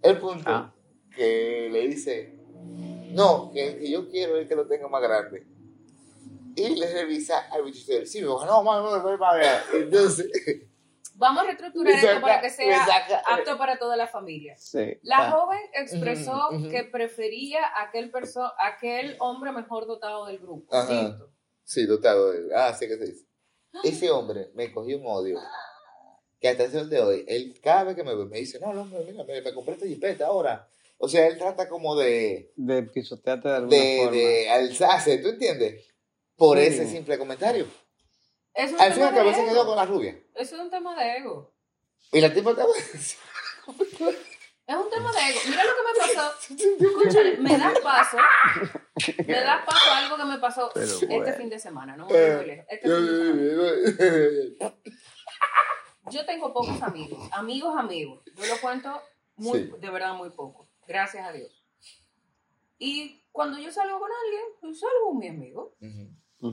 El 0.00 0.18
punto 0.18 0.44
Ah. 0.48 0.72
Que 1.14 1.68
le 1.70 1.88
dice, 1.88 2.34
no, 3.12 3.50
que 3.52 3.66
el 3.68 3.78
que 3.78 3.90
yo 3.90 4.08
quiero 4.08 4.36
es 4.36 4.42
el 4.42 4.48
que 4.48 4.54
lo 4.56 4.66
tenga 4.66 4.88
más 4.88 5.02
grande. 5.02 5.46
Y 6.56 6.76
le 6.76 6.92
revisa 6.92 7.38
al 7.50 7.62
bicho 7.64 7.78
y 7.78 7.80
dice, 7.80 8.06
sí, 8.06 8.18
me 8.18 8.26
dijo, 8.26 8.44
no, 8.44 8.62
no, 8.62 8.82
no, 8.82 8.96
no, 8.98 9.02
no, 9.02 9.16
no. 9.18 9.78
Entonces, 9.78 10.30
Vamos 11.14 11.42
a 11.42 11.46
reestructurar 11.48 11.92
esto 11.94 12.20
para 12.22 12.40
que 12.40 12.48
sea 12.48 12.86
saca- 12.86 13.22
apto 13.30 13.58
para 13.58 13.78
toda 13.78 13.94
la 13.94 14.06
familia. 14.06 14.56
Sí. 14.56 14.98
La 15.02 15.28
Ah. 15.28 15.30
joven 15.32 15.58
expresó 15.74 16.48
Ujú, 16.48 16.60
ujú. 16.62 16.70
que 16.70 16.84
prefería 16.84 17.60
aquel, 17.76 18.10
perso 18.10 18.50
aquel 18.58 19.16
hombre 19.20 19.52
mejor 19.52 19.86
dotado 19.86 20.24
del 20.26 20.38
grupo. 20.38 20.74
Ajá. 20.74 21.18
Sí, 21.62 21.84
dotado 21.84 22.30
de 22.32 22.54
Ah, 22.54 22.72
sí 22.72 22.88
que 22.88 22.96
se 22.96 23.04
dice. 23.04 23.26
Ese 23.84 24.10
hombre 24.10 24.50
me 24.54 24.72
cogió 24.72 24.96
un 24.98 25.04
odio. 25.06 25.38
Que 26.40 26.48
hasta 26.48 26.64
el 26.64 26.88
de 26.88 27.00
hoy, 27.00 27.24
él 27.28 27.60
cada 27.62 27.84
vez 27.84 27.96
que 27.96 28.02
me 28.02 28.14
ve 28.14 28.24
me 28.24 28.38
dice, 28.38 28.58
no, 28.58 28.72
no, 28.72 28.86
no, 28.86 28.98
mira, 29.00 29.22
me, 29.24 29.42
me 29.42 29.52
compré 29.52 29.74
esta 29.74 29.86
jipeta 29.86 30.26
ahora. 30.26 30.66
O 31.02 31.08
sea, 31.08 31.26
él 31.28 31.38
trata 31.38 31.66
como 31.68 31.96
de, 31.96 32.52
De 32.56 32.82
pisotearte 32.82 33.48
de 33.48 33.54
alguna 33.56 33.76
de, 33.76 33.96
forma. 34.04 34.16
de 34.18 34.50
alzarse, 34.50 35.18
¿tú 35.18 35.28
entiendes? 35.28 35.86
Por 36.36 36.58
Sí. 36.58 36.64
ese 36.66 36.86
simple 36.86 37.18
comentario. 37.18 37.66
Es 38.52 38.72
un 38.72 38.80
Al 38.80 38.92
fin 38.92 39.02
y 39.02 39.06
tema 39.06 39.08
al 39.08 39.14
cabo, 39.14 39.28
de 39.30 39.34
se 39.36 39.44
quedó 39.46 39.66
con 39.66 39.76
la 39.76 39.86
rubia. 39.86 40.18
Eso 40.34 40.56
es 40.56 40.60
un 40.60 40.70
tema 40.70 40.94
de 41.02 41.16
ego. 41.16 41.54
Y 42.12 42.20
la 42.20 42.32
tipa 42.34 42.50
estaba... 42.50 42.70
Es 42.76 43.16
un 44.76 44.90
tema 44.90 45.10
de 45.12 45.18
ego. 45.30 45.40
Mira 45.48 45.64
lo 45.64 45.70
que 45.70 45.82
me 45.88 45.98
pasó. 45.98 46.32
Escúchale, 46.84 47.36
me 47.38 47.56
da 47.58 47.72
paso. 47.82 48.16
Me 49.26 49.40
da 49.40 49.64
paso 49.64 49.90
a 49.90 49.98
algo 49.98 50.16
que 50.16 50.24
me 50.24 50.38
pasó 50.38 50.70
Pero 50.74 50.86
este 50.86 51.06
bueno. 51.06 51.32
fin 51.36 51.48
de 51.50 51.58
semana. 51.58 51.96
No 51.96 52.06
me 52.06 52.12
voy 52.12 52.36
muy 52.36 52.46
lejos. 52.46 52.66
Este 52.68 52.88
fin 52.88 53.06
de 53.06 54.56
semana. 54.58 54.74
Sí, 56.10 56.16
Yo 56.16 56.26
tengo 56.26 56.52
pocos 56.52 56.82
amigos. 56.82 57.28
Amigos, 57.32 57.74
amigos. 57.78 58.20
Yo 58.36 58.46
lo 58.46 58.60
cuento 58.60 59.00
muy, 59.36 59.58
Sí. 59.60 59.72
de 59.80 59.90
verdad 59.90 60.14
muy 60.14 60.30
poco. 60.30 60.68
Gracias 60.90 61.24
a 61.24 61.32
Dios. 61.32 61.64
Y 62.76 63.22
cuando 63.30 63.60
yo 63.60 63.70
salgo 63.70 64.00
con 64.00 64.10
alguien, 64.24 64.42
pues 64.60 64.80
salgo 64.80 65.10
con 65.10 65.18
mi 65.18 65.28
amigo. 65.28 65.76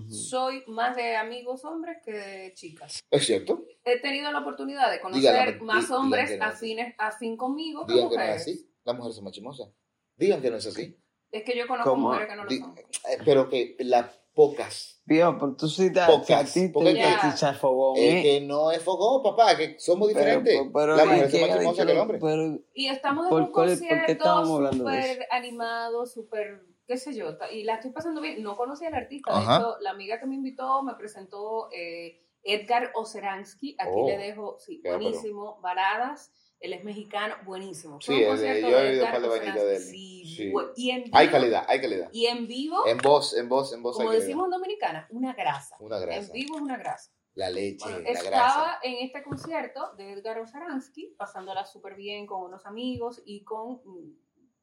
Soy 0.10 0.64
más 0.68 0.96
de 0.96 1.16
amigos 1.16 1.66
hombres 1.66 1.98
que 2.06 2.12
de 2.12 2.54
chicas. 2.54 3.00
¿Es 3.10 3.26
cierto? 3.26 3.66
He 3.84 4.00
tenido 4.00 4.32
la 4.32 4.42
oportunidad 4.42 4.92
de 4.92 5.00
conocer 5.02 5.60
más 5.62 5.90
hombres 5.90 6.38
no. 6.38 6.46
afines, 6.46 6.94
afín 7.00 7.36
conmigo 7.36 7.88
que 7.88 7.94
Digan 7.94 8.10
que 8.12 8.16
no 8.16 8.22
es 8.22 8.28
mujeres. 8.28 8.42
así. 8.44 8.72
Las 8.84 8.96
mujeres 8.96 9.16
son 9.16 9.24
más 9.26 9.34
chismosas. 9.34 9.70
Digan 10.18 10.40
que 10.40 10.52
no 10.52 10.58
es 10.58 10.68
así. 10.68 10.96
Es 11.32 11.44
que 11.44 11.58
yo 11.58 11.68
conozco 11.68 11.90
¿Cómo? 11.90 12.10
mujeres 12.10 12.30
que 12.30 12.36
no 12.36 12.44
lo 12.44 12.50
son. 12.52 12.78
eh, 12.78 13.18
pero 13.26 13.50
que 13.50 13.76
las 13.80 14.22
pocas. 14.38 14.94
Viejo, 15.06 15.38
pero 15.40 15.56
tú 15.56 15.68
sí 15.70 15.92
te, 15.92 16.02
Pocas, 16.06 16.54
te 16.54 16.70
porque 16.70 16.94
ya- 16.96 17.20
te 17.22 17.28
echas 17.30 17.58
fogón, 17.58 17.96
Es 17.98 18.14
¿eh? 18.16 18.22
que 18.24 18.42
no 18.42 18.72
es 18.72 18.84
foco, 18.84 19.24
papá, 19.24 19.56
que 19.58 19.80
somos 19.80 20.10
diferentes. 20.10 20.54
Pero, 20.54 20.72
pero, 20.74 20.96
las 20.98 21.06
¿y 21.06 21.10
mujeres 21.10 21.32
son 21.32 21.40
quién 21.40 21.50
más 21.52 21.60
dicho 21.62 21.86
que 21.86 21.92
el 21.94 21.98
hombre. 21.98 22.20
pero- 22.22 22.60
Y 22.74 22.88
estamos 22.88 23.26
en 23.26 23.30
¿Por 23.30 23.42
un 23.44 23.52
concierto 23.52 24.46
súper 24.46 25.28
animado, 25.32 26.06
súper, 26.06 26.62
qué 26.86 26.98
sé 26.98 27.16
yo, 27.16 27.38
y 27.54 27.64
la 27.64 27.76
estoy 27.76 27.92
pasando 27.92 28.20
bien. 28.22 28.44
No 28.44 28.58
conocí 28.58 28.86
al 28.86 28.94
artista, 28.96 29.32
Ajá. 29.32 29.54
de 29.54 29.58
hecho, 29.60 29.78
la 29.80 29.92
amiga 29.92 30.20
que 30.20 30.26
me 30.28 30.36
invitó 30.36 30.84
me 30.84 30.94
presentó 30.96 31.70
eh, 31.72 32.22
Edgar 32.44 32.92
Oceransky, 32.94 33.76
aquí 33.80 33.90
Oh, 33.94 34.08
le 34.08 34.18
dejo, 34.18 34.58
sí, 34.60 34.82
buenísimo, 34.86 35.58
Baladas, 35.62 36.32
él 36.60 36.74
es 36.74 36.84
mexicano, 36.84 37.36
buenísimo. 37.46 38.00
Sí, 38.02 38.08
Fue 38.14 38.28
un 38.30 38.36
es 38.36 38.42
de- 38.42 38.62
yo 38.62 38.68
he 38.80 38.90
oído 38.92 39.06
un 39.06 39.12
par 39.12 39.22
de 39.22 39.30
de 39.64 39.76
él. 39.76 39.82
Sí, 39.82 40.26
Sí. 40.26 40.54
y 40.76 40.90
en 40.92 41.04
Hay 41.14 41.28
vivo- 41.28 41.32
calidad, 41.40 41.66
hay 41.68 41.82
calidad. 41.82 42.10
Y 42.12 42.26
en 42.26 42.48
vivo, 42.48 42.86
En 42.88 42.98
voz, 42.98 43.36
en 43.38 43.48
voz, 43.48 43.74
en 43.74 43.84
voz 43.84 43.98
como 43.98 44.10
hay 44.12 44.20
decimos 44.20 44.46
en 44.46 44.52
Dominicana, 44.52 45.08
una 45.12 45.34
grasa. 45.34 45.76
Una 45.80 45.98
En 45.98 46.02
grasa. 46.04 46.34
vivo 46.34 46.56
es 46.56 46.62
una 46.62 46.78
grasa. 46.78 47.12
La 47.36 47.52
leche, 47.52 47.88
la 47.88 47.98
Estaba 48.10 48.30
grasa. 48.30 48.80
en 48.82 49.06
este 49.06 49.22
concierto 49.24 49.94
de 49.96 50.14
Edgar 50.14 50.40
Oceransky, 50.40 51.14
pasándola 51.18 51.66
súper 51.66 51.96
bien 51.96 52.26
con 52.26 52.42
unos 52.42 52.66
amigos 52.66 53.22
y 53.26 53.44
con 53.44 53.82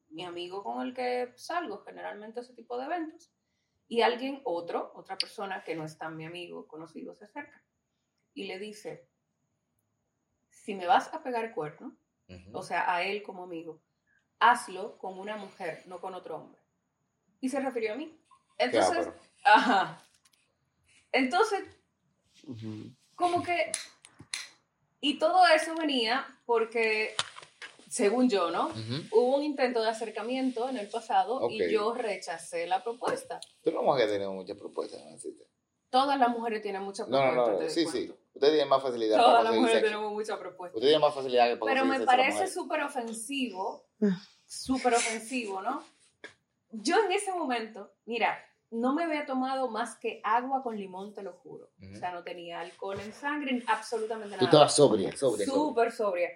mi 0.09 0.25
amigo 0.25 0.61
con 0.63 0.85
el 0.85 0.93
que 0.93 1.31
salgo 1.37 1.79
generalmente 1.79 2.39
a 2.41 2.43
ese 2.43 2.53
tipo 2.53 2.77
de 2.77 2.85
eventos. 2.85 3.31
Y 3.87 4.01
alguien, 4.01 4.41
otro, 4.43 4.91
otra 4.95 5.17
persona 5.17 5.63
que 5.63 5.75
no 5.75 5.85
es 5.85 5.97
tan 5.97 6.17
mi 6.17 6.25
amigo, 6.25 6.67
conocido, 6.67 7.15
se 7.15 7.25
acerca 7.25 7.63
y 8.33 8.45
le 8.47 8.59
dice, 8.59 9.07
si 10.65 10.73
me 10.73 10.87
vas 10.87 11.13
a 11.13 11.21
pegar 11.21 11.53
cuerno, 11.53 11.95
Ujú. 12.27 12.57
o 12.57 12.63
sea, 12.63 12.91
a 12.91 13.03
él 13.03 13.21
como 13.21 13.43
amigo, 13.43 13.79
hazlo 14.39 14.97
con 14.97 15.19
una 15.19 15.37
mujer, 15.37 15.83
no 15.85 16.01
con 16.01 16.15
otro 16.15 16.37
hombre. 16.37 16.59
Y 17.39 17.49
se 17.49 17.59
refirió 17.59 17.93
a 17.93 17.95
mí. 17.95 18.19
Entonces, 18.57 19.09
ajá. 19.43 20.01
Entonces, 21.11 21.63
Ujú. 22.47 22.91
como 23.15 23.43
que... 23.43 23.71
Y 25.01 25.19
todo 25.19 25.45
eso 25.45 25.75
venía 25.75 26.25
porque, 26.47 27.15
según 27.87 28.27
yo, 28.27 28.49
¿no? 28.49 28.69
Ujú. 28.69 29.03
Hubo 29.11 29.35
un 29.37 29.43
intento 29.43 29.83
de 29.83 29.89
acercamiento 29.89 30.67
en 30.67 30.77
el 30.77 30.89
pasado 30.89 31.35
Ok. 31.41 31.51
y 31.51 31.71
yo 31.71 31.93
rechacé 31.93 32.65
la 32.65 32.83
propuesta. 32.83 33.39
Tú 33.61 33.71
no 33.71 33.83
vas 33.83 34.01
a 34.01 34.07
tener 34.07 34.27
muchas 34.29 34.57
propuestas, 34.57 34.99
Nancy. 35.05 35.37
Todas 35.91 36.17
las 36.19 36.29
mujeres 36.29 36.63
tienen 36.63 36.81
muchas 36.81 37.07
No, 37.07 37.23
no, 37.23 37.33
propuestas. 37.45 37.53
no. 37.53 37.67
te 37.67 37.69
Sí, 37.69 37.83
cuento. 37.83 38.13
sí. 38.15 38.19
Ustedes 38.35 38.53
tienen 38.53 38.69
más 38.69 38.83
facilidad 38.83 39.17
Todas 39.17 39.37
para 39.37 39.43
las 39.49 39.59
mujeres 39.59 39.83
tenemos 39.83 40.11
muchas 40.11 40.37
propuestas. 40.37 40.75
Ustedes 40.75 40.91
tienen 40.91 41.01
más 41.01 41.15
facilidad 41.15 41.47
que 41.47 41.57
para 41.57 41.73
Pero 41.73 41.85
me 41.85 41.99
parece 42.01 42.47
súper 42.47 42.83
ofensivo, 42.83 43.87
súper 44.45 44.93
ofensivo, 44.93 45.61
¿no? 45.61 45.81
Yo 46.71 46.97
en 47.05 47.13
ese 47.13 47.31
momento, 47.31 47.93
mira, 48.05 48.37
no 48.71 48.93
me 48.93 49.05
había 49.05 49.25
tomado 49.25 49.69
más 49.69 49.95
que 49.95 50.19
agua 50.21 50.61
con 50.63 50.75
limón, 50.77 51.13
te 51.13 51.23
lo 51.23 51.31
juro. 51.31 51.69
Ujú. 51.81 51.95
O 51.95 51.95
sea, 51.95 52.11
no 52.11 52.23
tenía 52.23 52.59
alcohol 52.59 52.99
en 52.99 53.13
sangre, 53.13 53.63
absolutamente 53.67 54.35
Tú 54.35 54.35
nada. 54.35 54.45
estabas 54.45 54.75
sobria, 54.75 55.15
sobria, 55.15 55.45
sobria. 55.45 55.45
Súper 55.45 55.91
sobria. 55.93 56.29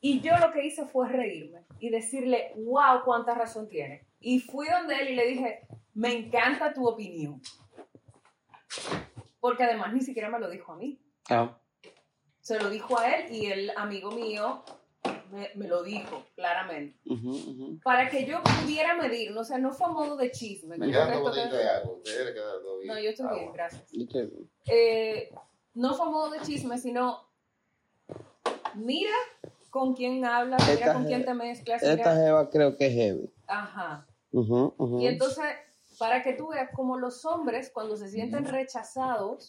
Y 0.00 0.20
yo 0.20 0.36
lo 0.36 0.52
que 0.52 0.66
hice 0.66 0.84
fue 0.84 1.08
reírme 1.08 1.64
y 1.80 1.88
decirle, 1.88 2.52
wow, 2.56 3.02
cuánta 3.04 3.34
razón 3.34 3.68
tiene. 3.68 4.06
Y 4.20 4.40
fui 4.40 4.68
donde 4.68 5.00
él 5.00 5.08
y 5.08 5.14
le 5.16 5.26
dije, 5.26 5.66
me 5.94 6.12
encanta 6.12 6.74
tu 6.74 6.86
opinión. 6.86 7.40
Porque 9.40 9.64
además 9.64 9.94
ni 9.94 10.02
siquiera 10.02 10.28
me 10.28 10.38
lo 10.38 10.50
dijo 10.50 10.72
a 10.72 10.76
mí. 10.76 11.00
Ah, 11.28 11.58
se 12.40 12.58
lo 12.58 12.70
dijo 12.70 12.98
a 12.98 13.14
él 13.16 13.32
y 13.32 13.46
el 13.46 13.70
amigo 13.76 14.10
mío 14.10 14.62
me, 15.30 15.50
me 15.54 15.68
lo 15.68 15.82
dijo 15.82 16.24
claramente. 16.34 16.98
Para 17.82 18.08
que 18.08 18.24
yo 18.24 18.42
pudiera 18.42 18.96
medir, 18.96 19.32
no, 19.32 19.40
o 19.40 19.44
sea, 19.44 19.58
no 19.58 19.72
fue 19.72 19.86
a 19.86 19.90
modo 19.90 20.16
de 20.16 20.30
chisme. 20.30 20.78
Me 20.78 20.90
Yo 20.90 21.06
que-. 21.06 21.14
No, 22.86 22.98
yo 22.98 23.10
estoy 23.10 23.26
Ah, 23.28 23.32
bien, 23.32 23.44
bueno. 23.44 23.52
gracias. 23.52 23.90
Bien. 23.92 24.50
Eh, 24.66 25.30
no 25.74 25.94
fue 25.94 26.06
a 26.06 26.10
modo 26.10 26.30
de 26.30 26.40
chisme, 26.40 26.78
sino 26.78 27.28
mira 28.74 29.12
con 29.70 29.94
quién 29.94 30.24
hablas, 30.24 30.60
mira 30.62 30.72
Esta 30.74 30.94
con 30.94 31.04
quién 31.04 31.24
te 31.24 31.34
mezclas. 31.34 31.82
Esta 31.82 32.16
jeva 32.16 32.48
creo 32.48 32.76
que 32.76 32.86
es 32.86 32.94
heavy. 32.94 33.30
Ajá. 33.46 34.06
Y 34.32 35.06
entonces, 35.06 35.44
para 35.98 36.22
que 36.22 36.32
tú 36.32 36.48
veas 36.48 36.70
como 36.74 36.96
los 36.96 37.24
hombres, 37.24 37.70
cuando 37.72 37.96
se 37.96 38.08
sienten 38.08 38.46
rechazados. 38.46 39.48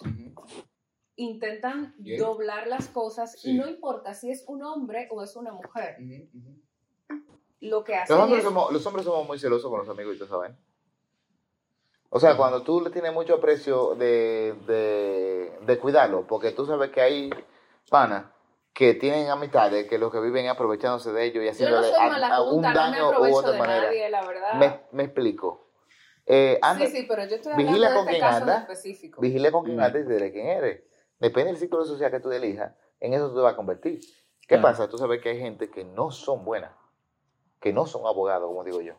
Intentan 1.21 1.93
Bien. 1.97 2.19
doblar 2.19 2.67
las 2.67 2.87
cosas 2.87 3.39
Sí. 3.39 3.51
y 3.51 3.53
no 3.57 3.67
importa 3.67 4.13
si 4.13 4.31
es 4.31 4.43
un 4.47 4.63
hombre 4.63 5.07
o 5.11 5.21
es 5.23 5.35
una 5.35 5.51
mujer. 5.51 5.97
Lo 7.61 7.83
que 7.83 7.95
hacen 7.95 8.15
Los 8.15 8.23
hombres, 8.23 8.39
es... 8.39 8.45
somos, 8.45 8.71
los 8.71 8.85
hombres 8.85 9.05
somos 9.05 9.27
muy 9.27 9.37
celosos 9.37 9.69
con 9.69 9.79
los 9.79 9.89
amigos, 9.89 10.15
¿y 10.15 10.19
tú 10.19 10.25
sabes? 10.27 10.51
O 12.09 12.19
sea, 12.19 12.35
cuando 12.37 12.63
tú 12.63 12.81
le 12.81 12.89
tienes 12.89 13.13
mucho 13.13 13.35
aprecio 13.35 13.95
de, 13.95 14.55
de, 14.65 15.51
de 15.65 15.77
cuidarlo, 15.79 16.25
porque 16.25 16.51
tú 16.51 16.65
sabes 16.65 16.89
que 16.89 17.01
hay 17.01 17.29
panas 17.89 18.25
que 18.73 18.93
tienen 18.95 19.29
amistades 19.29 19.87
que 19.89 19.97
lo 19.99 20.09
que 20.09 20.19
viven 20.21 20.47
aprovechándose 20.47 21.11
de 21.11 21.25
ellos 21.25 21.43
y 21.43 21.45
no 21.45 21.51
haciéndole 21.51 21.91
no 21.91 22.57
me 22.61 22.73
daño 22.73 23.05
u 23.09 23.11
aprovecho 23.11 23.37
otra 23.39 23.51
de 23.51 23.59
manera. 23.59 23.81
nadie, 23.83 24.09
la 24.09 24.25
verdad. 24.25 24.53
Me, 24.55 24.79
me 24.93 25.03
explico. 25.03 25.67
Eh, 26.25 26.57
anda- 26.61 26.85
sí, 26.85 26.95
sí, 26.97 27.05
pero 27.07 27.25
yo 27.25 27.35
estoy 27.35 27.51
hablando 27.51 27.71
vigila 27.73 27.89
de 27.89 27.95
con 27.95 27.99
este 28.07 28.11
quién 28.11 28.21
caso 28.21 28.37
en 28.37 28.41
anda, 28.43 28.57
específico. 28.61 29.21
Vigile 29.21 29.51
con 29.51 29.65
quién 29.65 29.77
Mm. 29.77 29.81
antes 29.81 30.05
y 30.05 30.09
de 30.09 30.31
quién 30.31 30.47
eres. 30.47 30.83
Depende 31.19 31.51
del 31.51 31.57
círculo 31.57 31.85
social 31.85 32.11
que 32.11 32.19
tú 32.19 32.31
elijas, 32.31 32.73
en 32.99 33.13
eso 33.13 33.29
tú 33.29 33.35
te 33.35 33.41
vas 33.41 33.53
a 33.53 33.55
convertir. 33.55 33.99
¿Qué 34.41 34.55
Claro. 34.55 34.61
pasa? 34.63 34.89
Tú 34.89 34.97
sabes 34.97 35.21
que 35.21 35.29
hay 35.29 35.39
gente 35.39 35.69
que 35.69 35.83
no 35.83 36.11
son 36.11 36.43
buenas, 36.45 36.71
que 37.59 37.71
no 37.73 37.85
son 37.85 38.05
abogados, 38.07 38.47
como 38.47 38.63
digo 38.63 38.81
yo. 38.81 38.93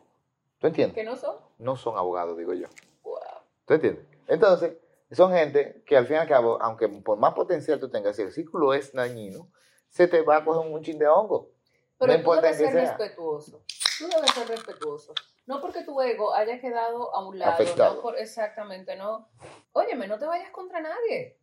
¿Tú 0.59 0.67
entiendes? 0.67 0.95
¿Que 0.95 1.03
no 1.03 1.15
son? 1.15 1.35
No 1.57 1.75
son 1.75 1.97
abogados, 1.97 2.37
digo 2.37 2.53
yo. 2.53 2.67
Wow. 3.03 3.17
¿Tú 3.65 3.73
entiendes? 3.73 4.05
Entonces, 4.27 4.77
son 5.11 5.33
gente 5.33 5.83
que 5.85 5.97
al 5.97 6.05
fin 6.05 6.15
y 6.17 6.19
al 6.19 6.27
cabo, 6.27 6.61
aunque 6.61 6.87
por 6.87 7.17
más 7.17 7.33
potencial 7.33 7.79
tú 7.79 7.89
tengas, 7.89 8.15
si 8.15 8.21
el 8.21 8.31
círculo 8.31 8.73
es 8.73 8.93
dañino, 8.93 9.49
se 9.89 10.07
te 10.07 10.21
va 10.21 10.37
a 10.37 10.45
coger 10.45 10.71
un 10.71 10.81
chin 10.83 10.97
de 10.99 11.07
hongo. 11.07 11.49
Pero 11.97 12.13
no 12.13 12.13
tú 12.13 12.19
importa 12.19 12.41
debes 12.43 12.57
ser 12.57 12.71
sea. 12.71 12.81
respetuoso. 12.97 13.63
Tú 13.99 14.07
debes 14.07 14.31
ser 14.31 14.47
respetuoso. 14.47 15.13
No 15.47 15.59
porque 15.59 15.83
tu 15.83 15.99
ego 16.01 16.33
haya 16.33 16.61
quedado 16.61 17.13
a 17.13 17.27
un 17.27 17.37
lado, 17.39 17.51
Afectado. 17.53 17.95
no 17.95 18.01
por 18.01 18.17
exactamente, 18.17 18.95
no. 18.95 19.27
Óyeme, 19.73 20.07
no 20.07 20.17
te 20.17 20.25
vayas 20.25 20.49
contra 20.51 20.79
nadie. 20.79 21.37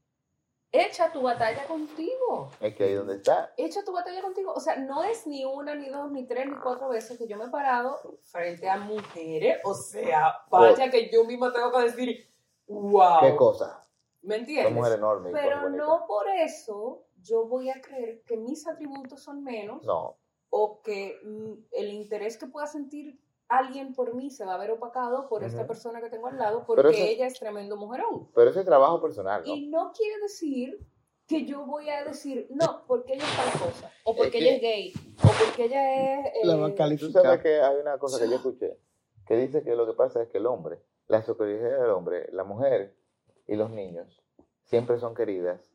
Echa 0.71 1.11
tu 1.13 1.23
batalla 1.23 1.67
contigo. 1.67 2.51
Es 2.61 2.75
que 2.75 2.85
ahí 2.85 2.95
donde 2.95 3.17
está. 3.17 3.53
Echa 3.57 3.83
tu 3.85 3.93
batalla 3.93 4.21
contigo. 4.21 4.53
O 4.53 4.61
sea, 4.61 4.77
no 4.77 5.03
es 5.03 5.27
ni 5.27 5.45
una, 5.45 5.75
ni 5.75 5.89
dos, 5.89 6.11
ni 6.11 6.27
tres, 6.27 6.47
ni 6.47 6.57
cuatro 6.57 6.91
veces 6.91 7.17
que 7.17 7.27
yo 7.27 7.39
me 7.39 7.47
he 7.47 7.49
parado 7.49 7.99
frente 8.25 8.69
a 8.69 8.77
mujeres. 8.77 9.61
O 9.65 9.73
sea, 9.75 10.43
vaya 10.51 10.91
que 10.91 11.11
yo 11.11 11.25
misma 11.25 11.53
tengo 11.53 11.73
que 11.73 11.83
decir, 11.85 12.31
wow. 12.67 13.21
¿Qué 13.21 13.35
cosa? 13.37 13.83
¿Me 14.21 14.37
entiendes? 14.37 14.75
mujeres 14.75 14.99
enormes. 14.99 15.31
y 15.33 15.35
Pero 15.35 15.71
no 15.71 16.05
por 16.07 16.29
eso 16.29 17.05
yo 17.23 17.47
voy 17.47 17.71
a 17.71 17.81
creer 17.81 18.23
que 18.25 18.37
mis 18.37 18.67
atributos 18.67 19.23
son 19.23 19.43
menos 19.43 19.83
No. 19.85 20.17
o 20.51 20.83
que 20.83 21.19
mm, 21.25 21.53
el 21.73 21.93
interés 21.93 22.37
que 22.37 22.47
pueda 22.47 22.67
sentir 22.67 23.19
alguien 23.49 23.95
por 23.95 24.15
mí 24.15 24.31
se 24.31 24.45
va 24.45 24.55
a 24.55 24.59
ver 24.59 24.71
opacado 24.71 25.29
por 25.29 25.43
esta 25.45 25.61
Ujú. 25.61 25.69
persona 25.69 26.01
que 26.01 26.11
tengo 26.11 26.27
al 26.29 26.37
lado 26.39 26.65
porque 26.67 26.91
eso- 26.91 27.05
ella 27.05 27.27
es 27.27 27.39
tremendo 27.39 27.77
mujerón. 27.77 28.29
Pero 28.35 28.51
ese 28.51 28.61
es 28.61 28.67
trabajo 28.67 29.01
personal, 29.01 29.43
¿no? 29.47 29.55
Y 29.55 29.69
no 29.69 29.93
quiere 29.93 30.21
decir 30.21 30.79
que 31.27 31.45
yo 31.45 31.65
voy 31.67 31.89
a 31.91 32.05
decir, 32.05 32.47
no, 32.51 32.85
porque 32.87 33.15
ella 33.15 33.25
es 33.25 33.37
tal 33.37 33.69
cosa, 33.69 33.93
o 34.05 34.15
porque 34.17 34.31
que- 34.33 34.39
ella 34.39 34.55
es 34.57 34.61
gay, 34.63 34.93
o 35.23 35.29
porque 35.45 35.65
ella 35.65 36.21
es... 36.21 36.33
La 36.45 36.55
eh, 36.67 36.71
Tú 36.71 36.75
calificar. 36.77 37.23
sabes 37.23 37.41
que 37.43 37.61
hay 37.61 37.77
una 37.77 37.99
cosa 37.99 38.19
que 38.23 38.29
yo 38.31 38.37
escuché, 38.37 38.79
que 39.27 39.37
dice 39.37 39.63
que 39.63 39.77
lo 39.77 39.87
que 39.87 39.93
pasa 39.93 40.23
es 40.23 40.29
que 40.29 40.39
el 40.39 40.47
hombre, 40.47 40.81
la 41.07 41.23
superioridad 41.23 41.81
del 41.83 41.91
hombre, 41.91 42.29
la 42.33 42.45
mujer 42.45 42.95
y 43.47 43.57
los 43.57 43.71
niños 43.71 44.23
siempre 44.65 44.99
son 44.99 45.15
queridas 45.15 45.71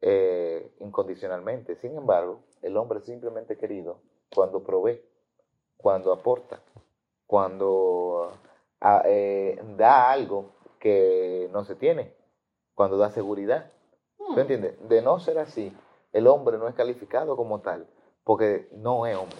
eh, 0.00 0.72
incondicionalmente. 0.78 1.74
Sin 1.76 1.96
embargo, 1.96 2.44
el 2.62 2.76
hombre 2.76 3.00
es 3.00 3.04
simplemente 3.06 3.56
querido 3.56 4.00
cuando 4.34 4.62
provee, 4.62 5.02
cuando 5.76 6.12
aporta, 6.12 6.62
cuando 7.28 8.32
ah, 8.80 9.02
eh, 9.04 9.62
da 9.76 10.10
algo 10.10 10.54
que 10.80 11.48
no 11.52 11.62
se 11.64 11.76
tiene, 11.76 12.14
cuando 12.74 12.96
da 12.96 13.10
seguridad. 13.10 13.70
hmm, 14.18 14.34
¿Tú 14.34 14.40
entiendes? 14.40 14.88
De 14.88 15.02
no 15.02 15.20
ser 15.20 15.38
así, 15.38 15.76
el 16.12 16.26
hombre 16.26 16.56
no 16.56 16.66
es 16.66 16.74
calificado 16.74 17.36
como 17.36 17.60
tal, 17.60 17.86
porque 18.24 18.68
no 18.72 19.06
es 19.06 19.14
hombre. 19.16 19.36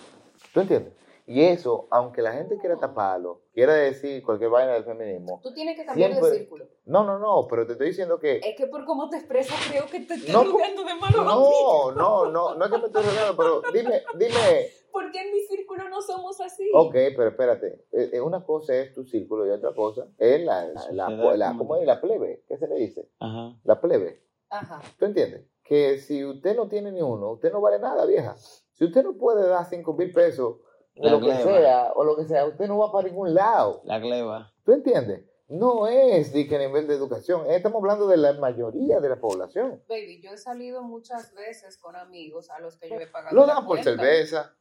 ¿Tú 0.53 0.61
entiendes? 0.61 0.93
Y 1.30 1.42
eso, 1.42 1.88
aunque 1.90 2.22
la 2.22 2.32
gente 2.32 2.56
quiera 2.56 2.76
taparlo, 2.78 3.42
quiera 3.52 3.74
decir 3.74 4.22
cualquier 4.24 4.48
vaina 4.48 4.72
del 4.72 4.84
feminismo, 4.84 5.40
Tú 5.42 5.52
tienes 5.52 5.76
que 5.76 5.84
cambiar 5.84 6.10
Siempre- 6.12 6.30
de 6.30 6.38
círculo. 6.38 6.64
no, 6.86 7.04
no, 7.04 7.18
no, 7.18 7.46
pero 7.50 7.66
te 7.66 7.72
estoy 7.72 7.88
diciendo 7.88 8.18
que 8.18 8.38
Es 8.38 8.56
que 8.56 8.66
por 8.66 8.86
cómo 8.86 9.10
te 9.10 9.18
expresas 9.18 9.54
creo 9.70 9.84
que 9.84 10.00
te 10.00 10.14
estoy 10.14 10.32
No, 10.32 10.50
jugando 10.50 10.84
de 10.84 10.94
mí. 10.94 11.00
no, 11.14 11.92
no, 11.92 12.30
no, 12.30 12.54
no 12.54 12.64
es 12.64 12.70
que 12.70 12.78
me 12.78 12.86
estoy 12.86 13.02
regalando, 13.04 13.36
pero 13.36 13.60
dime, 13.74 14.02
dime, 14.14 14.68
Porque 14.90 15.20
en 15.20 15.30
mi 15.34 15.40
círculo 15.42 15.86
no 15.90 16.00
somos 16.00 16.40
así. 16.40 16.66
ok, 16.74 16.94
pero 17.14 17.28
espérate, 17.28 17.84
eh, 17.92 18.10
eh, 18.14 18.20
una 18.22 18.42
cosa 18.42 18.74
es 18.76 18.94
tu 18.94 19.04
círculo 19.04 19.46
y 19.46 19.50
otra 19.50 19.74
cosa 19.74 20.08
es 20.16 20.40
la, 20.40 20.64
la, 20.92 21.10
la, 21.36 21.54
¿cómo 21.58 21.76
es? 21.76 21.86
La 21.86 22.00
plebe, 22.00 22.42
¿qué 22.48 22.56
se 22.56 22.66
le 22.66 22.76
dice? 22.76 23.06
Ajá. 23.20 23.54
La 23.64 23.78
plebe. 23.82 24.22
Ajá. 24.48 24.80
¿Tú 24.98 25.04
entiendes? 25.04 25.44
Que 25.62 25.98
si 25.98 26.24
usted 26.24 26.56
no 26.56 26.68
tiene 26.68 26.90
ni 26.90 27.02
uno, 27.02 27.32
usted 27.32 27.52
no 27.52 27.60
vale 27.60 27.78
nada, 27.78 28.06
vieja. 28.06 28.34
Si 28.72 28.84
usted 28.86 29.04
no 29.04 29.12
puede 29.18 29.46
dar 29.46 29.66
cinco 29.66 29.92
mil 29.92 30.10
pesos 30.10 30.56
La 31.01 31.11
lo 31.12 31.20
que 31.20 31.26
gleba. 31.26 31.42
sea, 31.42 31.92
o 31.94 32.05
lo 32.05 32.16
que 32.16 32.24
sea, 32.24 32.44
usted 32.46 32.66
no 32.66 32.78
va 32.78 32.90
para 32.92 33.09
ningún 33.09 33.34
lado. 33.34 33.80
La 33.84 33.99
gleba. 33.99 34.53
¿Tú 34.64 34.72
entiendes? 34.72 35.24
No 35.49 35.86
es 35.86 36.32
de 36.32 36.46
que 36.46 36.57
a 36.57 36.59
nivel 36.59 36.86
de 36.86 36.94
educación, 36.94 37.46
eh, 37.46 37.57
estamos 37.57 37.80
hablando 37.80 38.07
de 38.07 38.18
la 38.18 38.34
mayoría 38.34 39.01
de 39.01 39.09
la 39.09 39.16
población. 39.16 39.82
Baby, 39.88 40.20
yo 40.22 40.30
he 40.32 40.36
salido 40.36 40.82
muchas 40.82 41.32
veces 41.34 41.78
con 41.78 41.96
amigos 41.96 42.51
a 42.51 42.61
los 42.61 42.76
que 42.76 42.90
yo 42.90 42.96
he 42.96 43.07
pagado. 43.07 43.34
Lo 43.34 43.46
la 43.46 43.55
dan 43.55 43.64
por 43.66 43.76
cuenta. 43.82 43.90
cerveza, 44.03 44.55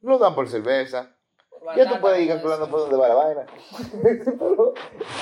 lo 0.00 0.18
dan 0.18 0.34
por 0.34 0.48
cerveza. 0.48 1.14
Por 1.48 1.76
Ya 1.76 1.88
tú 1.88 2.00
puedes 2.00 2.20
ir 2.20 2.28
calculando 2.28 2.68
por 2.68 2.80
dónde 2.80 2.96
va 2.96 3.06
la 3.08 3.14
vaina. 3.14 3.46
Pero, 4.02 4.74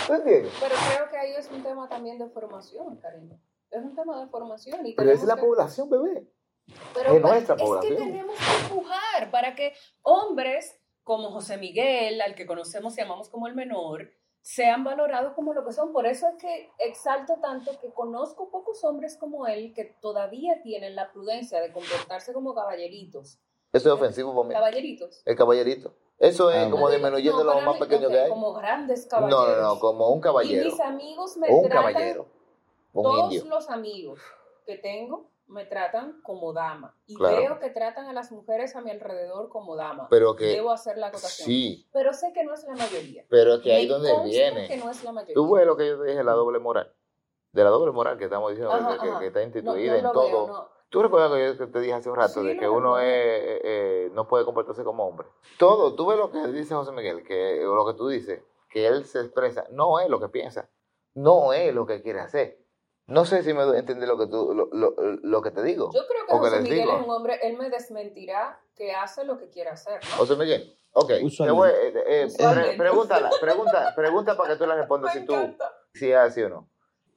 ¿Tú 0.07 0.14
entiendes? 0.14 0.53
Pero 0.59 0.75
creo 0.95 1.09
que 1.11 1.16
ahí 1.18 1.33
es 1.33 1.51
un 1.51 1.62
tema 1.62 1.87
también 1.87 2.18
de 2.18 2.27
formación, 2.31 2.97
cariño. 2.97 3.39
Es 3.71 3.83
un 3.85 3.95
tema 3.95 4.18
de 4.21 4.27
formación. 4.29 4.87
Y 4.87 4.95
Pero 4.95 5.11
es 5.11 5.23
la 5.25 5.35
que- 5.35 5.43
población, 5.43 5.91
bebé. 5.91 6.27
Pero 6.95 7.14
es 7.16 7.23
pa- 7.23 7.29
nuestra 7.29 7.55
es 7.57 7.62
población. 7.62 7.97
que 7.97 8.03
tenemos 8.05 8.37
que 8.37 8.62
empujar 8.66 9.31
para 9.31 9.55
que 9.55 9.75
hombres 10.03 10.77
como 11.05 11.31
José 11.31 11.57
Miguel, 11.57 12.21
al 12.21 12.35
que 12.35 12.47
conocemos 12.47 12.95
y 12.95 13.01
llamamos 13.01 13.29
como 13.29 13.47
el 13.47 13.55
menor, 13.55 14.11
sean 14.43 14.85
valorados 14.85 15.35
como 15.35 15.53
lo 15.53 15.64
que 15.66 15.73
son. 15.73 15.93
Por 15.93 16.07
eso 16.07 16.27
es 16.29 16.35
que 16.37 16.71
exalto 16.79 17.35
tanto 17.43 17.79
que 17.81 17.93
conozco 17.93 18.51
pocos 18.51 18.83
hombres 18.85 19.16
como 19.16 19.47
él 19.47 19.73
que 19.75 19.85
todavía 19.85 20.62
tienen 20.62 20.95
la 20.95 21.11
prudencia 21.12 21.61
de 21.61 21.73
comportarse 21.73 22.33
como 22.33 22.55
caballeritos. 22.55 23.39
Eso 23.73 23.89
es 23.89 23.95
ofensivo 23.95 24.35
para 24.35 24.49
mí. 24.49 24.55
Caballeritos. 24.55 25.23
El 25.27 25.37
caballerito. 25.37 25.95
Eso 26.18 26.51
es 26.51 26.66
Ah, 26.66 26.71
como 26.71 26.91
disminuyendo 26.91 27.45
No, 27.45 27.55
lo 27.55 27.61
más 27.62 27.79
pequeño 27.79 28.09
ok, 28.09 28.12
que 28.12 28.18
hay. 28.21 28.29
Como 28.29 28.53
grandes 28.53 29.05
No, 29.05 29.09
caballeros. 29.11 29.57
no, 29.57 29.75
no, 29.75 29.81
como 29.81 30.09
un 30.11 30.18
Y 30.18 30.23
caballero. 30.23 30.64
mis 30.71 30.81
amigos 30.81 31.37
me 31.37 31.49
un 31.51 31.68
tratan 31.68 31.93
caballero. 31.95 32.27
Un 32.93 33.03
todos 33.05 33.33
indio. 33.33 33.45
los 33.49 33.71
amigos 33.71 34.21
que 34.66 34.77
tengo 34.79 35.30
me 35.51 35.66
tratan 35.66 36.20
como 36.22 36.53
dama. 36.53 36.96
Y 37.07 37.16
Claro. 37.16 37.36
veo 37.36 37.59
que 37.59 37.70
tratan 37.70 38.07
a 38.07 38.12
las 38.12 38.30
mujeres 38.32 38.74
a 38.76 38.80
mi 38.80 38.90
alrededor 38.90 39.48
como 39.48 39.76
dama. 39.76 40.07
Pero 40.09 40.34
que 40.36 40.44
Debo 40.46 40.70
hacer 40.70 40.96
la 40.98 41.09
acotación. 41.09 41.46
sí, 41.46 41.88
Pero 41.92 42.12
sé 42.12 42.32
que 42.32 42.44
no 42.44 42.55
es 42.55 42.64
la 42.64 42.74
mayoría. 42.74 43.24
pero 43.28 43.61
que 43.61 43.72
ahí 43.72 43.86
donde 43.86 44.12
viene. 44.24 44.68
que 44.68 44.76
no 44.76 44.90
es 44.90 45.03
la 45.05 45.12
mayoría. 45.12 45.34
Tú 45.34 45.53
ves 45.55 45.66
lo 45.66 45.76
que 45.76 45.86
yo 45.88 46.01
te 46.01 46.07
dije, 46.11 46.22
la 46.24 46.32
doble 46.32 46.59
moral. 46.59 46.94
De 47.53 47.64
la 47.64 47.70
doble 47.70 47.90
moral 47.92 48.16
que 48.16 48.24
estamos 48.24 48.51
diciendo, 48.51 48.72
Ajá, 48.72 48.94
que, 48.94 49.01
que- 49.01 49.09
ajá. 49.11 49.18
que 49.20 49.26
está 49.26 49.42
instituida 49.42 49.92
no 49.92 49.98
en 49.98 50.05
lo 50.05 50.12
todo. 50.12 50.26
veo, 50.26 50.46
no. 50.46 50.68
Tú 50.88 51.03
recuerdas 51.03 51.32
que 51.32 51.57
yo 51.59 51.70
te 51.70 51.80
dije 51.80 51.92
hace 51.94 52.11
un 52.11 52.16
rato 52.16 52.40
Sí, 52.40 52.46
de 52.46 52.55
lo 52.55 52.61
que 52.61 52.68
uno 52.68 52.98
es, 52.98 53.05
eh, 53.07 53.61
eh, 53.64 54.11
no 54.12 54.26
puede 54.26 54.44
comportarse 54.44 54.82
como 54.84 55.07
hombre. 55.07 55.28
Todo, 55.59 55.94
tú 55.94 56.07
ves 56.07 56.18
lo 56.18 56.30
que 56.32 56.46
dice 56.48 56.74
José 56.74 56.90
Miguel, 56.92 57.22
que, 57.24 57.64
o 57.66 57.74
lo 57.74 57.86
que 57.86 57.94
tú 57.94 58.09
dices, 58.09 58.42
que 58.68 58.86
él 58.86 59.05
se 59.05 59.20
expresa, 59.20 59.66
no 59.70 59.98
es 60.01 60.09
lo 60.09 60.18
que 60.20 60.28
piensa, 60.28 60.68
no 61.14 61.53
es 61.53 61.72
lo 61.74 61.86
que 61.86 62.03
quiere 62.03 62.20
hacer. 62.20 62.60
No 63.11 63.25
sé 63.25 63.43
si 63.43 63.53
me 63.53 63.63
entender 63.77 64.09
lo 64.09 64.17
que, 64.17 64.27
tú, 64.27 64.55
lo, 64.55 64.69
lo- 64.73 64.95
lo 65.23 65.43
que 65.43 65.51
te 65.51 65.63
digo. 65.63 65.91
Yo 65.93 66.07
creo 66.07 66.27
que 66.27 66.33
que 66.33 66.39
José 66.39 66.61
Miguel 66.61 66.79
digo. 66.81 66.97
es 66.99 67.05
un 67.05 67.11
hombre, 67.11 67.39
él 67.43 67.57
me 67.59 67.69
desmentirá 67.71 68.61
que 68.77 68.93
hace 68.93 69.25
lo 69.25 69.37
que 69.39 69.49
quiere 69.51 69.71
hacer, 69.71 70.01
¿no? 70.11 70.17
José 70.17 70.37
Miguel, 70.37 70.77
ok, 70.93 71.09
te 71.09 71.25
Usualmente. 71.25 71.53
voy, 71.61 71.71
eh, 71.71 71.89
eh, 71.89 71.93
pre- 72.03 72.25
Usualmente. 72.27 72.77
pregúntala, 72.77 73.31
pregunta, 73.41 73.93
pregunta 73.97 74.37
para 74.37 74.53
que 74.53 74.59
tú 74.59 74.67
la 74.67 74.77
respondas 74.77 75.15
Me 75.15 75.21
si 75.21 75.27
tú, 75.27 75.35
si 75.95 76.11
es 76.11 76.17
así 76.17 76.43
o 76.43 76.49
no. 76.49 76.69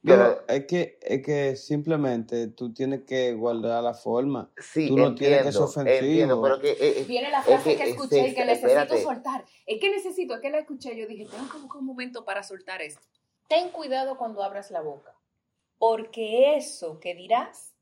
Pero- 0.06 0.42
es 0.48 0.66
que, 0.66 0.98
es 1.00 1.22
que 1.24 1.56
simplemente 1.56 2.48
tú 2.48 2.74
tienes 2.74 3.04
que 3.04 3.32
guardar 3.32 3.82
la 3.82 3.94
forma. 3.94 4.50
Sí, 4.58 4.88
Tú 4.88 4.98
no 4.98 5.14
tienes 5.14 5.44
que 5.44 5.52
ser 5.52 5.62
entiendo, 5.62 5.64
ofensivo. 5.64 6.06
entiendo, 6.06 6.42
pero 6.42 6.60
que... 6.60 6.70
eh, 6.72 6.76
eh, 7.00 7.04
Viene 7.08 7.30
la 7.30 7.38
Es 7.38 7.44
frase 7.46 7.70
que- 7.70 7.76
que, 7.78 7.82
es- 7.84 7.88
escuché 7.90 8.18
y 8.18 8.26
es- 8.26 8.34
que 8.34 8.44
necesito 8.44 8.68
espérate. 8.68 9.02
soltar. 9.02 9.44
Es 9.64 9.80
que 9.80 9.90
necesito, 9.90 10.34
es 10.34 10.40
que 10.42 10.50
la 10.50 10.58
escuché. 10.58 10.94
Yo 10.94 11.06
dije, 11.06 11.24
tengo 11.24 11.48
que 11.50 11.56
buscar 11.56 11.78
un 11.80 11.86
momento 11.86 12.22
para 12.26 12.42
soltar 12.42 12.82
esto. 12.82 13.00
Ten 13.48 13.70
cuidado 13.70 14.18
cuando 14.18 14.42
abras 14.42 14.70
la 14.70 14.82
boca. 14.82 15.14
Porque 15.78 16.56
eso 16.56 16.98
que 17.00 17.14
dirás 17.14 17.72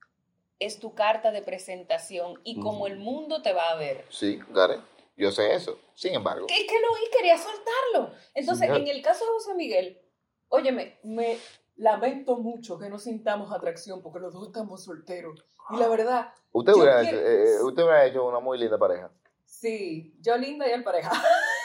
es 0.58 0.78
tu 0.78 0.94
carta 0.94 1.30
de 1.32 1.42
presentación 1.42 2.40
y 2.44 2.60
como 2.60 2.86
el 2.86 2.96
mundo 2.98 3.42
te 3.42 3.52
va 3.52 3.70
a 3.70 3.76
ver. 3.76 4.04
Sí, 4.10 4.38
Gare, 4.50 4.78
yo 5.16 5.30
sé 5.32 5.54
eso. 5.54 5.78
Sin 5.94 6.14
embargo, 6.14 6.46
Es 6.48 6.66
que 6.68 6.80
lo 6.80 6.92
oí, 6.92 7.02
quería 7.16 7.36
soltarlo. 7.36 8.14
Entonces, 8.34 8.68
Sí. 8.70 8.76
en 8.80 8.88
el 8.88 9.02
caso 9.02 9.24
de 9.24 9.30
José 9.32 9.54
Miguel, 9.54 10.00
óyeme, 10.48 10.98
me 11.02 11.36
lamento 11.76 12.36
mucho 12.36 12.78
que 12.78 12.88
no 12.88 12.98
sintamos 12.98 13.52
atracción 13.52 14.02
porque 14.02 14.20
los 14.20 14.32
dos 14.32 14.46
estamos 14.48 14.84
solteros. 14.84 15.44
Y 15.70 15.76
la 15.76 15.88
verdad, 15.88 16.32
usted 16.52 16.72
hubiera, 16.74 17.00
quiero- 17.02 17.18
eh, 17.18 17.62
usted 17.62 17.82
hubiera 17.82 18.06
hecho 18.06 18.24
una 18.26 18.38
muy 18.40 18.58
linda 18.58 18.78
pareja. 18.78 19.10
sí, 19.44 20.14
yo 20.20 20.36
linda 20.36 20.66
y 20.68 20.72
el 20.72 20.82
pareja. 20.84 21.10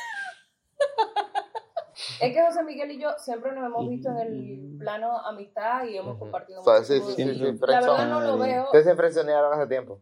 es 2.21 2.33
que 2.33 2.41
José 2.45 2.63
Miguel 2.63 2.91
y 2.91 2.99
yo 3.01 3.09
siempre 3.17 3.51
nos 3.53 3.65
hemos 3.65 3.87
visto 3.89 4.09
en 4.09 4.17
el 4.17 4.77
plano 4.79 5.17
amistad 5.19 5.85
y 5.85 5.97
hemos 5.97 6.17
compartido 6.17 6.61
O 6.61 6.63
sea, 6.63 6.73
muchísimo 6.79 7.07
sí, 7.09 7.15
sí, 7.15 7.23
sí, 7.23 7.33
sí, 7.35 7.39
La 7.39 7.51
verdad 7.51 7.57
friendzone. 7.95 8.05
no 8.09 8.19
lo 8.21 8.37
veo. 8.37 8.63
Ustedes 8.65 8.85
se 8.85 8.95
frencionaron 8.95 9.53
hace 9.53 9.67
tiempo. 9.67 10.01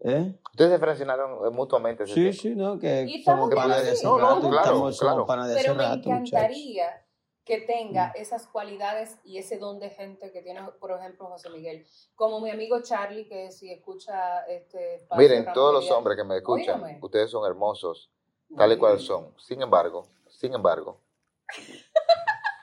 ¿Eh? 0.00 0.34
Ustedes 0.52 0.72
se 0.72 0.78
frencionaron 0.78 1.46
eh, 1.46 1.50
mutuamente 1.50 2.06
Sí, 2.06 2.14
tiempo. 2.14 2.32
sí, 2.40 2.54
¿no? 2.54 2.78
Que 2.78 3.22
somos 3.24 3.52
panas 3.54 3.82
de 3.84 4.02
no, 4.04 4.18
rato, 4.18 4.40
claro, 4.40 4.58
estamos- 4.60 4.96
somos 4.96 5.12
claro. 5.14 5.26
panas 5.26 5.48
de 5.48 5.54
Pero 5.54 5.74
me 5.74 5.84
encantaría 5.84 7.02
que 7.44 7.60
tenga 7.60 8.10
esas 8.16 8.46
cualidades 8.48 9.18
y 9.24 9.38
ese 9.38 9.56
don 9.56 9.78
de 9.78 9.90
gente 9.90 10.32
que 10.32 10.42
tiene, 10.42 10.62
por 10.80 10.90
ejemplo, 10.90 11.26
José 11.28 11.48
Miguel. 11.48 11.86
Como 12.16 12.40
mi 12.40 12.50
amigo 12.50 12.82
Charlie, 12.82 13.26
que 13.28 13.50
si 13.52 13.70
escucha 13.72 14.40
este 14.48 15.06
Miren, 15.16 15.44
Ramón 15.44 15.54
todos 15.54 15.74
los 15.74 15.90
hombres 15.92 16.16
que 16.16 16.24
me 16.24 16.36
escuchan, 16.38 16.98
ustedes 17.00 17.30
son 17.30 17.46
hermosos, 17.46 18.10
tal 18.56 18.72
y 18.72 18.76
cual 18.76 18.98
son. 18.98 19.32
Sin 19.38 19.62
embargo, 19.62 20.08
sin 20.28 20.54
embargo, 20.54 21.00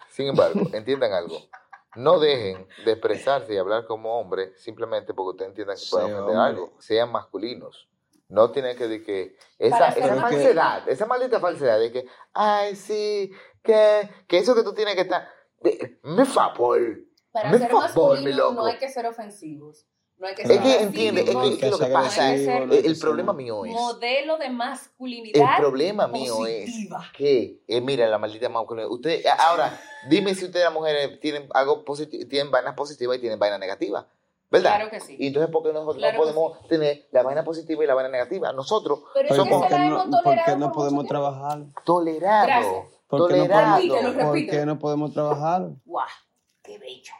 sin 0.10 0.28
embargo, 0.28 0.62
entiendan 0.74 1.14
algo. 1.14 1.38
No 1.96 2.20
dejen 2.20 2.68
de 2.86 2.92
expresarse 2.94 3.54
y 3.54 3.58
hablar 3.58 3.86
como 3.86 4.20
hombres 4.20 4.62
simplemente 4.62 5.14
porque 5.14 5.30
ustedes 5.32 5.50
entiendan 5.50 5.78
que 5.78 5.84
pueden 5.92 6.14
ofender 6.14 6.38
algo. 6.38 6.74
Sean 6.80 7.12
masculinos. 7.12 7.88
No 8.30 8.52
tienen 8.52 8.76
que 8.76 8.88
decir 8.88 9.06
que 9.06 9.38
esa, 9.60 9.90
esa 9.90 10.16
falsedad, 10.16 10.90
esa 10.90 11.06
maldita 11.06 11.40
falsedad 11.40 11.78
de 11.78 11.92
que, 11.92 12.08
ay, 12.34 12.76
sí, 12.76 13.32
que, 13.62 14.10
que 14.28 14.38
eso 14.40 14.56
que 14.56 14.64
tú 14.64 14.74
tienes 14.74 14.96
que 14.96 15.02
estar. 15.02 15.30
de- 15.62 16.00
Me 16.02 16.26
favor. 16.26 16.80
Para 17.32 17.52
Me 17.52 17.60
ser 17.60 17.70
favor, 17.70 18.18
mi 18.20 18.26
masculino 18.26 18.38
loco. 18.38 18.54
no 18.54 18.66
hay 18.66 18.78
que 18.80 18.90
ser 18.90 19.06
ofensivos. 19.06 19.86
No 20.24 20.30
hay 20.30 20.36
que 20.36 20.42
Es 20.44 20.48
que 20.62 20.82
entiende, 20.82 21.22
es 21.22 21.30
que, 21.30 21.36
agresivos, 21.36 21.54
es 21.54 21.60
que 21.60 21.70
lo 21.70 21.78
que 21.80 21.94
pasa 21.94 22.34
no 22.34 22.74
el, 22.74 22.86
el 22.86 22.98
problema 22.98 23.34
mío 23.34 23.66
es. 23.66 23.74
modelo 23.74 24.38
de 24.38 24.46
El 24.46 24.54
masculinidad 24.54 25.58
problema 25.58 26.08
mío 26.08 26.46
es 26.48 26.66
positiva. 26.72 27.06
que, 27.18 27.60
eh, 27.68 27.82
mira, 27.82 28.08
la 28.08 28.18
maldita 28.18 28.48
masculinidad. 28.48 28.90
Usted, 28.90 29.22
ahora, 29.38 29.78
dime 30.08 30.34
si 30.34 30.46
ustedes 30.46 30.64
las 30.64 30.74
mujeres 30.74 31.20
tienen 31.20 31.50
algo 31.54 31.84
positivo, 31.84 32.26
tienen 32.30 32.50
vainas 32.52 32.74
positivas 32.74 33.18
y 33.18 33.20
tienen 33.20 33.38
vainas 33.38 33.60
negativas, 33.60 34.06
¿verdad? 34.50 34.76
Claro 34.78 34.90
que 34.90 35.02
sí. 35.02 35.18
Y 35.20 35.28
entonces, 35.28 35.52
¿por 35.52 35.62
qué 35.62 35.74
nosotros 35.74 35.98
Claro 35.98 36.18
no 36.18 36.24
podemos 36.24 36.68
tener 36.70 37.06
la 37.12 37.22
vaina 37.24 37.44
positiva 37.44 37.84
y 37.84 37.88
la 37.88 37.94
vaina 37.94 38.10
negativa? 38.10 38.54
Nosotros, 38.54 39.00
Pero 39.14 39.28
es 39.28 39.32
Pero 39.32 39.44
que 39.44 39.50
somos 39.50 39.68
¿por 39.68 39.70
qué 39.78 39.78
no, 39.90 39.98
por 40.10 40.22
tolerado 40.24 40.46
qué 40.46 40.58
no 40.58 40.66
por 40.68 40.74
podemos 40.76 41.06
trabajar? 41.06 41.60
tolerados. 41.84 42.48
Gracias. 42.48 42.86
¿Por 43.08 43.28
qué 43.28 43.36
no 43.36 43.44
Tolerado. 43.44 43.76
Repítelo, 43.76 44.14
¿Por 44.30 44.36
qué 44.48 44.66
no 44.66 44.80
podemos 44.80 45.12
trabajar? 45.14 45.68
¡Guau! 45.84 46.08
¡Qué 46.64 46.78
bello! 46.80 47.12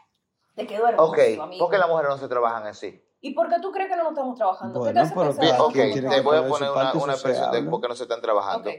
Te 0.56 0.68
quedó 0.68 0.88
hermoso, 0.88 1.12
Ok, 1.12 1.20
amigo. 1.42 1.66
¿por 1.66 1.72
qué 1.72 1.78
las 1.78 1.90
mujeres 1.90 2.10
no 2.12 2.18
se 2.18 2.28
trabajan 2.28 2.68
así? 2.68 3.02
¿Y 3.22 3.34
por 3.34 3.50
qué 3.50 3.56
tú 3.62 3.72
crees 3.72 3.90
que 3.90 3.96
no 3.96 4.04
lo 4.04 4.10
estamos 4.10 4.36
trabajando? 4.38 4.82
¿Qué 4.84 4.90
te 4.90 4.94
Bueno, 4.94 5.02
hace 5.02 5.14
pero 5.16 5.28
pensar 5.36 5.62
ok, 5.62 5.74
te 5.74 5.92
que 6.02 6.22
voy 6.22 6.38
a 6.38 6.48
poner 6.48 6.70
una, 6.72 6.94
una 6.94 7.14
expresión 7.14 7.52
de 7.52 7.64
por 7.64 7.82
qué 7.82 7.88
no 7.88 7.96
se 7.96 8.04
están 8.04 8.22
trabajando. 8.22 8.70
Ok. 8.70 8.76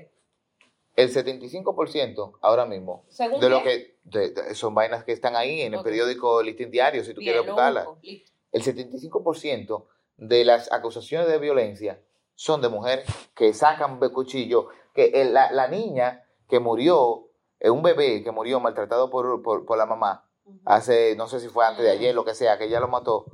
El 0.96 1.10
75% 1.12 2.38
ahora 2.40 2.66
mismo 2.66 3.04
¿Según 3.08 3.40
de 3.40 3.48
lo 3.48 3.62
qué? 3.62 3.64
que 3.64 4.18
de- 4.18 4.30
de- 4.30 4.54
son 4.54 4.74
vainas 4.74 5.02
que 5.02 5.10
están 5.12 5.34
ahí 5.34 5.62
en 5.62 5.74
el 5.74 5.82
periódico 5.82 6.40
Listín 6.42 6.70
Diario, 6.70 7.02
si 7.02 7.12
tú 7.14 7.20
Bien, 7.20 7.32
quieres 7.32 7.46
lo 7.46 7.52
buscarlas. 7.54 7.86
busco. 7.86 7.98
Listo. 8.02 8.30
el 8.52 8.62
75% 8.62 9.86
de 10.18 10.44
las 10.44 10.70
acusaciones 10.72 11.26
de 11.26 11.38
violencia 11.38 12.00
son 12.36 12.60
de 12.60 12.68
mujeres 12.68 13.06
que 13.34 13.52
sacan 13.52 13.98
de 13.98 14.10
cuchillo, 14.10 14.68
que 14.94 15.06
el- 15.06 15.34
la, 15.34 15.50
la 15.50 15.66
niña 15.66 16.24
que 16.48 16.60
murió, 16.60 17.26
eh, 17.58 17.70
un 17.70 17.82
bebé 17.82 18.22
que 18.22 18.30
murió 18.30 18.60
maltratado 18.60 19.10
por, 19.10 19.42
por, 19.42 19.64
por 19.66 19.76
la 19.76 19.86
mamá. 19.86 20.24
Hace, 20.64 21.14
no 21.16 21.26
sé 21.28 21.40
si 21.40 21.48
fue 21.48 21.66
antes 21.66 21.84
de 21.84 21.90
ayer, 21.90 22.14
lo 22.14 22.24
que 22.24 22.34
sea, 22.34 22.58
que 22.58 22.64
ella 22.64 22.80
lo 22.80 22.88
mató, 22.88 23.26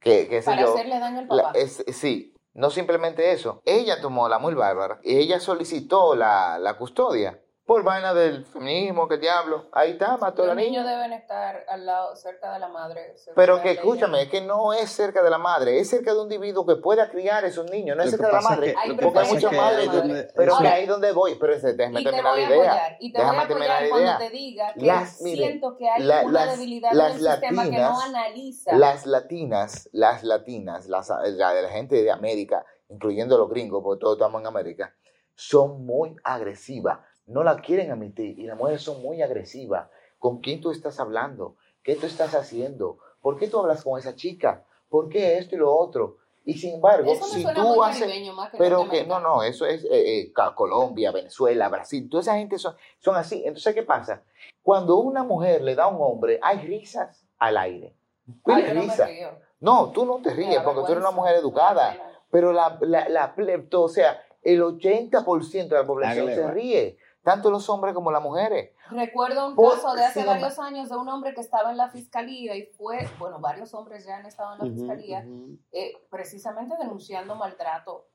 que, 0.00 0.28
que 0.28 0.40
Para 0.42 0.60
yo, 0.62 0.74
hacerle 0.74 0.98
daño 0.98 1.20
al 1.20 1.28
la- 1.36 1.42
papá. 1.44 1.58
es- 1.58 1.84
sí, 1.92 2.34
no 2.54 2.70
simplemente 2.70 3.32
eso, 3.32 3.60
ella 3.64 4.00
tomó 4.00 4.28
la 4.28 4.38
muy 4.38 4.54
bárbara. 4.54 5.00
Y 5.02 5.16
ella 5.16 5.40
solicitó 5.40 6.14
la, 6.14 6.58
la 6.58 6.76
custodia 6.76 7.40
por 7.68 7.82
vaina 7.84 8.14
del 8.14 8.46
feminismo, 8.46 9.06
que 9.08 9.18
diablo, 9.18 9.66
ahí 9.72 9.90
está, 9.90 10.16
mató 10.16 10.42
a 10.42 10.46
la 10.46 10.54
Los 10.54 10.64
niña. 10.64 10.80
niños 10.80 10.86
deben 10.90 11.12
estar 11.12 11.66
al 11.68 11.84
lado, 11.84 12.16
cerca 12.16 12.50
de 12.54 12.58
la 12.60 12.68
madre. 12.68 13.14
Pero 13.36 13.60
que 13.60 13.72
escúchame, 13.72 14.22
es 14.22 14.30
que 14.30 14.40
no 14.40 14.72
es 14.72 14.88
cerca 14.90 15.22
de 15.22 15.28
la 15.28 15.36
madre, 15.36 15.78
es 15.78 15.90
cerca 15.90 16.14
de 16.14 16.16
un 16.18 16.32
individuo 16.32 16.64
que 16.64 16.76
pueda 16.76 17.10
criar 17.10 17.44
a 17.44 17.48
esos 17.48 17.70
niños, 17.70 17.94
no 17.94 18.02
es 18.02 18.10
cerca 18.10 18.28
de 18.28 18.32
la 18.32 18.40
madre. 18.40 18.74
que- 18.82 18.94
porque 18.94 19.18
hay 19.18 19.32
muchas 19.34 19.52
madres, 19.52 19.90
pero 20.34 20.54
Ahora- 20.54 20.70
que 20.70 20.74
ahí 20.76 20.86
donde 20.86 21.12
voy, 21.12 21.34
pero 21.34 21.52
déjame 21.60 21.74
te 21.74 21.76
terminar 22.04 22.24
la 22.24 22.40
idea. 22.40 22.72
apoyar. 22.72 22.96
Y 23.00 23.12
te 23.12 23.18
voy 23.18 23.26
a 23.28 23.30
Déjame 23.32 23.48
terminar 23.48 23.82
la 23.82 23.88
cuando 23.90 24.06
idea. 24.06 24.18
te 24.18 24.30
diga 24.30 24.72
que 24.72 24.86
Las- 24.86 25.20
mire, 25.20 25.36
siento 25.48 25.76
que 25.76 25.90
hay 25.90 26.02
la- 26.04 26.22
una 26.24 26.32
las- 26.46 26.58
debilidad 26.58 26.92
las 26.92 27.10
en 27.10 27.26
el 27.26 27.32
sistema 27.32 27.64
que 27.64 27.70
no 27.78 28.00
analiza. 28.00 28.72
Las 28.76 29.04
latinas, 29.04 29.90
las 29.92 30.24
latinas, 30.24 30.86
las, 30.88 31.10
la 31.10 31.52
de 31.52 31.62
la 31.62 31.68
gente 31.68 32.02
de 32.02 32.10
América, 32.10 32.64
incluyendo 32.88 33.36
los 33.36 33.50
gringos, 33.50 33.82
porque 33.84 34.00
todos 34.00 34.16
estamos 34.16 34.40
en 34.40 34.46
América, 34.46 34.94
son 35.34 35.84
muy 35.84 36.16
agresivas. 36.24 37.00
No 37.28 37.42
la 37.42 37.56
quieren 37.60 37.90
admitir 37.90 38.38
y 38.38 38.46
las 38.46 38.56
mujeres 38.56 38.82
son 38.82 39.02
muy 39.02 39.22
agresivas. 39.22 39.88
¿Con 40.18 40.38
quién 40.38 40.60
tú 40.60 40.70
estás 40.70 40.98
hablando? 40.98 41.56
¿Qué 41.82 41.94
tú 41.94 42.06
estás 42.06 42.34
haciendo? 42.34 42.98
¿Por 43.20 43.38
qué 43.38 43.48
tú 43.48 43.60
hablas 43.60 43.84
con 43.84 43.98
esa 43.98 44.14
chica? 44.14 44.64
¿Por 44.88 45.08
qué 45.08 45.38
esto 45.38 45.54
y 45.54 45.58
lo 45.58 45.74
otro? 45.74 46.16
Y 46.44 46.54
sin 46.54 46.76
embargo, 46.76 47.12
Eso 47.12 47.26
me 47.26 47.30
si 47.34 47.42
suena 47.42 47.60
tú 47.60 47.68
muy 47.68 47.88
haces... 47.88 48.00
caribeño 48.00 48.32
más 48.32 48.50
que 48.50 48.56
Pero 48.56 48.88
que 48.88 49.04
no, 49.04 49.20
no, 49.20 49.42
eso 49.42 49.66
es 49.66 49.84
eh, 49.84 50.20
eh, 50.20 50.32
Colombia, 50.54 51.12
Venezuela, 51.12 51.68
Brasil, 51.68 52.08
toda 52.08 52.22
esa 52.22 52.36
gente 52.36 52.58
son, 52.58 52.74
son 52.98 53.16
así. 53.16 53.42
Entonces, 53.44 53.74
¿qué 53.74 53.82
pasa? 53.82 54.22
Cuando 54.62 54.96
una 54.96 55.22
mujer 55.22 55.60
le 55.62 55.74
da 55.74 55.84
a 55.84 55.88
un 55.88 55.98
hombre, 56.00 56.40
hay 56.42 56.58
risas 56.60 57.26
al 57.38 57.58
aire. 57.58 57.94
Ay, 58.44 58.62
Hay 58.62 59.20
yo 59.20 59.30
no 59.60 59.90
tú 59.90 60.04
no 60.06 60.18
te 60.22 60.30
ríes 60.30 60.60
porque 60.62 60.82
tú 60.86 60.92
eres 60.92 61.02
una 61.04 61.10
mujer 61.10 61.36
educada. 61.36 61.96
Pero 62.30 62.52
la, 62.52 62.78
la, 62.82 63.08
la 63.08 63.34
plepto, 63.34 63.82
o 63.82 63.88
sea, 63.88 64.22
el 64.42 64.62
80% 64.62 65.68
de 65.68 65.76
la 65.76 65.86
población 65.86 66.26
La 66.26 66.34
se 66.34 66.50
ríe, 66.50 66.98
tanto 67.28 67.50
los 67.50 67.68
hombres 67.68 67.94
como 67.94 68.10
las 68.10 68.22
mujeres. 68.22 68.70
Recuerdo 68.90 69.48
un 69.48 69.54
Por- 69.54 69.74
caso 69.74 69.94
de 69.94 70.04
hace 70.04 70.24
varios 70.24 70.58
años 70.58 70.88
de 70.88 70.96
un 70.96 71.08
hombre 71.08 71.34
que 71.34 71.42
estaba 71.42 71.70
en 71.70 71.76
la 71.76 71.90
fiscalía 71.90 72.56
y 72.56 72.64
fue, 72.66 73.06
bueno, 73.18 73.38
varios 73.38 73.74
hombres 73.74 74.06
ya 74.06 74.16
han 74.16 74.24
estado 74.26 74.54
en 74.54 74.58
la 74.60 74.64
Ujú, 74.64 74.74
fiscalía, 74.74 75.24
ujú. 75.26 75.58
eh, 75.72 75.92
precisamente 76.10 76.74
denunciando 76.78 77.34
maltrato. 77.34 78.06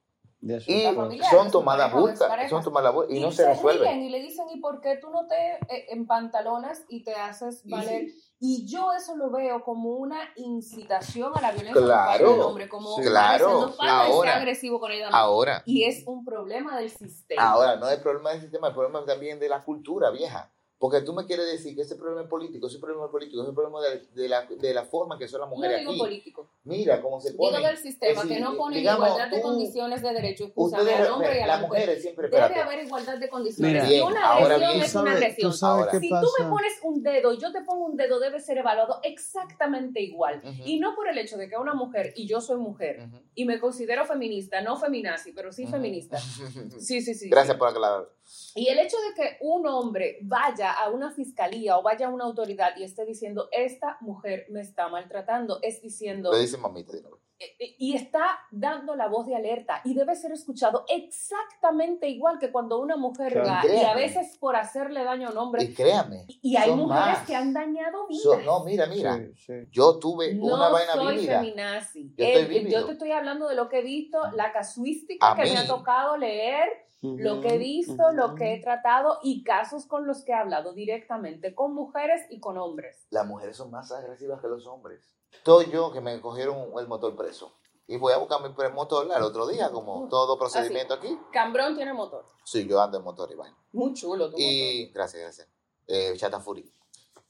De. 0.41 0.61
Y 0.68 0.84
familia, 0.84 1.30
son 1.30 1.51
tomadas 1.51 1.93
exparejas. 1.93 2.49
son 2.49 2.64
tomadas 2.64 2.93
multas 2.93 3.16
y, 3.16 3.22
no 3.22 3.32
se, 3.32 3.38
se 3.43 3.49
resuelven. 3.49 4.01
y 4.03 4.09
le 4.09 4.20
dicen, 4.20 4.45
¿y 4.49 4.59
por 4.59 4.82
qué 4.82 4.97
tú 4.97 5.09
no 5.09 5.26
te 5.28 5.53
eh, 5.70 5.86
empantalonas 5.89 6.84
y 6.89 7.03
te 7.03 7.16
haces 7.16 7.61
valer? 7.66 8.03
Y 8.03 8.22
yo 8.68 8.91
eso 8.91 9.16
lo 9.16 9.32
veo 9.32 9.64
como 9.64 9.91
una 9.91 10.20
incitación 10.36 11.32
a 11.34 11.41
la 11.41 11.52
violencia 11.52 11.82
Claro, 11.82 12.32
del 12.32 12.41
hombre, 12.41 12.70
como. 12.70 12.98
Claro, 12.98 13.74
ahora. 13.80 14.36
agresivo 14.36 14.80
con 14.80 14.91
ella. 14.91 15.10
Ahora, 15.12 15.64
Y 15.66 15.86
es 15.86 16.04
un 16.06 16.26
problema 16.26 16.78
del 16.78 16.89
sistema. 16.89 17.41
Ahora, 17.41 17.78
no 17.78 17.88
es 17.89 18.00
problema 18.00 18.32
del 18.32 18.41
sistema, 18.41 18.68
es 18.68 18.74
problema 18.74 19.06
también 19.06 19.39
de 19.39 19.50
la 19.50 19.64
cultura 19.64 20.12
vieja. 20.12 20.53
Porque 20.84 21.00
tú 21.00 21.14
me 21.14 21.26
quieres 21.26 21.46
decir 21.50 21.78
que 21.78 21.84
ese 21.84 21.96
problema 21.96 22.24
es 22.24 22.28
político, 22.28 22.68
ese 22.68 22.78
problema 22.78 23.06
es 23.06 23.12
político, 23.12 23.42
ese 23.42 23.54
problema 23.54 23.80
de, 23.80 24.06
de 24.22 24.28
la, 24.28 24.46
de 24.46 24.74
la 24.74 24.84
forma 24.84 25.18
que 25.18 25.30
son 25.30 25.40
las 25.40 25.50
no 25.50 25.56
mujeres 25.56 25.80
digo 25.80 25.92
aquí. 25.92 26.00
político, 26.00 26.50
Mira 26.66 27.02
cómo 27.02 27.22
se 27.22 27.32
digo 27.32 27.42
ponen. 27.42 27.64
del 27.64 27.78
sistema 27.78 28.22
Es 28.22 28.28
que 28.28 28.40
no 28.42 28.58
pone 28.58 28.80
digamos, 28.80 29.08
igualdad 29.08 29.30
de 29.32 29.38
tú- 29.38 29.44
condiciones 29.48 30.02
de 30.02 30.12
derecho, 30.14 30.44
escúchame, 30.44 30.84
Ustedes, 30.84 31.00
al 31.00 31.14
hombre 31.14 31.38
y 31.38 31.40
a 31.42 31.48
la 31.48 31.54
las 31.54 31.62
mujer. 31.62 32.02
siempre, 32.02 32.28
Debe 32.28 32.38
espérate. 32.44 32.60
haber 32.70 32.86
igualdad 32.86 33.18
de 33.18 33.30
condiciones. 33.30 33.84
Mira, 33.86 33.94
y 33.96 34.02
una 34.02 34.26
ahora 34.26 34.56
agresión 34.56 34.74
bien. 34.74 34.84
es 34.84 34.96
una 34.96 35.04
¿Sabes- 35.04 35.16
agresión. 35.24 35.52
tú 35.52 35.58
sabes 35.58 35.80
Ahora, 35.80 35.92
qué 35.92 36.00
Si 36.02 36.10
pasa? 36.10 36.22
tú 36.28 36.44
me 36.44 36.50
pones 36.50 36.74
un 36.84 37.02
dedo 37.02 37.34
y 37.34 37.38
yo 37.38 37.52
te 37.54 37.62
pongo 37.62 37.86
un 37.86 37.96
dedo, 37.96 38.20
debe 38.20 38.40
ser 38.42 38.58
evaluado 38.58 39.00
exactamente 39.04 40.02
igual. 40.02 40.42
Y 40.66 40.80
no 40.82 40.96
por 40.96 41.08
el 41.08 41.18
hecho 41.18 41.38
de 41.38 41.48
que 41.48 41.56
una 41.56 41.74
mujer, 41.74 42.12
y 42.18 42.28
yo 42.28 42.42
soy 42.42 42.58
mujer, 42.58 43.08
y 43.36 43.46
me 43.46 43.58
considero 43.58 44.04
feminista, 44.06 44.60
no 44.60 44.76
feminazi, 44.76 45.32
pero 45.32 45.54
sí 45.54 45.66
feminista. 45.66 46.18
Sí, 46.78 47.02
sí, 47.02 47.14
sí. 47.16 47.30
Gracias 47.30 47.56
sí. 47.56 47.60
por 47.60 47.70
aclarar. 47.70 48.10
Y 48.55 48.67
el 48.67 48.80
hecho 48.80 48.97
de 48.97 49.13
que 49.15 49.38
un 49.41 49.67
hombre 49.67 50.19
vaya 50.21 50.71
a 50.71 50.89
una 50.89 51.11
fiscalía 51.11 51.78
o 51.78 51.84
vaya 51.84 52.07
a 52.07 52.09
una 52.09 52.26
autoridad 52.26 52.76
y 52.78 52.84
esté 52.84 53.05
diciendo, 53.05 53.49
esta 53.51 53.97
mujer 54.01 54.45
me 54.49 54.61
está 54.61 54.89
maltratando, 54.89 55.59
es 55.61 55.82
diciendo, 55.82 56.36
dice 56.36 56.57
mamita. 56.57 56.93
Eh, 57.60 57.76
y 57.78 57.96
está 57.96 58.39
dando 58.52 58.96
la 58.96 59.08
voz 59.08 59.28
de 59.28 59.36
alerta 59.36 59.82
y 59.84 59.94
debe 59.94 60.16
ser 60.16 60.32
escuchado 60.32 60.86
exactamente 60.88 62.08
igual 62.08 62.39
que 62.39 62.52
cuando 62.52 62.80
una 62.80 62.96
mujer 62.98 63.38
va 63.46 63.62
y 63.66 63.84
a 63.84 63.94
veces 63.96 64.38
por 64.38 64.56
hacerle 64.56 65.04
daño 65.04 65.30
a 65.30 65.32
un 65.32 65.38
hombre. 65.38 65.64
Y 65.64 65.74
créame. 65.74 66.26
Y, 66.28 66.39
y 66.52 66.58
hay 66.58 66.70
son 66.70 66.80
mujeres 66.80 67.06
más. 67.20 67.28
que 67.28 67.36
han 67.36 67.54
dañado 67.54 68.08
vidas. 68.08 68.24
so- 68.24 68.41
no, 68.41 68.64
mira, 68.64 68.86
mira. 68.88 69.18
Sí, 69.18 69.34
sí. 69.36 69.54
Yo 69.72 70.00
tuve 70.00 70.34
No 70.36 70.56
una 70.56 70.70
vaina 70.70 70.94
soy 70.94 71.26
feminazi. 71.26 72.14
Yo 72.16 72.26
estoy 72.26 72.46
vívido. 72.46 72.80
yo 72.80 72.86
te 72.86 72.91
estoy 72.94 73.12
hablando 73.12 73.48
de 73.48 73.56
lo 73.56 73.70
que 73.70 73.80
he 73.80 73.84
visto, 73.84 74.20
la 74.36 74.52
casuística 74.52 75.32
A 75.32 75.36
que 75.36 75.44
me 75.44 75.58
ha 75.58 75.68
tocado 75.68 76.18
leer, 76.18 76.70
lo 77.02 77.41
que 77.41 77.56
he 77.56 77.58
visto, 77.58 78.12
lo 78.14 78.34
que 78.36 78.54
he 78.54 78.62
tratado 78.62 79.20
y 79.24 79.44
casos 79.44 79.86
con 79.86 80.08
los 80.08 80.24
que 80.24 80.32
he 80.32 80.36
hablado 80.36 80.74
directamente 80.74 81.54
con 81.54 81.74
mujeres 81.74 82.22
y 82.30 82.39
con 82.39 82.58
hombres. 82.58 83.08
Las 83.10 83.28
mujeres 83.28 83.58
son 83.58 83.72
más 83.72 83.91
agresivas 83.91 84.39
que 84.41 84.48
los 84.48 84.66
hombres. 84.68 85.14
Todo 85.44 85.62
yo 85.64 85.92
que 85.92 86.02
me 86.02 86.20
cogieron 86.22 86.72
el 86.78 86.88
motor 86.88 87.16
preso. 87.16 87.54
y 87.88 87.98
voy 87.98 88.14
a 88.14 88.18
buscar 88.18 88.42
mi 88.42 88.50
motor 88.74 89.12
al 89.12 89.24
otro 89.24 89.46
día, 89.48 89.70
como 89.72 90.08
todo 90.10 90.38
procedimiento 90.38 90.94
aquí. 90.94 91.20
Cambrón 91.32 91.76
tiene 91.76 91.94
motor. 91.94 92.26
Sí, 92.46 92.66
yo 92.68 92.82
ando 92.82 92.98
en 92.98 93.04
motor 93.04 93.30
y 93.32 93.36
vaina. 93.36 93.58
Muy 93.74 93.94
chulo 93.94 94.26
tu 94.28 94.32
motor. 94.32 94.40
Y, 94.42 94.86
gracias, 94.94 95.22
gracias. 95.22 95.48
Eh, 95.88 96.14
chata 96.18 96.40
Fury. 96.40 96.72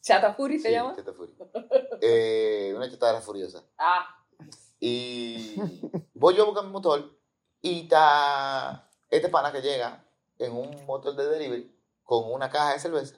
¿Chata 0.01 0.34
Fury 0.34 0.60
se 0.60 0.68
Sí, 0.68 0.74
llama? 0.74 0.95
Chata 0.95 1.14
Fury. 1.14 1.34
Eh, 2.01 2.74
una 2.76 2.89
chatada 2.89 3.22
furiosa. 3.22 3.64
Ah, 3.78 4.06
Y 4.80 5.56
voy 6.14 6.36
yo 6.36 6.43
a 6.43 6.45
buscar 6.45 6.66
mi 6.66 6.72
motor 6.72 7.18
y 7.62 7.82
está 7.84 8.89
este 9.10 9.30
pana 9.30 9.51
que 9.51 9.62
llega 9.62 10.06
en 10.38 10.51
un 10.56 10.86
motor 10.86 11.16
de 11.16 11.28
delivery 11.28 11.74
con 12.04 12.32
una 12.32 12.49
caja 12.49 12.74
de 12.74 12.80
cerveza 12.80 13.16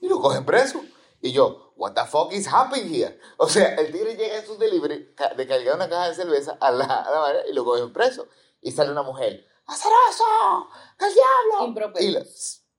y 0.00 0.08
lo 0.08 0.20
cogen 0.20 0.44
preso. 0.46 0.80
Y 1.20 1.32
yo, 1.32 1.67
what 1.78 1.94
the 1.94 2.04
fuck 2.04 2.32
is 2.32 2.46
happening 2.46 2.88
here? 2.92 3.18
O 3.38 3.48
sea, 3.48 3.74
el 3.76 3.90
tigre 3.92 4.14
llega 4.16 4.36
en 4.38 4.44
su 4.46 4.58
delivery 4.58 5.14
de 5.36 5.46
cargar 5.46 5.76
una 5.76 5.88
caja 5.88 6.08
de 6.10 6.14
cerveza 6.14 6.58
a 6.60 6.70
la, 6.70 6.84
a 6.84 7.10
la 7.32 7.46
y 7.48 7.52
lo 7.54 7.64
cogen 7.64 7.92
preso. 7.92 8.26
Y 8.60 8.72
sale 8.72 8.90
una 8.90 9.02
mujer, 9.02 9.46
¡hacer 9.66 9.92
eso! 10.10 10.24
¡Que 10.98 11.06
el 11.06 11.14
diablo! 11.14 11.64
Y, 12.00 12.10
la- 12.10 12.24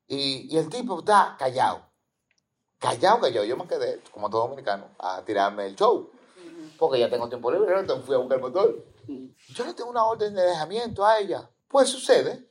y, 0.08 0.54
y 0.54 0.58
el 0.58 0.70
tipo 0.70 1.00
está 1.00 1.36
callado. 1.40 1.86
Callado, 2.78 3.20
callado. 3.22 3.46
Yo 3.46 3.58
me 3.58 3.68
quedé, 3.68 4.02
como 4.12 4.30
todo 4.30 4.44
dominicano, 4.44 4.90
a 5.00 5.24
tirarme 5.24 5.66
el 5.66 5.76
show. 5.76 6.12
Porque 6.78 7.00
ya 7.00 7.10
tengo 7.10 7.28
tiempo 7.28 7.52
libre, 7.52 7.78
entonces 7.80 8.06
fui 8.06 8.16
a 8.16 8.20
buscar 8.20 8.38
el 8.38 8.44
motor. 8.44 8.86
Yo 9.54 9.66
le 9.66 9.74
tengo 9.74 9.90
una 9.90 10.06
orden 10.06 10.34
de 10.34 10.42
alejamiento 10.42 11.06
a 11.06 11.20
ella. 11.20 11.50
Pues 11.68 11.90
sucede 11.90 12.49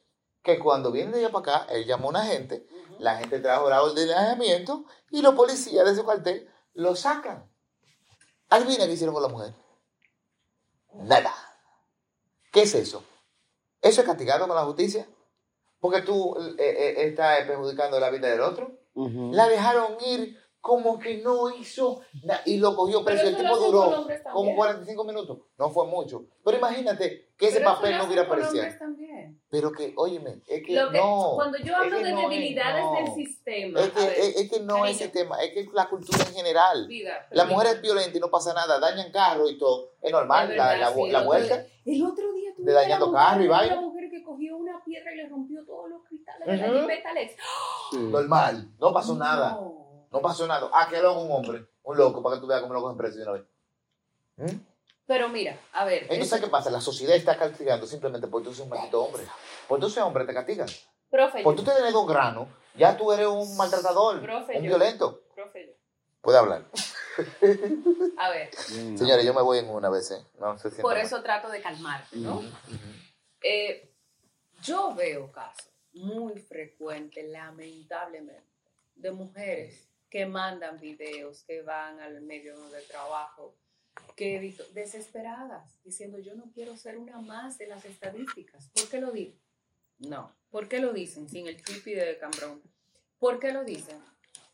que 0.57 0.63
cuando 0.63 0.91
viene 0.91 1.13
de 1.13 1.21
ella 1.21 1.31
para 1.31 1.57
acá, 1.57 1.67
él 1.73 1.85
llamó 1.85 2.07
a 2.07 2.11
una 2.11 2.25
gente, 2.25 2.67
la 2.99 3.17
gente 3.17 3.41
trajo 3.41 3.69
la 3.69 3.83
orden 3.83 4.07
de 4.07 4.15
alejamiento 4.15 4.85
y 5.11 5.21
los 5.21 5.35
policías 5.35 5.85
de 5.85 5.93
ese 5.93 6.03
cuartel 6.03 6.49
lo 6.75 6.97
sacan. 6.97 7.51
Adivina 8.49 8.87
qué 8.87 8.93
hicieron 8.93 9.15
con 9.15 9.23
la 9.23 9.29
mujer. 9.29 9.55
Nada. 10.95 11.35
¿Qué 12.51 12.63
es 12.63 12.75
eso? 12.75 13.05
¿Eso 13.83 14.01
es 14.01 14.07
castigado 14.07 14.47
con 14.47 14.57
la 14.57 14.65
justicia? 14.65 15.07
Porque 15.81 16.03
tú 16.03 16.35
eh, 16.37 16.55
eh, 16.59 16.95
estás 17.09 17.45
perjudicando 17.47 18.01
la 18.01 18.11
vida 18.11 18.29
del 18.29 18.41
otro. 18.41 18.79
La 18.95 19.49
dejaron 19.49 19.97
ir 20.05 20.37
como 20.69 20.99
que 20.99 21.19
no 21.19 21.51
hizo 21.57 22.03
nada 22.23 22.43
y 22.45 22.59
lo 22.59 22.77
cogió 22.77 23.03
Pero 23.05 23.17
preso. 23.21 23.29
El 23.31 23.37
tipo 23.43 23.57
duró 23.57 24.07
como 24.33 24.47
también. 24.47 24.57
45 24.57 25.05
minutos. 25.05 25.39
No 25.59 25.71
fue 25.71 25.87
mucho. 25.87 26.27
Pero 26.45 26.59
imagínate 26.59 27.31
que 27.37 27.47
ese 27.49 27.59
Pero 27.61 27.75
papel 27.75 27.97
no 27.99 28.05
hubiera 28.05 28.23
aparecido. 28.23 28.65
Pero 29.51 29.73
que, 29.73 29.95
óyeme, 29.97 30.43
es 30.47 30.63
que, 30.67 30.75
no. 30.75 31.33
cuando 31.35 31.57
yo 31.59 31.75
hablo 31.75 31.97
es 31.97 32.03
que 32.03 32.09
de 32.09 32.13
no 32.13 32.21
es- 32.21 32.29
debilidades 32.29 32.85
no. 32.85 32.95
del 32.95 33.15
sistema, 33.15 33.81
Es 33.81 33.91
que, 33.91 34.05
es, 34.05 34.37
es 34.37 34.51
que 34.51 34.61
no 34.61 34.75
es 34.77 34.81
cariño. 34.83 34.97
ese 34.99 35.09
tema, 35.09 35.43
es 35.43 35.53
que 35.53 35.61
es 35.61 35.73
la 35.73 35.89
cultura 35.89 36.19
en 36.29 36.35
general. 36.35 36.87
vida, 36.87 37.27
La 37.31 37.45
mujer 37.47 37.69
es 37.77 37.81
violenta 37.83 38.17
y 38.17 38.21
no 38.21 38.29
pasa 38.31 38.53
nada, 38.53 38.79
dañan 38.79 39.11
carro 39.11 39.49
y 39.49 39.57
todo. 39.59 39.93
Es 40.03 40.13
normal, 40.13 40.51
Es 40.51 40.57
la, 40.59 40.69
verdad, 40.69 40.81
la, 40.81 40.95
sí, 40.95 41.01
la 41.01 41.07
el 41.09 41.15
otro 41.17 41.25
muerte. 41.27 41.49
día- 41.85 41.95
El 41.95 42.05
otro 42.05 42.33
día 42.35 42.51
tuve 42.55 42.67
De 42.67 42.73
dañando 42.73 43.07
una 43.09 43.13
mujer- 43.19 43.29
carro 43.31 43.45
y 43.45 43.49
vaina. 43.49 43.81
mujer 43.81 44.11
que 44.11 44.23
cogió 44.23 44.57
una 44.59 44.85
piedra 44.85 45.13
y 45.13 45.17
le 45.17 45.29
rompió 45.29 45.65
todos 45.65 45.89
los 45.89 46.05
cristales 46.05 46.47
de 46.47 46.57
la 46.57 46.81
jipeta 46.81 47.11
Alex. 47.11 47.33
Sí. 47.91 47.97
Normal, 47.99 48.69
no 48.79 48.93
pasó 48.93 49.15
nada. 49.15 49.59
No. 50.11 50.21
Pasó 50.23 50.47
nada. 50.47 50.69
Ah, 50.73 50.89
que 50.89 51.01
lo 51.01 51.21
un 51.21 51.31
hombre, 51.31 51.67
un 51.83 51.97
loco, 51.97 52.23
para 52.23 52.37
que 52.37 52.41
tú 52.41 52.47
veas 52.47 52.61
cómo 52.63 52.75
lo 52.75 52.81
cogen 52.83 52.97
preso 52.97 53.17
de 53.19 53.23
una 53.25 53.33
vez. 53.33 53.43
¿Mm? 54.37 54.61
Pero 55.07 55.29
mira, 55.29 55.59
a 55.73 55.85
ver. 55.85 56.03
Entonces, 56.05 56.33
eso- 56.33 56.41
¿qué 56.41 56.49
pasa? 56.51 56.71
La 56.71 56.81
sociedad 56.81 57.17
está 57.17 57.37
castigando 57.39 57.87
simplemente 57.87 58.27
porque 58.27 58.49
tú 58.49 58.55
seas 58.55 58.65
un 58.65 58.71
maldito 58.71 59.03
hombre. 59.03 59.23
Por 59.67 59.81
tú 59.81 59.89
seas 59.91 60.07
hombre, 60.07 60.25
te 60.25 60.35
castigan. 60.35 60.69
profe, 61.11 61.43
Por 61.43 61.57
yo, 61.57 61.63
tú 61.65 61.71
tener 61.71 61.93
dos 61.93 62.07
granos, 62.07 62.49
ya 62.75 62.97
tú 62.97 63.11
eres 63.13 63.27
un 63.27 63.57
maltratador, 63.57 64.21
Profe, 64.21 64.57
un 64.59 64.63
yo- 64.65 64.69
violento. 64.69 65.23
profe. 65.35 65.77
Puede 66.21 66.39
hablar. 66.39 66.65
A 68.19 68.31
ver, 68.31 68.51
Bien, 68.71 68.93
¿no? 68.93 68.99
Señores, 68.99 69.25
yo 69.25 69.33
me 69.35 69.43
voy 69.43 69.59
en 69.59 69.71
una 69.71 69.89
vez, 69.89 70.11
¿eh? 70.11 70.23
No 70.39 70.59
se 70.59 70.71
por 70.83 70.95
mal. 70.95 71.05
eso 71.05 71.23
trato 71.23 71.49
de 71.49 71.61
calmarte, 71.63 72.17
¿no? 72.19 72.43
Eh, 73.43 73.91
yo 74.63 74.95
veo 74.95 75.31
casos 75.33 75.71
muy 75.95 76.39
frecuentes, 76.41 77.27
lamentablemente, 77.31 78.45
de 78.95 79.11
mujeres 79.13 79.88
que 80.11 80.27
mandan 80.27 80.79
videos, 80.79 81.45
que 81.45 81.63
van 81.63 82.01
al 82.01 82.21
medio 82.23 82.59
de 82.71 82.83
trabajo, 82.83 83.55
que 84.17 84.55
desesperadas, 84.73 85.77
diciendo 85.85 86.19
yo 86.19 86.35
no 86.35 86.51
quiero 86.53 86.77
ser 86.77 86.99
una 86.99 87.21
más 87.21 87.59
de 87.59 87.67
las 87.67 87.85
estadísticas. 87.85 88.71
¿Por 88.75 88.89
qué 88.89 89.01
lo 89.01 89.11
digo? 89.13 89.35
No. 89.99 90.35
¿Por 90.51 90.69
qué 90.69 90.79
lo 90.79 90.93
dicen 90.93 91.29
sin 91.29 91.47
el 91.47 91.63
chipi 91.63 91.95
de 91.95 92.17
Cambrón? 92.19 92.63
¿Por 93.19 93.39
qué 93.39 93.53
lo 93.53 93.65
dicen? 93.65 93.99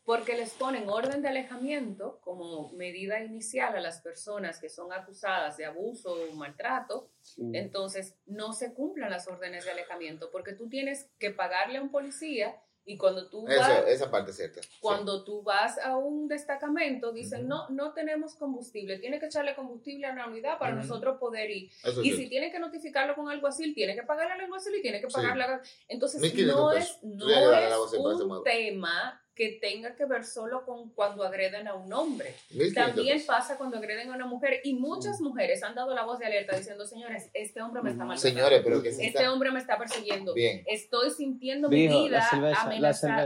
Porque 0.03 0.35
les 0.35 0.51
ponen 0.51 0.87
orden 0.89 1.21
de 1.23 1.29
alejamiento 1.29 2.19
como 2.21 2.69
medida 2.73 3.23
inicial 3.23 3.75
a 3.75 3.81
las 3.81 4.01
personas 4.01 4.59
que 4.59 4.69
son 4.69 4.93
acusadas 4.93 5.57
de 5.57 5.65
abuso 5.65 6.13
o 6.13 6.35
maltrato 6.35 7.09
Sí. 7.21 7.41
entonces 7.53 8.15
no 8.27 8.53
se 8.53 8.73
cumplan 8.75 9.09
las 9.09 9.27
órdenes 9.27 9.65
de 9.65 9.71
alejamiento 9.71 10.29
porque 10.31 10.53
tú 10.53 10.69
tienes 10.69 11.09
que 11.17 11.31
pagarle 11.31 11.79
a 11.79 11.81
un 11.81 11.89
policía 11.89 12.55
y 12.85 12.97
cuando 12.97 13.27
tú 13.29 13.45
vas, 13.45 13.83
esa 13.87 14.11
parte 14.11 14.31
es 14.31 14.37
cierta. 14.37 14.61
sí. 14.61 14.69
cuando 14.79 15.23
tú 15.23 15.41
vas 15.41 15.77
a 15.79 15.97
un 15.97 16.27
destacamento 16.27 17.11
dicen 17.11 17.47
no 17.47 17.67
no 17.69 17.93
tenemos 17.93 18.35
combustible, 18.35 18.99
tiene 18.99 19.19
que 19.19 19.25
echarle 19.25 19.55
combustible 19.55 20.05
a 20.05 20.13
la 20.15 20.27
unidad 20.27 20.59
para 20.59 20.75
nosotros 20.75 21.17
poder 21.19 21.49
ir. 21.49 21.71
Eso 21.83 22.03
Y 22.03 22.11
si 22.11 22.29
tiene 22.29 22.51
que 22.51 22.59
notificarlo 22.59 23.15
con 23.15 23.29
alguacil, 23.29 23.73
tiene 23.73 23.95
que 23.95 24.03
pagarle 24.03 24.33
al 24.33 24.41
alguacil 24.41 24.75
y 24.75 24.81
tiene 24.81 25.01
que 25.01 25.09
Sí. 25.09 25.13
pagarle 25.15 25.43
a... 25.43 25.61
Entonces 25.87 26.21
1500 26.21 26.55
no 26.55 26.71
es, 26.73 26.99
no 27.03 28.11
es 28.11 28.21
un 28.21 28.43
tema 28.43 29.21
que 29.35 29.59
tenga 29.61 29.95
que 29.95 30.05
ver 30.05 30.23
solo 30.23 30.65
con 30.65 30.89
cuando 30.91 31.23
agreden 31.23 31.67
a 31.67 31.73
un 31.75 31.91
hombre. 31.91 32.33
1500 32.51 32.73
También 32.73 33.17
pesos. 33.17 33.27
pasa 33.27 33.57
cuando 33.57 33.77
agreden 33.77 34.09
a 34.09 34.15
una 34.15 34.25
mujer 34.25 34.61
y 34.63 34.73
muchas 34.73 35.19
mujeres 35.19 35.61
han 35.61 35.75
dado 35.75 35.93
la 35.93 36.03
voz 36.05 36.19
de 36.19 36.25
alerta 36.25 36.55
diciendo, 36.55 36.85
señores, 36.85 37.29
este 37.33 37.61
hombre 37.61 37.81
me 37.83 37.91
está 37.91 38.05
maltratando. 38.05 38.39
Señores, 38.39 38.61
pero 38.63 38.81
que 38.81 38.89
Este 38.89 39.07
está 39.07 39.31
hombre 39.33 39.51
me 39.51 39.59
está 39.59 39.77
persiguiendo. 39.77 40.33
bien. 40.33 40.63
Estoy 40.67 41.11
sintiendo 41.11 41.67
mi 41.69 41.87
Dijo, 41.87 42.03
vida 42.05 42.21
cerveza, 42.29 42.59
la 42.61 42.61
amenazada. 42.71 43.25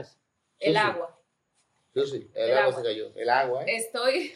El 0.59 0.73
Sí, 0.73 0.77
agua. 0.77 1.15
Yo 1.93 2.05
sí, 2.05 2.29
el, 2.33 2.49
El 2.51 2.57
agua, 2.57 2.73
se 2.75 2.83
cayó. 2.83 3.11
El 3.15 3.29
agua, 3.29 3.63
¿eh? 3.65 3.75
Estoy, 3.75 4.33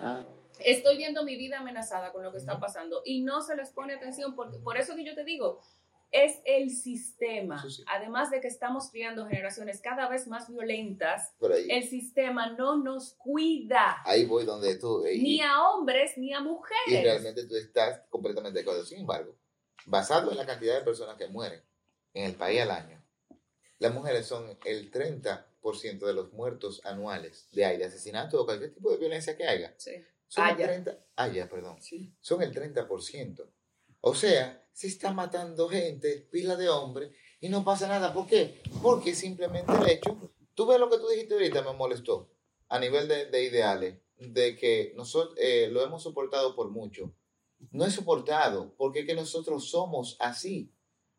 Ah, 0.00 0.24
estoy 0.60 0.96
viendo 0.96 1.22
mi 1.24 1.36
vida 1.36 1.58
amenazada 1.58 2.12
con 2.12 2.22
lo 2.22 2.32
que 2.32 2.38
está 2.38 2.58
pasando 2.58 3.02
y 3.04 3.20
no 3.22 3.42
se 3.42 3.54
les 3.56 3.70
pone 3.70 3.92
atención. 3.94 4.34
Porque, 4.34 4.58
por 4.58 4.78
eso 4.78 4.96
que 4.96 5.04
yo 5.04 5.14
te 5.14 5.24
digo, 5.24 5.60
es 6.12 6.40
el 6.44 6.70
sistema. 6.70 7.62
Sí, 7.62 7.70
sí. 7.70 7.84
Además 7.86 8.30
de 8.30 8.40
que 8.40 8.48
estamos 8.48 8.90
criando 8.90 9.26
generaciones 9.26 9.80
cada 9.80 10.08
vez 10.08 10.26
más 10.26 10.48
violentas, 10.48 11.34
el 11.68 11.84
sistema 11.88 12.50
no 12.52 12.76
nos 12.76 13.14
cuida. 13.14 14.02
Ahí 14.04 14.24
voy 14.26 14.44
donde 14.44 14.76
tú. 14.76 15.06
y- 15.06 15.22
Ni 15.22 15.40
a 15.40 15.62
hombres 15.68 16.18
ni 16.18 16.32
a 16.34 16.38
y 16.38 16.42
mujeres. 16.42 17.02
realmente 17.04 17.46
tú 17.46 17.54
estás 17.56 18.02
completamente 18.10 18.58
de 18.58 18.62
acuerdo. 18.62 18.84
Sin 18.84 19.00
embargo, 19.00 19.36
basado 19.86 20.30
en 20.30 20.36
la 20.36 20.46
cantidad 20.46 20.78
de 20.78 20.84
personas 20.84 21.16
que 21.16 21.28
mueren 21.28 21.62
en 22.14 22.24
el 22.24 22.34
país 22.34 22.60
al 22.62 22.70
año, 22.72 23.02
las 23.78 23.94
mujeres 23.94 24.26
son 24.26 24.58
el 24.64 24.90
30% 24.90 26.06
de 26.06 26.12
los 26.14 26.32
muertos 26.32 26.80
anuales 26.84 27.48
de 27.52 27.78
de 27.78 27.84
asesinato 27.84 28.40
o 28.42 28.44
cualquier 28.46 28.74
tipo 28.74 28.90
de 28.90 28.96
violencia 28.98 29.36
que 29.36 29.46
haya. 29.46 29.74
Sí. 29.78 29.92
Son 30.26 30.44
el 30.46 30.54
Haya. 30.54 30.66
30, 30.66 30.98
haya, 31.16 31.48
perdón. 31.48 31.78
Son 32.20 32.40
el 32.42 32.52
30%. 32.52 33.50
O 34.00 34.14
sea, 34.14 34.66
se 34.72 34.86
está 34.86 35.12
matando 35.12 35.68
gente, 35.68 36.28
pila 36.30 36.56
de 36.56 36.68
hombres, 36.68 37.12
y 37.40 37.48
no 37.48 37.64
pasa 37.64 37.88
nada. 37.88 38.12
¿Por 38.12 38.26
qué? 38.26 38.62
Porque 38.82 39.14
simplemente 39.14 39.72
el 39.72 39.88
hecho, 39.88 40.32
tú 40.54 40.66
ves 40.66 40.78
lo 40.78 40.90
que 40.90 40.98
tú 40.98 41.08
dijiste 41.08 41.34
ahorita, 41.34 41.62
me 41.62 41.72
molestó, 41.72 42.30
a 42.68 42.78
nivel 42.78 43.08
de, 43.08 43.26
de 43.26 43.44
ideales, 43.44 43.98
de 44.16 44.56
que 44.56 44.92
nosotros 44.96 45.36
lo 45.70 45.82
hemos 45.82 46.02
soportado 46.02 46.54
por 46.54 46.70
mucho. 46.70 47.14
No 47.72 47.84
es 47.84 47.94
soportado, 47.94 48.74
porque 48.76 49.00
es 49.00 49.06
que 49.06 49.14
nosotros 49.14 49.68
somos 49.68 50.16
así. 50.18 50.72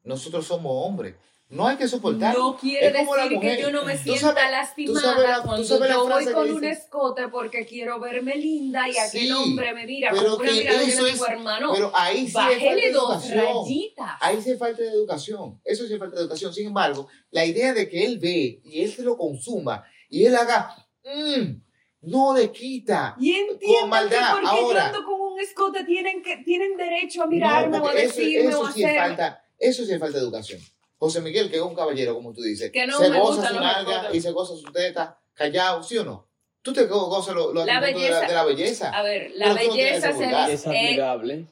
Nosotros 0.03 0.47
somos 0.47 0.71
hombres. 0.73 1.15
No 1.51 1.67
hay 1.67 1.75
que 1.75 1.85
soportar. 1.87 2.33
No 2.37 2.55
quiere 2.57 2.87
Es 2.87 2.93
como 2.95 3.15
la 3.17 3.23
decir 3.23 3.37
mujer. 3.37 3.57
que 3.57 3.61
yo 3.61 3.71
no 3.71 3.83
me 3.83 3.97
sienta 3.97 4.21
sabes- 4.33 4.51
lastimada 4.51 5.01
tú 5.01 5.05
sabes 5.05 5.29
la- 5.29 5.35
tú 5.35 5.47
cuando 5.47 5.63
sabes 5.65 5.89
la 5.89 5.95
yo 5.95 6.07
voy 6.07 6.25
con 6.33 6.51
un 6.51 6.63
escote 6.63 7.27
porque 7.27 7.65
quiero 7.65 7.99
verme 7.99 8.35
linda 8.37 8.87
y 8.87 8.97
aquel 8.97 9.21
Sí, 9.27 9.31
hombre 9.31 9.73
me 9.73 9.85
mira 9.85 10.11
pero 10.11 10.37
con 10.37 10.45
que 10.45 10.61
eso 10.65 11.05
es- 11.07 11.21
hermano, 11.21 11.71
Pero 11.73 11.91
ahí 11.93 12.25
sí 12.25 12.31
falta 12.31 12.53
bájele 12.53 12.81
de 12.87 12.91
dos 12.93 13.25
educación. 13.25 13.45
rayitas. 13.65 14.11
Ahí 14.21 14.41
sí 14.41 14.51
es 14.51 14.59
falta 14.59 14.81
de 14.81 14.89
educación. 14.89 15.61
Eso 15.65 15.85
sí 15.87 15.93
es 15.93 15.99
falta 15.99 16.15
de 16.15 16.21
educación. 16.21 16.53
Sin 16.53 16.67
embargo, 16.67 17.09
la 17.31 17.45
idea 17.45 17.73
de 17.73 17.89
que 17.89 18.05
él 18.05 18.17
ve 18.17 18.61
y 18.63 18.81
él 18.81 18.89
se 18.91 19.03
lo 19.03 19.17
consuma 19.17 19.83
y 20.09 20.23
él 20.25 20.35
haga, 20.37 20.73
mm, 21.03 21.61
no 22.03 22.33
le 22.33 22.49
quita. 22.53 23.17
Y 23.19 23.33
entiendo 23.33 23.87
maldad, 23.87 24.35
que 24.37 24.41
porque 24.41 24.47
ahora. 24.47 24.93
yo 24.93 25.03
con 25.03 25.19
un 25.19 25.39
escote 25.41 25.83
tienen, 25.83 26.23
que, 26.23 26.37
tienen 26.45 26.77
derecho 26.77 27.23
a 27.23 27.27
mirarme 27.27 27.77
No, 27.77 27.83
o 27.83 27.87
a 27.87 27.91
porque 27.91 28.05
eso, 28.05 28.15
decirme 28.21 28.49
eso 28.49 28.61
o 28.61 28.65
a 28.67 28.71
sí 28.71 28.83
es 28.83 28.87
hacer. 28.89 28.99
falta, 29.01 29.43
eso 29.59 29.85
sí 29.85 29.91
es 29.91 29.99
falta 29.99 30.17
de 30.17 30.23
educación. 30.23 30.61
José 31.01 31.19
Miguel, 31.19 31.49
que 31.49 31.55
es 31.55 31.63
un 31.63 31.73
caballero, 31.73 32.13
como 32.13 32.31
tú 32.31 32.43
dices, 32.43 32.69
Que 32.71 32.85
no 32.85 32.95
se 32.99 33.09
goza 33.09 33.47
su 33.49 33.55
nalga 33.59 34.09
y 34.13 34.21
se 34.21 34.31
goza 34.31 34.55
su 34.55 34.71
teta, 34.71 35.19
callado, 35.33 35.81
¿sí 35.81 35.97
o 35.97 36.03
no? 36.05 36.29
Tú 36.61 36.73
te 36.73 36.85
go- 36.85 37.07
gozas 37.07 37.33
los 37.33 37.55
los 37.55 37.65
La 37.65 37.81
de 37.81 37.91
la, 37.91 37.97
belleza. 37.97 38.21
de 38.27 38.33
la 38.35 38.43
belleza. 38.45 38.89
A 38.91 39.01
ver, 39.01 39.31
la 39.33 39.55
Pero 39.55 39.67
no 39.67 39.73
belleza 39.75 40.11
vulgar. 40.11 40.49
es 40.51 40.63
dice, 40.63 40.69
admirable. 40.69 41.45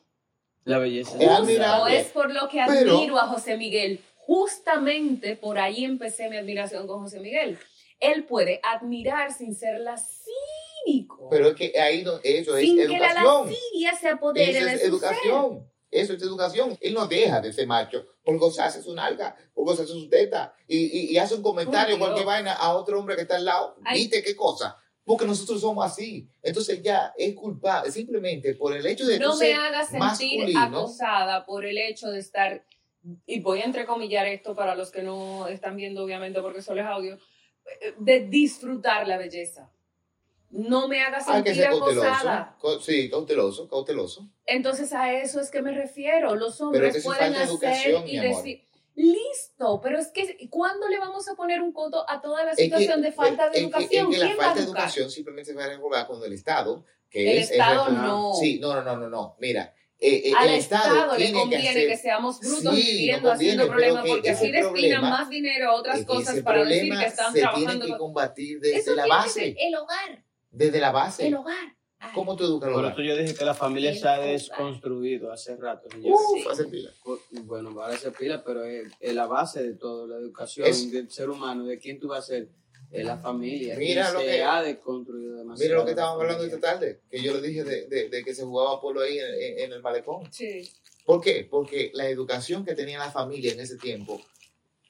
La 0.65 0.77
belleza 0.77 1.17
Es 1.19 1.27
admirable. 1.29 1.99
es 1.99 2.07
por 2.09 2.31
lo 2.31 2.47
que 2.47 2.63
Pero- 2.67 2.95
admiro 2.97 3.17
a 3.17 3.25
José 3.27 3.57
Miguel. 3.57 4.01
Justamente 4.17 5.35
por 5.35 5.57
ahí 5.57 5.83
empecé 5.83 6.29
mi 6.29 6.37
admiración 6.37 6.85
con 6.85 7.01
José 7.01 7.19
Miguel. 7.19 7.57
Él 7.99 8.25
puede 8.25 8.61
admirar 8.63 9.33
sin 9.33 9.55
ser 9.55 9.79
lascívico. 9.79 11.27
Pero 11.31 11.47
es 11.49 11.55
que 11.55 11.73
ahí 11.79 12.03
no- 12.03 12.19
eso 12.23 12.55
es 12.55 12.63
sin 12.63 12.77
que 12.77 12.87
la 12.87 13.07
educación. 13.13 13.47
lascivia 13.49 13.95
se 13.99 14.07
apodere 14.09 14.51
Eso 14.59 14.65
de 14.67 14.73
es 14.73 14.81
su 14.81 14.85
educación. 14.87 15.68
Eso 15.91 16.13
es 16.13 16.21
educación. 16.21 16.77
Él 16.81 16.93
no 16.93 17.07
deja 17.07 17.41
de 17.41 17.51
ser 17.51 17.67
macho 17.67 18.05
por 18.23 18.37
gozarse 18.37 18.81
su 18.81 18.93
nalga, 18.93 19.35
por 19.53 19.65
gozarse 19.65 19.93
su 19.93 20.07
teta. 20.09 20.53
Y, 20.67 20.77
y, 20.77 21.11
y 21.11 21.17
hace 21.17 21.35
un 21.35 21.41
comentario, 21.41 21.97
cualquier 21.97 22.25
vaina, 22.25 22.53
a 22.53 22.75
otro 22.75 22.99
hombre 22.99 23.15
que 23.15 23.23
está 23.23 23.37
al 23.37 23.45
lado. 23.45 23.75
Ay. 23.83 23.99
¿Viste 23.99 24.21
qué 24.21 24.35
cosa? 24.35 24.77
Porque 25.03 25.25
nosotros 25.25 25.61
somos 25.61 25.83
así. 25.83 26.29
Entonces 26.43 26.83
ya 26.83 27.13
es 27.17 27.33
culpable, 27.33 27.91
simplemente 27.91 28.53
por 28.53 28.75
el 28.75 28.85
hecho 28.85 29.07
de 29.07 29.17
no 29.17 29.35
me 29.35 29.53
hagas 29.53 29.89
sentir 29.89 30.55
acosada 30.55 31.45
por 31.45 31.65
el 31.65 31.79
hecho 31.79 32.09
de 32.11 32.19
estar, 32.19 32.63
y 33.25 33.39
voy 33.39 33.61
a 33.61 33.65
entrecomillar 33.65 34.27
esto 34.27 34.53
para 34.53 34.75
los 34.75 34.91
que 34.91 35.01
no 35.01 35.47
están 35.47 35.75
viendo, 35.75 36.03
obviamente, 36.03 36.41
porque 36.41 36.61
solo 36.61 36.81
es 36.81 36.87
audio, 36.87 37.17
de 37.97 38.27
disfrutar 38.27 39.07
la 39.07 39.17
belleza. 39.17 39.71
No 40.51 40.87
me 40.87 41.01
hagas 41.01 41.25
que 41.25 41.31
sentir 41.53 41.63
cauteloso. 41.65 42.07
acosada. 42.07 42.55
Co- 42.59 42.79
Sí, 42.79 43.09
cauteloso, 43.09 43.67
cauteloso. 43.69 44.27
Entonces 44.45 44.91
a 44.93 45.13
eso 45.13 45.39
es 45.39 45.51
que 45.51 45.61
me 45.61 45.71
refiero. 45.71 46.35
Los 46.35 46.55
Pero 46.57 46.67
hombres 46.69 46.91
que 46.93 46.97
es 46.99 47.03
pueden 47.05 47.33
hacer 47.35 47.47
educación, 47.47 48.07
y 48.07 48.19
decir, 48.19 48.67
listo, 48.95 49.79
pero 49.81 49.99
es 49.99 50.07
que 50.07 50.49
¿cuándo 50.49 50.87
le 50.87 50.97
vamos 50.99 51.27
a 51.29 51.35
poner 51.35 51.61
un 51.61 51.71
coto 51.71 52.03
a 52.09 52.21
toda 52.21 52.43
la 52.43 52.51
Es 52.51 52.57
que- 52.57 52.63
situación 52.65 53.01
de 53.01 53.11
falta 53.11 53.43
de 53.43 53.49
es 53.49 53.53
que- 53.53 53.59
educación? 53.61 54.07
es 54.11 54.13
que 54.13 54.17
la 54.19 54.25
¿Quién 54.25 54.37
va 54.39 54.43
a 54.43 54.45
falta 54.47 54.59
de 54.59 54.65
educación 54.65 55.11
simplemente 55.11 55.51
se 55.51 55.57
va 55.57 55.65
a 55.65 55.67
regular 55.67 56.07
cuando 56.07 56.25
el 56.25 56.33
Estado, 56.33 56.83
que 57.09 57.31
El 57.31 57.37
es 57.39 57.51
Estado 57.51 57.85
responsable- 57.85 58.07
no. 58.07 58.33
Sí, 58.35 58.59
no, 58.59 58.73
no, 58.75 58.81
no, 58.83 58.97
no, 58.97 59.09
no. 59.09 59.35
Mira, 59.39 59.73
eh, 59.99 60.21
eh, 60.25 60.33
Al 60.37 60.49
el 60.49 60.55
Estado, 60.55 60.95
Estado, 60.95 61.17
le 61.17 61.25
que 61.27 61.33
conviene 61.33 61.63
que, 61.63 61.69
hacer 61.93 61.97
seamos 61.97 62.39
brutos 62.39 62.75
Sí, 62.75 62.81
viviendo 62.91 63.27
no 63.29 63.33
haciendo 63.35 63.67
conviene, 63.67 63.81
pero 63.91 63.93
problemas 63.93 64.03
que 64.03 64.09
porque 64.09 64.29
así 64.29 64.51
destinan 64.51 65.01
más 65.01 65.29
dinero 65.29 65.69
a 65.71 65.73
otras 65.75 65.99
que 65.99 66.05
cosas 66.05 66.39
para 66.41 66.63
decir 66.63 66.97
que 66.97 67.05
están 67.05 67.33
se 67.33 67.39
trabajando. 67.39 67.71
tiene 67.71 67.85
que 67.85 67.97
combatir 67.97 68.59
desde 68.59 68.77
Eso 68.77 68.95
la 68.95 69.03
que 69.03 69.09
base, 69.09 69.55
el 69.59 69.75
hogar, 69.75 70.23
desde 70.51 70.79
la 70.79 70.91
base. 70.91 71.27
el 71.27 71.35
hogar. 71.35 71.75
Ay, 72.01 72.11
¿Cómo 72.15 72.35
tú 72.37 72.45
educas 72.45 72.69
Por 72.69 72.79
hogar? 72.79 72.93
eso 72.93 73.01
yo 73.01 73.17
dije 73.17 73.35
que 73.35 73.43
la 73.43 73.53
familia 73.53 73.93
se 73.93 74.07
ha 74.07 74.23
El 74.23 74.31
desconstruido 74.33 75.31
hace 75.33 75.55
rato. 75.57 75.89
señor. 75.89 76.13
Uf, 76.13 76.41
Sí. 76.41 76.47
hace 76.49 76.65
pila. 76.65 76.89
Por- 77.03 77.19
Bueno, 77.43 77.75
para 77.75 77.93
esa 77.93 78.11
pila, 78.11 78.41
pero 78.43 78.63
es, 78.63 78.89
es 78.99 79.13
la 79.13 79.25
base 79.27 79.61
de 79.63 79.73
todo, 79.73 80.07
la 80.07 80.15
educación 80.17 80.65
Es- 80.67 80.91
del 80.91 81.09
ser 81.11 81.29
humano, 81.29 81.65
de 81.65 81.77
quién 81.77 81.99
tú 81.99 82.07
vas 82.07 82.19
a 82.23 82.27
ser, 82.27 82.49
es 82.91 83.05
la 83.05 83.17
familia. 83.17 83.75
Mira 83.77 84.11
lo 84.11 84.19
se 84.21 84.25
que- 84.25 84.43
ha 84.43 84.61
desconstruido 84.63 85.35
demasiado. 85.35 85.67
Mira 85.69 85.77
lo 85.79 85.85
que 85.85 85.91
estábamos 85.91 86.21
hablando 86.21 86.43
esta 86.45 86.59
tarde, 86.59 87.01
que 87.11 87.21
yo 87.21 87.33
le 87.33 87.45
dije 87.45 87.63
de, 87.65 87.87
de- 87.87 88.09
de 88.09 88.23
que 88.23 88.33
se 88.33 88.43
jugaba 88.43 88.79
polo 88.79 89.01
ahí 89.01 89.19
en, 89.19 89.25
en- 89.33 89.59
en 89.65 89.73
el 89.73 89.81
malecón. 89.81 90.31
Sí. 90.31 90.71
¿Por 91.05 91.19
qué? 91.21 91.45
Porque 91.49 91.91
la 91.93 92.07
educación 92.09 92.63
que 92.63 92.75
tenía 92.75 92.97
la 92.99 93.11
familia 93.11 93.51
en 93.51 93.59
ese 93.59 93.77
tiempo 93.77 94.21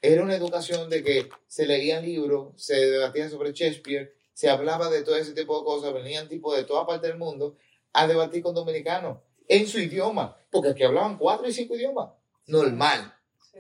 era 0.02 0.22
una 0.24 0.36
educación 0.36 0.90
de 0.90 1.04
que 1.04 1.28
se 1.48 1.66
leían 1.66 2.06
libros, 2.06 2.54
se 2.56 2.76
debatía 2.76 3.30
sobre 3.30 3.52
Shakespeare, 3.52 4.14
se 4.40 4.50
hablaba 4.50 4.90
de 4.90 5.04
todo 5.04 5.18
ese 5.18 5.34
tipo 5.34 5.60
de 5.60 5.66
cosas, 5.66 5.94
venían 5.94 6.30
tipos 6.30 6.56
de 6.56 6.64
toda 6.64 6.88
parte 6.88 7.08
del 7.08 7.18
mundo 7.18 7.58
a 7.92 8.08
debatir 8.08 8.42
con 8.42 8.56
dominicanos 8.56 9.18
en 9.50 9.68
su 9.68 9.80
idioma, 9.82 10.38
porque 10.50 10.70
aquí 10.70 10.84
hablaban 10.84 11.18
cuatro 11.18 11.46
y 11.46 11.52
cinco 11.52 11.76
idiomas. 11.76 12.12
Normal, 12.48 13.14
sí. 13.52 13.60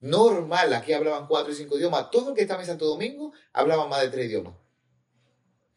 normal, 0.00 0.72
aquí 0.72 0.94
hablaban 0.94 1.26
cuatro 1.26 1.52
y 1.52 1.54
cinco 1.54 1.76
idiomas. 1.76 2.10
Todo 2.10 2.30
el 2.30 2.34
que 2.34 2.40
estaba 2.40 2.62
en 2.62 2.66
Santo 2.68 2.86
Domingo 2.86 3.34
hablaba 3.52 3.86
más 3.86 4.00
de 4.00 4.08
tres 4.08 4.28
idiomas. 4.28 4.54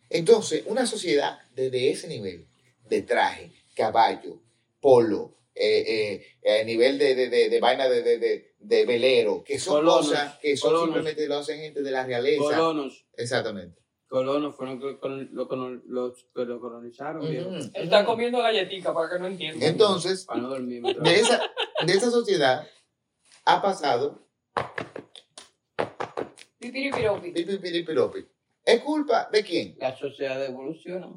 Entonces, 0.09 0.63
una 0.67 0.85
sociedad 0.85 1.39
desde 1.53 1.91
ese 1.91 2.07
nivel, 2.07 2.47
de 2.87 3.01
traje, 3.01 3.51
caballo, 3.75 4.39
polo, 4.79 5.35
eh, 5.55 6.23
eh, 6.41 6.61
a 6.61 6.63
nivel 6.63 6.97
de, 6.97 7.15
de, 7.15 7.27
de, 7.27 7.49
de 7.49 7.59
vaina 7.59 7.89
de, 7.89 8.01
de, 8.01 8.17
de, 8.17 8.55
de 8.59 8.85
velero, 8.85 9.43
que 9.43 9.59
son 9.59 9.79
Colonos, 9.79 10.07
cosas 10.07 10.37
que 10.37 10.55
son 10.55 10.69
colonos. 10.69 10.93
simplemente 10.93 11.27
lo 11.27 11.35
hacen 11.35 11.59
gente 11.59 11.81
de 11.83 11.91
la 11.91 12.05
realeza. 12.05 12.43
Colonos, 12.45 13.05
Exactamente. 13.17 13.86
Colonos 14.07 14.55
fueron 14.55 14.79
los 14.79 14.93
que 14.95 14.99
colon- 14.99 15.29
lo 15.31 15.47
los 15.87 16.23
que 16.33 16.45
lo 16.45 16.59
colonizaron. 16.59 17.25
Él 17.25 17.71
está 17.73 18.05
comiendo 18.05 18.39
galletica 18.39 18.93
para 18.93 19.09
que 19.09 19.19
no 19.19 19.27
entienda. 19.27 19.65
Entonces, 19.65 20.25
Para 20.25 20.41
no 20.41 20.49
dormir. 20.49 20.81
me 20.81 20.93
de 20.93 21.19
esa, 21.19 21.41
de 21.85 21.93
esa 21.93 22.09
sociedad 22.11 22.67
ha 23.45 23.61
pasado 23.61 24.25
Pipiripiropi. 26.59 27.31
pipi, 27.31 27.57
pipi, 27.57 27.83
piropi. 27.83 28.25
¿Es 28.63 28.81
culpa 28.81 29.29
de 29.31 29.43
quién? 29.43 29.75
La 29.79 29.95
sociedad 29.95 30.43
evoluciona. 30.43 31.07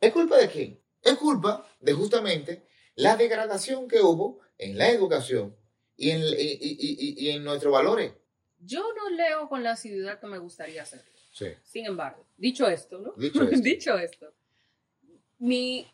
¿Es 0.00 0.12
culpa 0.12 0.36
de 0.36 0.48
quién? 0.48 0.80
Es 1.02 1.14
culpa 1.16 1.66
de 1.80 1.92
justamente 1.94 2.66
la 2.94 3.16
degradación 3.16 3.88
que 3.88 4.00
hubo 4.00 4.40
en 4.58 4.76
la 4.78 4.90
educación 4.90 5.56
y 5.96 6.10
en, 6.10 6.20
y, 6.20 6.24
y- 6.24 6.96
y- 6.98 7.14
y 7.26 7.30
en 7.30 7.42
nuestros 7.44 7.72
valores. 7.72 8.12
Yo 8.58 8.82
no 8.94 9.08
leo 9.10 9.48
con 9.48 9.62
la 9.62 9.72
asiduidad 9.72 10.20
que 10.20 10.26
me 10.26 10.38
gustaría 10.38 10.82
hacer. 10.82 11.02
Sí. 11.40 11.54
Sin 11.64 11.86
embargo, 11.86 12.26
dicho 12.36 12.68
esto, 12.68 12.98
¿no? 12.98 13.12
Dicho 13.16 13.42
esto. 13.48 13.60
Dicho 13.62 13.98
esto, 13.98 14.32
mi 15.38 15.86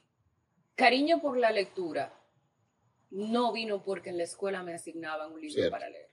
cariño 0.74 1.20
por 1.20 1.38
la 1.38 1.50
lectura 1.52 2.12
no 3.10 3.52
vino 3.52 3.82
porque 3.82 4.10
en 4.10 4.18
la 4.18 4.24
escuela 4.24 4.62
me 4.62 4.74
asignaban 4.74 5.32
un 5.32 5.40
libro 5.40 5.54
Cierto. 5.54 5.70
para 5.70 5.88
leer. 5.88 6.08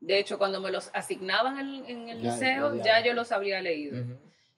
De 0.00 0.18
hecho, 0.18 0.36
cuando 0.38 0.60
me 0.60 0.70
los 0.70 0.90
asignaban 0.92 1.58
en, 1.58 1.84
en 1.86 2.08
el 2.08 2.20
Ya, 2.22 2.32
liceo, 2.32 2.74
ya, 2.76 2.82
ya 2.84 3.00
ya. 3.00 3.06
yo 3.06 3.12
los 3.14 3.32
habría 3.32 3.60
leído. 3.62 4.04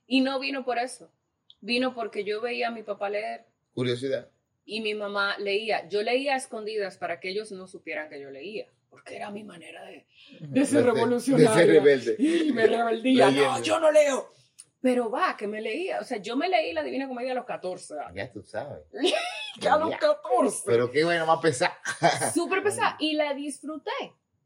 Y 0.06 0.20
no 0.22 0.38
vino 0.40 0.64
por 0.64 0.78
eso. 0.78 1.12
Vino 1.60 1.94
porque 1.94 2.24
yo 2.24 2.40
veía 2.40 2.68
a 2.68 2.70
mi 2.70 2.82
papá 2.82 3.10
leer 3.10 3.44
Curiosidad. 3.74 4.30
y 4.64 4.80
mi 4.80 4.94
mamá 4.94 5.36
leía. 5.38 5.86
Yo 5.88 6.02
leía 6.02 6.34
a 6.34 6.36
escondidas 6.38 6.96
para 6.96 7.20
que 7.20 7.28
ellos 7.28 7.52
no 7.52 7.66
supieran 7.68 8.08
que 8.08 8.20
yo 8.20 8.30
leía. 8.30 8.66
Porque 8.90 9.16
era 9.16 9.30
mi 9.30 9.44
manera 9.44 9.82
de, 9.84 10.06
de 10.40 10.64
ser 10.66 10.84
revolucionaria. 10.84 11.50
De 11.50 11.56
ser 11.56 11.68
rebelde. 11.68 12.16
Y 12.18 12.52
me 12.52 12.66
rebeldía. 12.66 13.26
Leyendo. 13.28 13.50
No, 13.58 13.62
yo 13.62 13.80
no 13.80 13.90
leo. 13.90 14.32
Pero 14.80 15.10
va, 15.10 15.36
que 15.36 15.46
me 15.46 15.60
leía. 15.60 15.98
O 16.00 16.04
sea, 16.04 16.18
yo 16.18 16.36
me 16.36 16.48
leí 16.48 16.72
la 16.72 16.82
Divina 16.82 17.08
Comedia 17.08 17.32
a 17.32 17.34
los 17.34 17.44
14. 17.44 17.94
Ya 18.14 18.30
tú 18.32 18.42
sabes. 18.42 18.84
A 19.68 19.76
los 19.76 19.90
Ya. 19.90 19.98
14. 19.98 20.62
Pero 20.66 20.90
qué 20.90 21.04
bueno 21.04 21.26
más 21.26 21.40
pesado. 21.40 21.72
Súper 22.34 22.62
pesada. 22.62 22.96
Y 23.00 23.14
la 23.14 23.34
disfruté. 23.34 23.90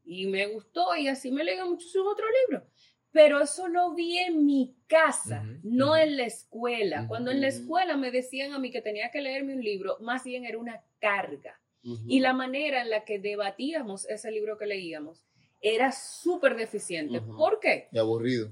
Y 0.05 0.25
me 0.25 0.47
gustó. 0.47 0.95
Y 0.95 1.07
así 1.07 1.31
me 1.31 1.43
leí 1.43 1.59
muchísimos 1.61 2.07
otros 2.13 2.29
libros. 2.47 2.67
Pero 3.11 3.39
eso 3.41 3.67
lo 3.67 3.93
vi 3.93 4.17
en 4.17 4.43
mi 4.43 4.75
casa, 4.87 5.43
Ujú, 5.43 5.59
no 5.65 5.85
ujú. 5.89 5.95
en 5.97 6.17
la 6.17 6.23
escuela. 6.25 6.99
Ujú, 7.01 7.07
Cuando 7.09 7.29
en 7.29 7.41
la 7.41 7.47
escuela 7.47 7.95
me 7.95 8.09
decían 8.09 8.53
a 8.53 8.59
mí 8.59 8.71
que 8.71 8.81
tenía 8.81 9.11
que 9.11 9.21
leerme 9.21 9.53
un 9.53 9.61
libro, 9.63 9.97
más 9.99 10.23
bien 10.23 10.45
era 10.45 10.57
una 10.57 10.81
carga. 10.99 11.59
Ujú. 11.83 12.03
Y 12.07 12.19
la 12.19 12.33
manera 12.33 12.81
en 12.81 12.89
la 12.89 13.03
que 13.03 13.19
debatíamos 13.19 14.07
ese 14.09 14.31
libro 14.31 14.57
que 14.57 14.65
leíamos 14.65 15.23
era 15.61 15.91
súper 15.91 16.55
deficiente. 16.55 17.19
Ujú. 17.19 17.37
¿Por 17.37 17.59
qué? 17.59 17.87
Y 17.91 17.97
aburrido. 17.97 18.51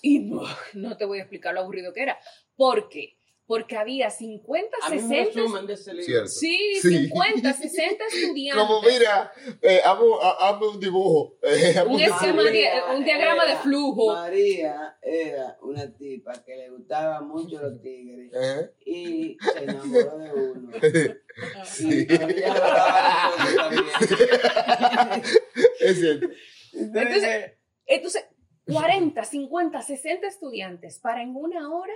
Y 0.00 0.20
no, 0.20 0.42
no 0.74 0.96
te 0.96 1.04
voy 1.04 1.18
a 1.18 1.22
explicar 1.22 1.54
lo 1.54 1.60
aburrido 1.60 1.92
que 1.92 2.02
era. 2.02 2.18
¿Por 2.56 2.88
qué? 2.88 3.16
Porque 3.52 3.76
había 3.76 4.08
50, 4.08 4.76
A 4.82 4.88
mí 4.88 4.96
un 4.96 5.08
60. 5.10 5.24
resumen 5.42 5.66
de 5.66 5.74
ese 5.74 5.90
libro. 5.92 6.06
Cierto. 6.06 6.28
Sí, 6.28 6.74
Sí. 6.80 6.88
50, 7.08 7.52
60 7.52 8.04
estudiantes. 8.10 8.66
Como 8.66 8.80
mira, 8.80 9.30
eh, 9.60 9.80
hazme, 9.84 10.06
hazme 10.40 10.68
un 10.68 10.80
dibujo. 10.80 11.36
eh, 11.42 11.74
Un 11.86 12.00
esquema 12.00 12.44
diagrama 12.44 13.44
de 13.44 13.56
flujo. 13.56 14.14
María 14.14 14.96
era 15.02 15.58
una 15.60 15.94
tipa 15.94 16.32
que 16.42 16.56
le 16.56 16.70
gustaban 16.70 17.28
mucho 17.28 17.60
los 17.60 17.78
tigres 17.82 18.32
y 18.86 19.36
se 19.38 19.64
enamoró 19.64 20.16
de 20.16 20.32
uno. 20.32 20.72
Sí. 21.64 22.06
Es 25.78 25.98
cierto. 26.00 26.26
Entonces, 26.72 27.52
entonces, 27.84 28.24
40, 28.66 29.22
50, 29.22 29.82
60 29.82 30.26
estudiantes 30.26 30.98
para 31.00 31.20
en 31.20 31.36
una 31.36 31.70
hora 31.70 31.92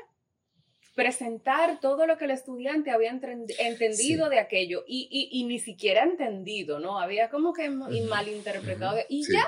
presentar 0.97 1.79
todo 1.79 2.07
lo 2.07 2.17
que 2.19 2.25
el 2.25 2.31
estudiante 2.33 2.91
había 2.91 3.11
entendido 3.11 4.25
Sí. 4.25 4.31
de 4.31 4.41
aquello 4.41 4.83
y, 4.89 5.07
y- 5.11 5.41
y 5.41 5.45
ni 5.45 5.59
siquiera 5.61 6.03
entendido, 6.03 6.81
¿no? 6.81 6.99
Había 6.99 7.29
como 7.31 7.53
que 7.53 7.67
y 7.67 8.01
malinterpretado. 8.01 8.97
ujú, 8.97 9.05
y 9.11 9.23
sí. 9.25 9.35
ya, 9.35 9.45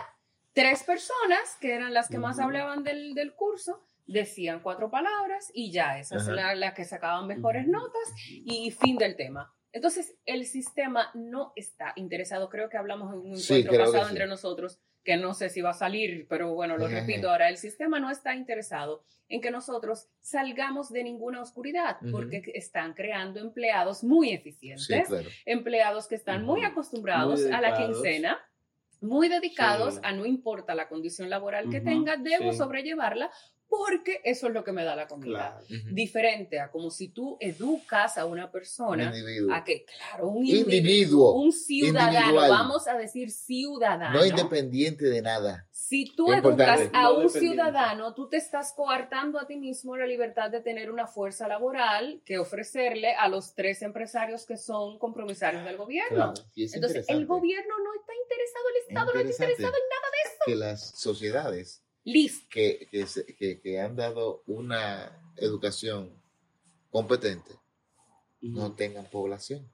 tres 0.53 0.85
personas, 0.85 1.57
que 1.61 1.73
eran 1.75 1.95
las 1.95 2.09
que 2.09 2.19
más 2.19 2.39
hablaban 2.39 2.85
del, 2.85 3.15
del 3.15 3.35
curso, 3.35 3.83
decían 4.07 4.61
cuatro 4.63 4.91
palabras 4.91 5.51
y 5.55 5.73
ya, 5.73 5.99
esas 5.99 6.23
Ajá. 6.23 6.33
eran 6.33 6.61
las 6.61 6.75
que 6.75 6.85
sacaban 6.85 7.27
mejores 7.27 7.67
notas 7.67 8.13
y 8.29 8.71
fin 8.71 8.97
del 8.99 9.17
tema. 9.17 9.53
Entonces, 9.73 10.17
el 10.27 10.47
sistema 10.47 11.11
no 11.15 11.53
está 11.57 11.93
interesado. 11.97 12.49
Creo 12.49 12.69
que 12.69 12.77
hablamos 12.77 13.13
en 13.13 13.21
un 13.21 13.39
encuentro 13.39 13.73
pasado 13.79 14.09
entre 14.09 14.27
nosotros, 14.27 14.79
que 15.05 15.17
no 15.17 15.33
sé 15.35 15.49
si 15.49 15.61
va 15.61 15.71
a 15.71 15.75
salir, 15.75 16.27
pero 16.29 16.55
bueno, 16.55 16.77
lo 16.77 16.87
repito 16.89 17.31
ahora. 17.31 17.49
El 17.49 17.57
sistema 17.57 17.99
no 17.99 18.11
está 18.11 18.35
interesado 18.35 19.05
en 19.31 19.41
que 19.41 19.51
nosotros 19.51 20.09
salgamos 20.21 20.91
de 20.91 21.03
ninguna 21.05 21.41
oscuridad, 21.43 21.99
porque 22.11 22.43
están 22.55 22.95
creando 22.95 23.41
empleados 23.41 24.03
muy 24.05 24.33
eficientes, 24.33 24.87
Sí, 24.87 25.03
claro. 25.07 25.29
empleados 25.47 26.09
que 26.09 26.15
están 26.15 26.45
muy 26.45 26.63
acostumbrados 26.65 27.43
Muy 27.43 27.53
a 27.53 27.61
la 27.61 27.77
quincena, 27.77 28.39
muy 29.01 29.29
dedicados 29.29 29.95
Sí. 29.95 30.01
a 30.03 30.13
no 30.13 30.27
importa 30.27 30.75
la 30.75 30.89
condición 30.89 31.31
laboral 31.31 31.69
que 31.71 31.77
Ujú, 31.79 31.85
tenga, 31.87 32.17
debo 32.17 32.53
sí. 32.53 32.59
sobrellevarla 32.59 33.31
porque 33.69 34.21
eso 34.25 34.49
es 34.49 34.55
lo 34.55 34.65
que 34.65 34.73
me 34.73 34.83
da 34.85 34.97
la 34.97 35.07
comida. 35.07 35.61
Claro. 35.69 35.85
Diferente 35.93 36.59
a 36.59 36.71
como 36.71 36.91
si 36.91 37.09
tú 37.09 37.37
educas 37.41 38.17
a 38.19 38.25
una 38.25 38.47
Un 38.47 38.51
persona 38.51 39.05
individuo. 39.15 39.55
a 39.55 39.63
que, 39.65 39.85
claro, 39.85 40.29
un 40.29 40.47
individuo, 40.47 40.73
Individuo. 40.75 41.33
un 41.43 41.53
ciudadano, 41.53 42.19
individual. 42.19 42.51
vamos 42.51 42.89
a 42.89 42.97
decir 42.97 43.31
ciudadano. 43.31 44.19
No 44.19 44.25
independiente 44.25 45.05
de 45.07 45.23
nada. 45.23 45.67
Si 45.71 46.15
tú 46.15 46.33
educas 46.33 46.81
a 46.93 47.03
No 47.05 47.19
un 47.21 47.31
ciudadano, 47.31 48.15
tú 48.15 48.29
te 48.29 48.37
estás 48.37 48.73
coartando 48.75 49.39
a 49.39 49.47
ti 49.47 49.57
mismo 49.57 49.97
la 49.97 50.07
libertad 50.07 50.51
de 50.51 50.61
tener 50.61 50.91
una 50.91 51.07
fuerza 51.07 51.47
laboral 51.49 52.21
que 52.25 52.39
ofrecerle 52.39 53.15
a 53.15 53.29
los 53.29 53.55
tres 53.55 53.83
empresarios 53.83 54.45
que 54.47 54.57
son 54.57 54.99
compromisarios 54.99 55.65
del 55.65 55.77
gobierno. 55.77 56.33
Claro. 56.35 56.35
Entonces, 56.57 57.07
el 57.09 57.27
gobierno 57.27 57.75
no 57.83 57.95
está 58.01 58.13
interesado, 58.23 58.65
el 58.69 58.89
Estado 58.89 59.13
no 59.15 59.21
está 59.21 59.45
interesado 59.45 59.75
en 59.77 59.89
nada 59.89 60.09
de 60.13 60.29
eso. 60.31 60.39
Que 60.47 60.55
las 60.57 60.91
sociedades 61.01 61.83
Listo. 62.11 62.47
que, 62.51 62.89
que, 62.91 63.07
se- 63.07 63.27
que- 63.27 63.61
que 63.61 63.81
han 63.81 63.95
dado 63.97 64.43
una 64.47 65.13
educación 65.37 66.11
competente 66.91 67.53
no 68.41 68.73
tengan 68.75 69.05
población. 69.07 69.69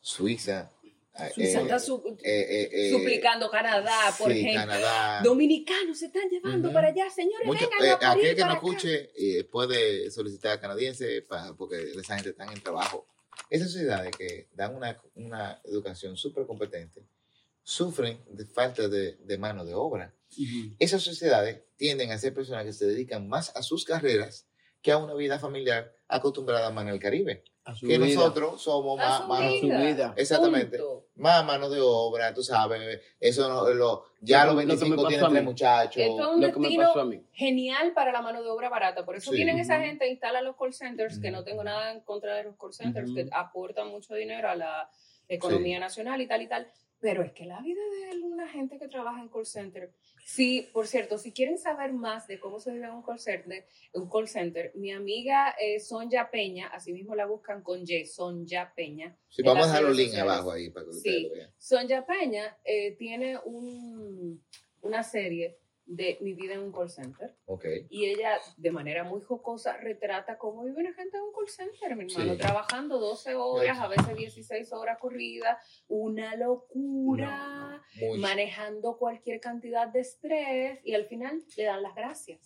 Suiza. 0.00 0.70
eh, 1.18 1.30
Suiza 1.34 1.58
eh, 1.60 1.62
está 1.62 1.78
su- 1.78 2.02
eh, 2.22 2.40
eh, 2.48 2.68
eh, 2.72 2.90
suplicando 2.92 3.50
Canadá, 3.50 4.14
por 4.18 4.32
sí, 4.32 4.40
ejemplo. 4.40 4.60
Canadá. 4.62 5.22
Dominicanos 5.22 5.98
se 5.98 6.06
están 6.06 6.28
llevando 6.28 6.72
para 6.72 6.88
allá, 6.88 7.08
señores, 7.10 7.46
Mucho- 7.46 7.68
vengan 7.80 7.86
eh, 8.00 8.04
a 8.04 8.10
aquel 8.12 8.34
que 8.34 8.40
no 8.42 8.46
para 8.48 8.54
escuche 8.54 9.10
eh, 9.16 9.44
puede 9.44 10.10
solicitar 10.10 10.52
a 10.52 10.60
canadiense 10.60 11.22
pa- 11.22 11.54
porque 11.56 11.92
esa 11.96 12.14
gente 12.16 12.30
está 12.30 12.44
en 12.52 12.60
trabajo. 12.60 13.06
Esas 13.50 13.70
sociedades 13.72 14.16
que 14.16 14.48
dan 14.54 14.74
una, 14.74 15.00
una 15.14 15.60
educación 15.64 16.16
súper 16.16 16.46
competente 16.46 17.02
sufren 17.64 18.20
de 18.28 18.44
falta 18.46 18.88
de, 18.88 19.16
de 19.16 19.38
mano 19.38 19.64
de 19.64 19.74
obra. 19.74 20.14
Esas 20.78 21.02
sociedades 21.02 21.62
tienden 21.76 22.10
a 22.12 22.18
ser 22.18 22.34
personas 22.34 22.64
que 22.64 22.72
se 22.72 22.86
dedican 22.86 23.28
más 23.28 23.54
a 23.56 23.62
sus 23.62 23.84
carreras 23.84 24.46
que 24.82 24.92
a 24.92 24.98
una 24.98 25.14
vida 25.14 25.38
familiar 25.38 25.92
acostumbrada 26.08 26.70
más 26.70 26.82
en 26.84 26.90
el 26.90 26.98
Caribe. 27.00 27.42
Que 27.80 27.96
vida. 27.96 27.98
nosotros 28.20 28.60
somos 28.60 29.00
A 29.00 29.26
más, 29.26 29.58
su 29.58 29.66
vida. 29.68 30.12
exactamente, 30.18 30.76
Punto. 30.76 31.06
más 31.16 31.42
mano 31.46 31.70
de 31.70 31.80
obra, 31.80 32.34
tú 32.34 32.42
sabes, 32.42 33.00
eso 33.18 33.48
no, 33.48 33.70
lo, 33.70 34.04
ya 34.20 34.44
Lo 34.44 34.52
los 34.52 34.60
que- 34.60 34.66
lo 34.66 34.74
que 34.78 34.84
me 34.84 34.90
25 34.90 34.96
pasó 34.96 35.08
tienen 35.08 35.24
a 35.24 35.28
tres 35.30 35.40
mí. 35.42 35.46
muchachos. 35.48 35.96
Esto 36.02 36.20
es 36.20 36.36
un 36.36 36.40
Lo 36.42 36.52
que 36.52 36.58
me 36.58 36.66
destino 36.68 36.82
pasó 36.88 37.00
a 37.00 37.04
mí. 37.06 37.22
genial 37.32 37.92
para 37.94 38.12
la 38.12 38.20
mano 38.20 38.42
de 38.42 38.50
obra 38.50 38.68
barata. 38.68 39.06
Por 39.06 39.16
eso 39.16 39.30
Sí. 39.30 39.36
vienen 39.38 39.58
esa 39.58 39.80
gente, 39.80 40.06
instalan 40.10 40.44
los 40.44 40.56
call 40.56 40.74
centers, 40.74 41.18
que 41.18 41.30
no 41.30 41.42
tengo 41.42 41.64
nada 41.64 41.90
en 41.92 42.00
contra 42.02 42.34
de 42.34 42.44
los 42.44 42.56
call 42.58 42.74
centers, 42.74 43.10
que 43.14 43.26
aportan 43.32 43.88
mucho 43.88 44.14
dinero 44.14 44.50
a 44.50 44.56
la 44.56 44.90
economía 45.28 45.80
nacional 45.80 46.20
y 46.20 46.26
tal 46.26 46.42
y 46.42 46.48
tal. 46.48 46.70
Pero 47.04 47.22
es 47.22 47.32
que 47.32 47.44
la 47.44 47.60
vida 47.60 47.82
de 48.14 48.22
una 48.22 48.48
gente 48.48 48.78
que 48.78 48.88
trabaja 48.88 49.20
en 49.20 49.28
call 49.28 49.44
center, 49.44 49.92
sí, 50.24 50.70
por 50.72 50.86
cierto, 50.86 51.18
si 51.18 51.32
quieren 51.32 51.58
saber 51.58 51.92
más 51.92 52.26
de 52.26 52.40
cómo 52.40 52.58
se 52.60 52.72
vive 52.72 52.86
en 52.86 52.92
un 52.92 53.02
call 53.02 53.18
center, 53.18 53.66
un 53.92 54.08
call 54.08 54.26
center 54.26 54.72
mi 54.74 54.90
amiga 54.90 55.54
eh, 55.60 55.80
Sonja 55.80 56.30
Peña, 56.30 56.68
así 56.68 56.94
mismo 56.94 57.14
la 57.14 57.26
buscan 57.26 57.62
con 57.62 57.82
Y, 57.86 58.06
Sonja 58.06 58.72
Peña. 58.74 59.14
Sí, 59.28 59.42
vamos 59.42 59.64
a 59.64 59.66
dejar 59.66 59.82
los 59.82 59.96
links 59.98 60.16
abajo 60.16 60.50
ahí 60.50 60.70
para 60.70 60.84
que 60.84 60.90
ustedes 60.92 61.14
Sí. 61.16 61.22
lo 61.28 61.34
vean. 61.34 61.50
Sonja 61.58 62.06
Peña 62.06 62.56
eh, 62.64 62.92
tiene 62.96 63.36
un, 63.44 64.42
una 64.80 65.02
serie 65.02 65.58
de 65.86 66.16
Mi 66.22 66.32
vida 66.32 66.54
en 66.54 66.60
un 66.60 66.72
call 66.72 66.88
center. 66.90 67.36
Ok. 67.44 67.64
Y 67.90 68.06
ella, 68.06 68.38
de 68.56 68.70
manera 68.70 69.04
muy 69.04 69.20
jocosa, 69.20 69.76
retrata 69.76 70.38
cómo 70.38 70.64
vive 70.64 70.80
una 70.80 70.94
gente 70.94 71.16
en 71.18 71.24
un 71.24 71.32
call 71.32 71.48
center, 71.48 71.94
mi 71.96 72.04
hermano, 72.10 72.32
Sí. 72.32 72.38
trabajando 72.38 72.98
12 72.98 73.34
horas, 73.34 73.78
a 73.78 73.88
veces 73.88 74.16
16 74.16 74.72
horas 74.72 74.98
corridas, 74.98 75.58
una 75.88 76.36
locura, 76.36 77.82
manejando 78.18 78.96
cualquier 78.96 79.40
cantidad 79.40 79.86
de 79.88 80.00
estrés 80.00 80.80
y 80.84 80.94
al 80.94 81.04
final 81.06 81.42
le 81.56 81.64
dan 81.64 81.82
las 81.82 81.94
gracias. 81.94 82.40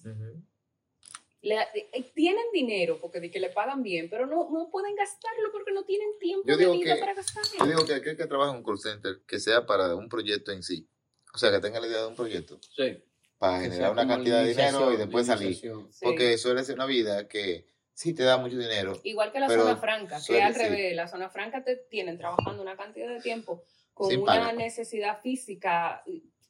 Le- 1.40 1.56
eh, 1.92 2.10
tienen 2.14 2.44
dinero 2.52 2.98
porque 3.00 3.20
de 3.20 3.30
que 3.30 3.38
le 3.38 3.50
pagan 3.50 3.82
bien, 3.84 4.10
pero 4.10 4.26
no, 4.26 4.50
no 4.50 4.68
pueden 4.70 4.96
gastarlo 4.96 5.52
porque 5.52 5.70
no 5.72 5.84
tienen 5.84 6.08
tiempo 6.18 6.42
Yo 6.48 6.56
de 6.56 6.64
digo 6.64 6.72
vida 6.72 6.94
que- 6.94 7.00
para 7.00 7.12
Yo 7.12 7.16
gastarlo. 7.18 7.66
digo 7.66 7.86
que 7.86 7.94
aquel 7.94 8.16
que 8.16 8.26
trabaja 8.26 8.50
en 8.50 8.56
un 8.58 8.64
call 8.64 8.78
center, 8.80 9.20
que 9.26 9.38
sea 9.38 9.64
para 9.64 9.94
un 9.94 10.08
proyecto 10.08 10.50
en 10.50 10.64
sí. 10.64 10.88
O 11.32 11.38
sea, 11.38 11.52
que 11.52 11.60
tenga 11.60 11.78
la 11.78 11.86
idea 11.86 12.00
de 12.00 12.08
un 12.08 12.16
proyecto 12.16 12.58
Sí. 12.76 13.00
Para 13.38 13.60
generar 13.60 13.92
una 13.92 14.06
cantidad 14.06 14.42
de 14.42 14.48
dinero 14.50 14.92
y 14.92 14.96
después 14.96 15.26
salir. 15.26 15.54
Sí. 15.54 15.68
Porque 16.02 16.36
suele 16.38 16.64
ser 16.64 16.74
una 16.74 16.86
vida 16.86 17.28
que 17.28 17.66
sí 17.94 18.14
te 18.14 18.24
da 18.24 18.36
mucho 18.36 18.58
dinero. 18.58 18.98
Igual 19.04 19.32
que 19.32 19.40
la 19.40 19.46
Pero 19.46 19.62
zona 19.62 19.76
franca, 19.76 20.18
que 20.26 20.42
al 20.42 20.54
sí. 20.54 20.60
revés, 20.60 20.94
la 20.96 21.08
zona 21.08 21.30
franca 21.30 21.62
te 21.64 21.76
tienen 21.76 22.18
trabajando 22.18 22.62
una 22.62 22.76
cantidad 22.76 23.08
de 23.08 23.20
tiempo 23.20 23.64
con 23.94 24.10
Sin 24.10 24.20
una 24.20 24.34
paga. 24.34 24.52
necesidad 24.52 25.20
física 25.20 26.02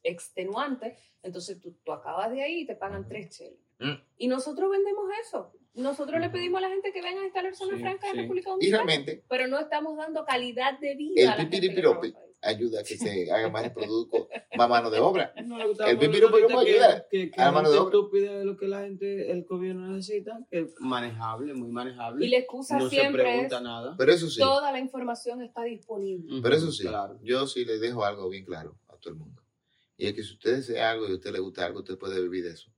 extenuante, 0.03 0.97
entonces 1.23 1.59
tú, 1.59 1.73
tú 1.83 1.91
acabas 1.91 2.31
de 2.31 2.43
ahí 2.43 2.61
y 2.61 2.65
te 2.65 2.75
pagan 2.75 3.07
tres 3.07 3.29
cheles. 3.29 3.59
Mm. 3.79 3.93
Y 4.17 4.27
nosotros 4.27 4.69
vendemos 4.71 5.05
eso. 5.25 5.53
Nosotros 5.73 6.19
le 6.19 6.29
pedimos 6.29 6.57
a 6.59 6.61
la 6.61 6.69
gente 6.69 6.91
que 6.91 7.01
venga 7.01 7.21
a 7.21 7.25
instalar 7.25 7.55
zona 7.55 7.75
Sí, 7.77 7.81
franca 7.81 8.07
en 8.07 8.15
sí. 8.15 8.21
República 8.21 8.49
Y 8.49 8.53
Dominicana, 8.53 8.83
realmente 8.83 9.23
pero 9.29 9.47
no 9.47 9.59
estamos 9.59 9.95
dando 9.97 10.25
calidad 10.25 10.77
de 10.79 10.95
vida 10.95 11.21
El 11.21 11.27
a 11.29 11.35
la 11.35 11.41
gente 11.43 11.59
que 12.41 12.47
ayuda 12.49 12.79
a 12.81 12.83
que 12.83 12.97
se 12.97 13.31
haga 13.31 13.49
más 13.49 13.65
el 13.65 13.73
producto, 13.73 14.29
más 14.57 14.69
mano 14.69 14.89
de 14.89 14.99
obra. 14.99 15.33
No, 15.45 15.57
que 15.57 15.63
El 15.63 15.97
ahorita 15.97 16.29
puede 16.29 16.47
que- 16.47 16.71
ayudar 16.71 17.07
que, 17.09 17.31
que 17.31 17.41
a 17.41 17.45
la 17.45 17.51
mano 17.51 17.71
de 17.71 17.77
obra. 17.77 17.85
estúpida 17.97 18.39
es 18.39 18.45
lo 18.45 18.57
que 18.57 18.67
la 18.67 18.81
gente, 18.81 19.31
el 19.31 19.43
gobierno 19.45 19.87
necesita, 19.87 20.39
que 20.49 20.59
es 20.59 20.75
manejable, 20.79 21.53
muy 21.53 21.69
manejable. 21.71 22.25
Y 22.25 22.29
la 22.29 22.37
excusa 22.37 22.77
no 22.77 22.89
se 22.89 22.95
siempre 22.97 23.23
es, 23.23 23.27
pregunta 23.29 23.61
nada. 23.61 23.95
Pero 23.97 24.11
eso 24.11 24.29
sí, 24.29 24.39
toda 24.39 24.71
la 24.71 24.79
información 24.79 25.41
está 25.41 25.63
disponible. 25.63 26.39
pero 26.41 26.55
eso 26.55 26.71
sí, 26.71 26.83
Claro. 26.83 27.19
yo 27.23 27.47
sí 27.47 27.65
le 27.65 27.79
dejo 27.79 28.05
algo 28.05 28.29
bien 28.29 28.45
claro 28.45 28.77
a 28.87 28.95
todo 28.97 29.13
el 29.13 29.19
mundo. 29.19 29.41
Y 29.97 30.07
es 30.07 30.13
que 30.13 30.23
si 30.23 30.33
usted 30.33 30.55
desea 30.57 30.91
algo 30.91 31.07
y 31.07 31.11
a 31.11 31.15
usted 31.15 31.31
le 31.31 31.39
gusta 31.39 31.65
algo, 31.65 31.79
usted 31.79 31.97
puede 31.97 32.21
vivir 32.21 32.43
de 32.45 32.51
eso. 32.51 32.71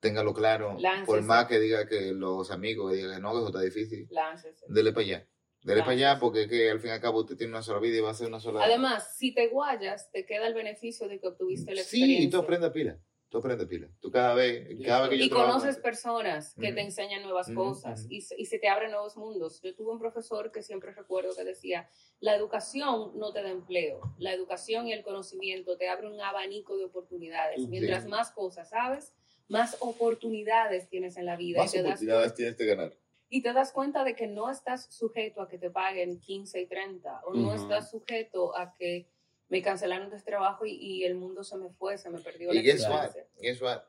Téngalo 0.00 0.32
claro. 0.34 0.76
Láncese. 0.78 1.06
Por 1.06 1.22
más 1.22 1.46
que 1.46 1.58
diga 1.60 1.86
que 1.86 2.12
los 2.12 2.50
amigos 2.50 2.92
digan 2.92 3.14
que 3.14 3.20
no, 3.20 3.32
que 3.32 3.38
eso 3.38 3.46
está 3.48 3.60
difícil, 3.60 4.06
Láncese. 4.10 4.64
dele 4.68 4.92
para 4.92 5.06
allá. 5.06 5.26
Dele 5.62 5.80
para 5.80 5.92
allá 5.92 6.18
porque 6.18 6.42
es 6.42 6.48
que 6.48 6.70
al 6.70 6.80
fin 6.80 6.90
y 6.90 6.92
al 6.94 7.00
cabo 7.00 7.20
usted 7.20 7.36
tiene 7.36 7.52
una 7.52 7.62
sola 7.62 7.80
vida 7.80 7.96
y 7.98 8.00
va 8.00 8.10
a 8.10 8.14
ser 8.14 8.28
una 8.28 8.40
sola 8.40 8.64
Además, 8.64 9.16
si 9.16 9.34
te 9.34 9.48
guayas, 9.48 10.10
te 10.10 10.24
queda 10.24 10.46
el 10.46 10.54
beneficio 10.54 11.06
de 11.06 11.20
que 11.20 11.28
obtuviste 11.28 11.74
la 11.74 11.82
Sí, 11.82 11.98
experiencia. 11.98 12.26
y 12.26 12.30
tú 12.30 12.38
aprendes 12.38 12.70
pila. 12.70 12.98
Tú 13.28 13.38
aprendes 13.38 13.68
pila. 13.68 13.86
Tú 14.00 14.10
cada 14.10 14.34
vez, 14.34 14.66
cada 14.84 15.02
vez 15.02 15.10
que 15.10 15.18
yo 15.18 15.24
y 15.26 15.28
trabajo- 15.28 15.52
conoces 15.52 15.76
personas 15.76 16.54
que 16.54 16.66
Ujú. 16.68 16.74
te 16.74 16.80
enseñan 16.80 17.22
nuevas 17.22 17.46
Ujú, 17.48 17.56
cosas 17.56 18.00
ujú. 18.06 18.12
y, 18.12 18.22
se- 18.22 18.34
y 18.40 18.46
se 18.46 18.58
te 18.58 18.68
abren 18.68 18.90
nuevos 18.90 19.16
mundos. 19.16 19.60
Yo 19.62 19.72
tuve 19.76 19.92
un 19.92 20.00
profesor 20.00 20.50
que 20.50 20.62
siempre 20.64 20.92
recuerdo 20.92 21.36
que 21.36 21.44
decía, 21.44 21.88
la 22.18 22.34
educación 22.34 23.12
no 23.18 23.32
te 23.32 23.42
da 23.42 23.50
empleo, 23.50 24.00
la 24.18 24.32
educación 24.32 24.88
y 24.88 24.92
el 24.94 25.04
conocimiento 25.04 25.76
te 25.76 25.88
abren 25.88 26.10
un 26.12 26.20
abanico 26.20 26.76
de 26.76 26.86
oportunidades. 26.86 27.60
Sí. 27.62 27.68
Mientras 27.68 28.06
más 28.08 28.32
cosas 28.32 28.70
sabes, 28.70 29.12
más 29.46 29.76
oportunidades 29.78 30.88
tienes 30.88 31.16
en 31.16 31.26
la 31.26 31.36
vida 31.36 31.60
Más 31.60 31.70
y, 31.72 31.76
te 31.76 31.82
das, 31.82 31.90
oportunidades 31.92 32.34
tienes 32.34 32.56
de 32.58 32.66
ganar. 32.66 32.96
Y 33.30 33.42
te 33.42 33.52
das 33.54 33.72
cuenta 33.72 34.04
de 34.04 34.14
que 34.14 34.26
no 34.26 34.50
estás 34.50 34.92
sujeto 34.92 35.40
a 35.40 35.48
que 35.48 35.56
te 35.56 35.70
paguen 35.70 36.20
15 36.20 36.60
y 36.60 36.66
30 36.66 37.22
o 37.24 37.32
no 37.34 37.48
Ujú. 37.48 37.62
estás 37.62 37.90
sujeto 37.90 38.56
a 38.58 38.74
que 38.74 39.08
me 39.48 39.62
cancelaron 39.62 40.10
de 40.10 40.16
este 40.16 40.30
trabajo 40.32 40.66
y, 40.66 40.72
y 40.72 41.04
el 41.04 41.14
mundo 41.14 41.42
se 41.44 41.56
me 41.56 41.70
fue, 41.70 41.96
se 41.96 42.10
me 42.10 42.20
perdió 42.20 42.52
la 42.52 42.60
Y 42.60 42.62
guess 42.62 42.86
what? 42.88 43.10
Guess 43.40 43.62
what? 43.62 43.80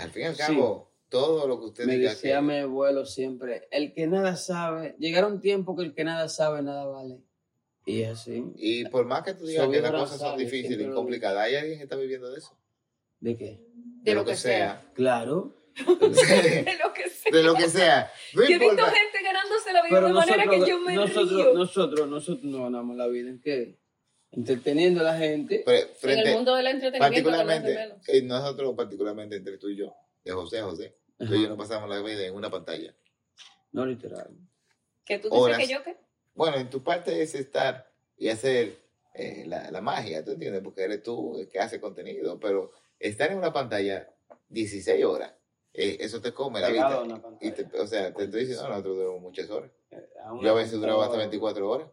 Al 0.00 0.10
fin 0.10 0.22
y 0.22 0.26
al 0.26 0.34
Sí. 0.36 0.42
cabo, 0.42 0.90
todo 1.08 1.46
lo 1.46 1.58
que 1.60 1.66
usted 1.66 1.84
Me 1.86 1.96
diga 1.96 2.10
decía 2.10 2.36
que- 2.36 2.42
mi 2.42 2.56
abuelo 2.58 3.04
siempre, 3.06 3.68
el 3.70 3.92
que 3.94 4.06
nada 4.06 4.36
sabe, 4.36 4.96
llegará 4.98 5.26
un 5.26 5.40
tiempo 5.40 5.76
que 5.76 5.82
el 5.84 5.94
que 5.94 6.04
nada 6.04 6.28
sabe, 6.28 6.62
nada 6.62 6.84
vale. 6.86 7.20
Y 7.86 8.02
así. 8.04 8.44
Y 8.56 8.84
por 8.88 9.06
más 9.06 9.22
que 9.22 9.32
tú 9.32 9.46
digas 9.46 9.64
Soy 9.64 9.74
que 9.74 9.80
las 9.80 9.92
cosas 9.92 10.18
son 10.18 10.36
difíciles 10.36 10.78
y 10.78 10.84
lo 10.84 10.94
complicadas, 10.94 11.46
¿hay 11.46 11.54
alguien 11.56 11.78
que 11.78 11.84
está 11.84 11.96
viviendo 11.96 12.30
de 12.30 12.38
eso? 12.38 12.54
¿De 13.20 13.34
qué? 13.36 13.64
De 14.02 14.14
lo 14.14 14.26
que 14.26 14.36
sea. 14.36 14.82
Claro. 14.92 15.54
De 15.86 16.78
lo 16.82 16.92
que 16.94 17.08
sea. 17.08 17.30
de 17.32 17.42
lo 17.42 17.54
que 17.54 17.68
sea. 17.68 18.12
No 18.34 18.42
Yo 18.42 18.56
he 18.56 18.58
visto 18.58 18.84
gente 18.84 19.22
ganándose 19.22 19.72
la 19.72 19.82
vida 19.82 19.94
Pero 19.96 20.06
de 20.08 20.12
manera 20.12 20.44
nosotros, 20.44 20.64
que 20.64 20.70
yo 20.70 20.78
me 20.80 20.94
nosotros, 20.94 21.30
río. 21.32 21.54
nosotros, 21.54 22.08
nosotros 22.08 22.44
no 22.44 22.62
ganamos 22.64 22.96
la 22.96 23.06
vida 23.08 23.30
en 23.30 23.40
qué? 23.40 23.78
Entreteniendo 24.30 25.00
a 25.00 25.04
la 25.04 25.16
gente. 25.16 25.62
Pero 25.64 25.88
en 25.88 25.94
frente, 25.96 26.28
el 26.28 26.34
mundo 26.34 26.54
del 26.54 26.66
entretenimiento, 26.66 27.30
no 27.30 27.36
particularmente, 27.36 27.74
menos. 27.74 28.08
eh, 28.08 28.22
nosotros 28.22 28.74
particularmente 28.76 29.36
entre 29.36 29.58
tú 29.58 29.68
y 29.70 29.76
yo, 29.76 29.94
de 30.24 30.32
José 30.32 30.58
a 30.58 30.64
José, 30.64 30.96
tú 31.18 31.24
y 31.26 31.28
yo 31.28 31.36
Ajá. 31.38 31.48
nos 31.48 31.58
pasamos 31.58 31.88
la 31.88 32.02
vida 32.02 32.26
en 32.26 32.34
una 32.34 32.50
pantalla. 32.50 32.94
No 33.72 33.86
literal. 33.86 34.28
Que 35.04 35.18
tú 35.18 35.28
dices 35.28 35.42
horas. 35.42 35.58
que 35.58 35.66
yo 35.66 35.82
qué. 35.82 35.96
Bueno, 36.34 36.56
en 36.58 36.68
tu 36.70 36.82
parte 36.82 37.22
es 37.22 37.34
estar 37.34 37.90
y 38.16 38.28
hacer 38.28 38.76
eh, 39.14 39.44
la, 39.46 39.70
la 39.70 39.80
magia, 39.80 40.24
¿tú 40.24 40.32
entiendes? 40.32 40.62
Porque 40.62 40.82
eres 40.82 41.02
tú 41.02 41.38
el 41.40 41.48
que 41.48 41.58
hace 41.58 41.80
contenido, 41.80 42.38
pero 42.38 42.70
estar 42.98 43.30
en 43.32 43.38
una 43.38 43.52
pantalla 43.52 44.08
16 44.50 45.04
horas, 45.04 45.32
eh, 45.80 45.96
eso 46.00 46.20
te 46.20 46.32
come 46.32 46.60
la 46.60 46.68
vida. 46.68 47.02
Y 47.40 47.50
te- 47.52 47.78
o 47.80 47.86
sea, 47.86 48.12
te 48.12 48.24
estoy 48.24 48.40
diciendo, 48.40 48.68
nosotros 48.68 48.96
duramos 48.96 49.20
muchas 49.20 49.48
horas. 49.50 49.70
Una 50.30 50.42
Yo 50.42 50.50
a 50.50 50.54
veces 50.54 50.72
duraba 50.72 51.04
hasta 51.04 51.18
computadora. 51.18 51.28
24 51.28 51.70
horas. 51.70 51.88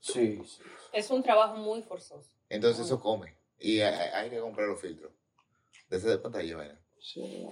Sí, 0.00 0.42
sí. 0.44 0.62
Es 0.92 1.10
un 1.10 1.22
trabajo 1.22 1.56
muy 1.56 1.82
forzoso. 1.82 2.28
Entonces 2.48 2.84
eso 2.86 3.00
come. 3.00 3.36
Y 3.58 3.80
hay, 3.80 4.08
hay 4.12 4.30
que 4.30 4.38
comprar 4.40 4.68
los 4.68 4.80
filtros. 4.80 5.12
De 5.88 5.96
esa 5.96 6.08
de 6.10 6.18
pantalla, 6.18 6.56
vaina. 6.56 6.80
sí. 7.00 7.48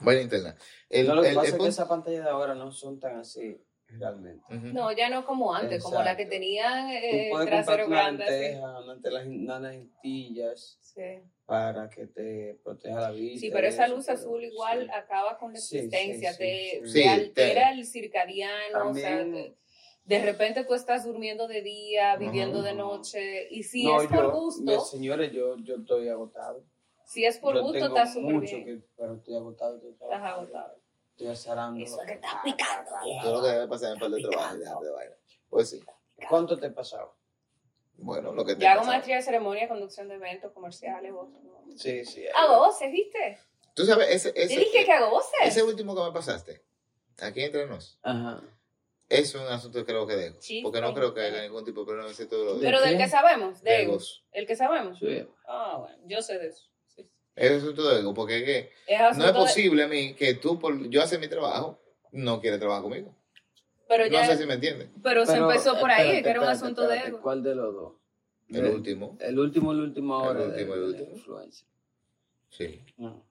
Vaina 0.00 0.22
interna. 0.22 0.56
El, 0.88 1.06
no, 1.06 1.14
lo 1.16 1.22
que 1.22 1.28
el- 1.28 1.34
pasa 1.34 1.48
el 1.48 1.54
es 1.54 1.60
que 1.60 1.68
esas 1.68 1.88
pantallas 1.88 2.24
de 2.24 2.30
ahora 2.30 2.54
no 2.54 2.72
son 2.72 2.98
tan 2.98 3.18
así 3.18 3.62
realmente. 3.98 4.44
No, 4.50 4.92
ya 4.92 5.08
no 5.08 5.24
como 5.24 5.54
antes, 5.54 5.82
como 5.82 6.02
la 6.02 6.16
que 6.16 6.26
tenían 6.26 6.88
Tú 6.88 6.94
eh, 6.94 7.28
puedes 7.30 7.46
trasero 7.48 7.88
grande. 7.88 8.24
lenteja, 8.24 8.80
unas 9.26 9.60
lentillas 9.62 10.78
Sí. 10.80 11.20
para 11.46 11.88
que 11.88 12.06
te 12.06 12.58
proteja 12.62 13.00
la 13.00 13.10
vista. 13.10 13.40
Sí, 13.40 13.50
pero 13.50 13.66
esa 13.66 13.88
luz 13.88 14.06
pero 14.06 14.18
azul 14.18 14.44
igual 14.44 14.84
sí. 14.84 14.90
acaba 14.94 15.38
con 15.38 15.52
la 15.52 15.58
Sí, 15.58 15.68
sí, 15.68 15.84
existencia, 15.86 16.32
sí, 16.32 16.38
te, 16.38 16.70
sí. 16.74 16.80
te 16.80 16.88
Sí, 16.88 17.02
altera 17.08 17.68
te- 17.72 17.78
el 17.78 17.86
circadiano, 17.86 18.90
o 18.90 18.94
sea, 18.94 19.24
de, 20.04 20.18
repente 20.20 20.64
tú 20.64 20.74
estás 20.74 21.04
durmiendo 21.04 21.46
de 21.48 21.62
día, 21.62 22.16
viviendo 22.16 22.62
de 22.62 22.74
noche, 22.74 23.48
y 23.50 23.62
si 23.62 23.84
No, 23.84 24.00
es 24.02 24.08
por 24.08 24.16
yo- 24.24 24.32
gusto, 24.32 24.62
me- 24.64 24.80
señores, 24.80 25.32
yo, 25.32 25.56
yo 25.58 25.76
estoy 25.76 26.08
agotado. 26.08 26.64
si 27.04 27.24
es 27.24 27.38
por 27.38 27.54
yo 27.54 27.62
gusto, 27.62 27.86
está 27.86 28.06
súper 28.06 28.34
mucho 28.34 28.56
bien. 28.56 28.64
que, 28.64 28.86
pero 28.96 29.14
estoy 29.14 29.36
agotado. 29.36 29.76
Estoy 29.76 29.90
Estás 29.92 30.22
agotado. 30.22 30.81
Estoy 31.22 31.32
azarando. 31.32 31.84
Eso 31.84 31.98
que 32.06 32.14
está 32.14 32.40
picando. 32.42 32.90
Todo 33.22 33.36
lo 33.36 33.42
que 33.42 33.48
debe 33.48 33.68
pasar 33.68 33.92
en 33.92 34.00
par 34.00 34.10
de 34.10 34.22
trabajo, 34.22 34.56
déjate 34.56 34.84
de 34.84 34.90
vaina. 34.90 35.16
Pues 35.48 35.70
sí. 35.70 35.80
¿Cuánto 36.28 36.58
te 36.58 36.70
pasaba? 36.70 37.14
Bueno, 37.96 38.32
lo 38.32 38.44
que 38.44 38.56
te 38.56 38.64
Yo 38.64 38.70
hago 38.70 38.84
maestría 38.84 39.16
de 39.16 39.22
ceremonia, 39.22 39.68
conducción 39.68 40.08
de 40.08 40.14
eventos 40.16 40.50
comerciales, 40.52 41.12
voz. 41.12 41.28
¿no? 41.30 41.64
Sí, 41.76 42.04
sí. 42.04 42.24
Hago 42.34 42.58
voces, 42.58 42.90
¿viste? 42.90 43.38
Tú 43.74 43.84
sabes, 43.84 44.08
ese, 44.10 44.32
Te 44.32 44.42
ese, 44.42 44.58
dije 44.58 44.84
que 44.84 44.92
hago 44.92 45.10
voces. 45.10 45.32
ese 45.44 45.62
último 45.62 45.94
que 45.94 46.02
me 46.02 46.12
pasaste, 46.12 46.62
aquí 47.20 47.42
entre 47.42 47.66
nos, 47.66 47.98
Ajá. 48.02 48.42
es 49.08 49.34
un 49.34 49.42
asunto 49.46 49.78
que 49.78 49.86
creo 49.86 50.06
que 50.06 50.16
dejo. 50.16 50.36
Sí, 50.40 50.60
porque 50.62 50.80
no 50.80 50.88
sí. 50.88 50.94
creo 50.94 51.14
que 51.14 51.20
haya 51.20 51.42
ningún 51.42 51.64
tipo 51.64 51.80
de 51.80 51.86
problema 51.86 52.10
en 52.10 52.28
todo 52.28 52.44
lo 52.44 52.54
de 52.56 52.60
Pero 52.60 52.80
del 52.80 52.98
que 52.98 53.08
sabemos, 53.08 53.62
de 53.62 53.86
de. 53.86 53.98
El 54.32 54.46
que 54.46 54.56
sabemos. 54.56 54.98
Sí. 54.98 55.26
Ah, 55.46 55.76
bueno, 55.78 55.96
yo 56.06 56.20
sé 56.20 56.38
de 56.38 56.48
eso. 56.48 56.71
Es 57.34 57.50
un 57.50 57.56
asunto 57.58 57.88
de 57.88 58.00
ego, 58.00 58.12
porque 58.14 58.38
es 58.38 58.44
que 58.44 58.70
Es 58.86 59.16
no 59.18 59.24
es 59.26 59.32
de- 59.32 59.38
posible 59.38 59.82
a 59.84 59.88
mí 59.88 60.14
que 60.14 60.34
tú, 60.34 60.58
por 60.58 60.88
yo 60.90 61.02
hacer 61.02 61.18
mi 61.18 61.28
trabajo, 61.28 61.80
no 62.12 62.40
quieres 62.40 62.58
trabajar 62.60 62.82
conmigo. 62.82 63.14
pero 63.88 64.06
ya, 64.06 64.22
No 64.22 64.32
sé 64.32 64.38
si 64.38 64.46
me 64.46 64.54
entiendes. 64.54 64.88
pero, 65.02 65.24
se 65.26 65.36
empezó 65.36 65.78
por 65.78 65.90
ahí, 65.90 66.00
espérate, 66.16 66.22
que 66.22 66.30
era 66.30 66.40
un 66.40 66.44
espérate, 66.46 66.64
asunto 66.64 66.82
espérate, 66.82 67.04
de 67.04 67.08
ego. 67.10 67.22
¿Cuál 67.22 67.42
de 67.42 67.54
los 67.54 67.74
dos? 67.74 67.92
El 68.50 68.66
último, 68.66 69.16
El 69.20 69.38
último, 69.38 69.72
el 69.72 69.80
último 69.80 70.20
El 70.20 70.26
ahora. 70.28 70.40
último, 70.44 70.72
de- 70.74 70.78
el 70.78 70.84
último. 70.84 71.10
influencer. 71.12 71.66
sí. 72.50 72.80
No. 72.98 73.22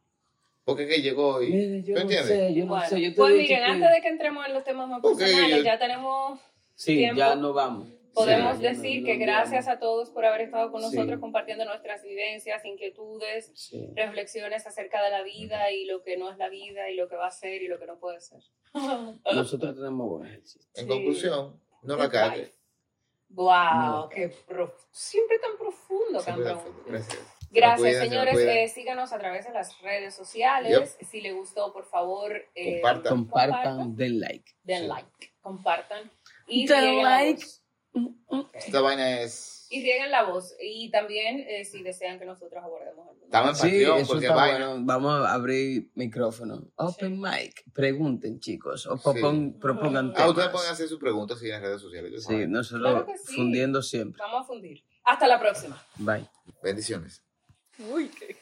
Porque 0.63 0.87
que 0.87 1.01
llegó 1.01 1.41
y... 1.41 1.49
Mire, 1.51 1.81
yo 1.81 1.85
¿Tú 1.87 1.91
no 1.93 1.99
entiendes? 2.01 2.27
sé, 2.27 2.53
yo 2.53 2.65
no 2.65 2.69
Bueno, 2.69 2.87
sé. 2.87 3.01
Yo 3.01 3.09
te 3.09 3.15
pues 3.15 3.31
miren, 3.33 3.47
que- 3.47 3.55
antes 3.63 3.89
de 3.91 4.01
que 4.01 4.07
entremos 4.07 4.45
en 4.47 4.53
los 4.53 4.63
temas 4.63 4.87
más 4.87 5.01
personales, 5.01 5.57
yo- 5.57 5.63
ya 5.63 5.79
tenemos, 5.79 6.39
Sí, 6.75 6.97
tiempo, 6.97 7.17
ya 7.17 7.35
no 7.35 7.51
vamos. 7.53 7.87
Podemos 8.13 8.57
Sí, 8.57 8.63
decir 8.63 9.05
que 9.05 9.15
gracias 9.17 9.67
a 9.67 9.79
todos 9.79 10.09
por 10.09 10.25
haber 10.25 10.41
estado 10.41 10.71
con 10.71 10.81
Sí. 10.81 10.95
nosotros 10.95 11.19
compartiendo 11.19 11.65
nuestras 11.65 12.03
vivencias, 12.03 12.63
inquietudes, 12.65 13.51
Sí. 13.55 13.87
reflexiones 13.95 14.65
acerca 14.67 15.01
de 15.03 15.09
la 15.11 15.23
vida 15.23 15.71
y 15.71 15.85
lo 15.85 16.03
que 16.03 16.17
no 16.17 16.29
es 16.31 16.37
la 16.37 16.49
vida 16.49 16.89
y 16.89 16.95
lo 16.95 17.07
que 17.09 17.15
va 17.15 17.27
a 17.27 17.31
ser 17.31 17.61
y 17.61 17.67
lo 17.67 17.79
que 17.79 17.85
no 17.87 17.97
puede 17.99 18.19
ser. 18.21 18.41
Nosotros 19.33 19.75
tenemos 19.75 20.07
buen 20.09 20.27
ejercicio. 20.27 20.69
En 20.75 20.83
Sí. 20.83 20.87
conclusión, 20.89 21.59
no 21.83 21.95
la 21.95 22.09
cagues. 22.09 22.39
life. 22.39 22.53
Wow, 23.29 23.81
No. 23.81 24.09
qué 24.09 24.27
prof- 24.45 24.87
siempre 24.91 25.39
tan 25.39 25.57
profundo, 25.57 26.19
Siempre. 26.19 26.53
Gracias. 26.87 27.37
Gracias, 27.53 27.79
cuidan, 27.79 28.09
señores. 28.09 28.37
Eh, 28.39 28.67
síganos 28.67 29.11
a 29.13 29.19
través 29.19 29.45
de 29.45 29.51
las 29.53 29.81
redes 29.81 30.13
sociales. 30.15 30.97
Si 31.09 31.21
les 31.21 31.33
gustó, 31.33 31.71
por 31.73 31.85
favor, 31.85 32.33
eh, 32.55 32.81
Compartan. 32.81 33.09
Compartan, 33.17 33.95
den 33.95 34.19
like. 34.19 34.51
den 34.63 34.81
Sí. 34.83 34.87
like, 34.87 35.33
compartan 35.41 36.11
y 36.47 36.65
Den 36.67 37.03
like. 37.03 37.41
Voz. 37.93 38.47
Esta 38.53 38.81
vaina 38.81 39.21
es... 39.21 39.67
Y 39.69 39.81
rieguen 39.83 40.11
la 40.11 40.23
voz. 40.23 40.53
Y 40.61 40.91
también, 40.91 41.39
eh, 41.47 41.63
si 41.63 41.81
desean 41.81 42.19
que 42.19 42.25
nosotros 42.25 42.61
abordemos 42.61 43.07
algún 43.07 43.23
Estamos 43.23 43.49
en 43.63 43.69
Sí, 43.69 43.77
Patreon, 43.77 43.97
eso 43.99 44.17
está 44.19 44.35
vaina. 44.35 44.67
bueno. 44.69 44.85
Vamos 44.85 45.25
a 45.25 45.33
abrir 45.33 45.89
micrófono. 45.95 46.67
Open 46.75 47.21
mic. 47.21 47.63
Pregunten, 47.73 48.39
chicos. 48.41 48.85
O 48.87 48.97
propon- 48.97 49.57
propongan 49.59 50.07
Ah, 50.17 50.27
ustedes 50.27 50.35
temas. 50.47 50.51
pueden 50.51 50.71
hacer 50.73 50.87
sus 50.89 50.99
preguntas 50.99 51.39
sí, 51.39 51.45
en 51.45 51.51
las 51.53 51.61
redes 51.61 51.81
sociales. 51.81 52.11
Sí, 52.17 52.21
saben. 52.21 52.51
nosotros 52.51 52.81
Claro 53.05 53.07
sí. 53.25 53.33
fundiendo 53.35 53.81
siempre. 53.81 54.21
Vamos 54.21 54.41
a 54.41 54.43
fundir. 54.47 54.83
Hasta 55.05 55.27
la 55.27 55.39
próxima. 55.39 55.81
Bye. 55.97 56.27
Bendiciones. 56.61 57.23
Uy, 57.89 58.09
qué. 58.09 58.35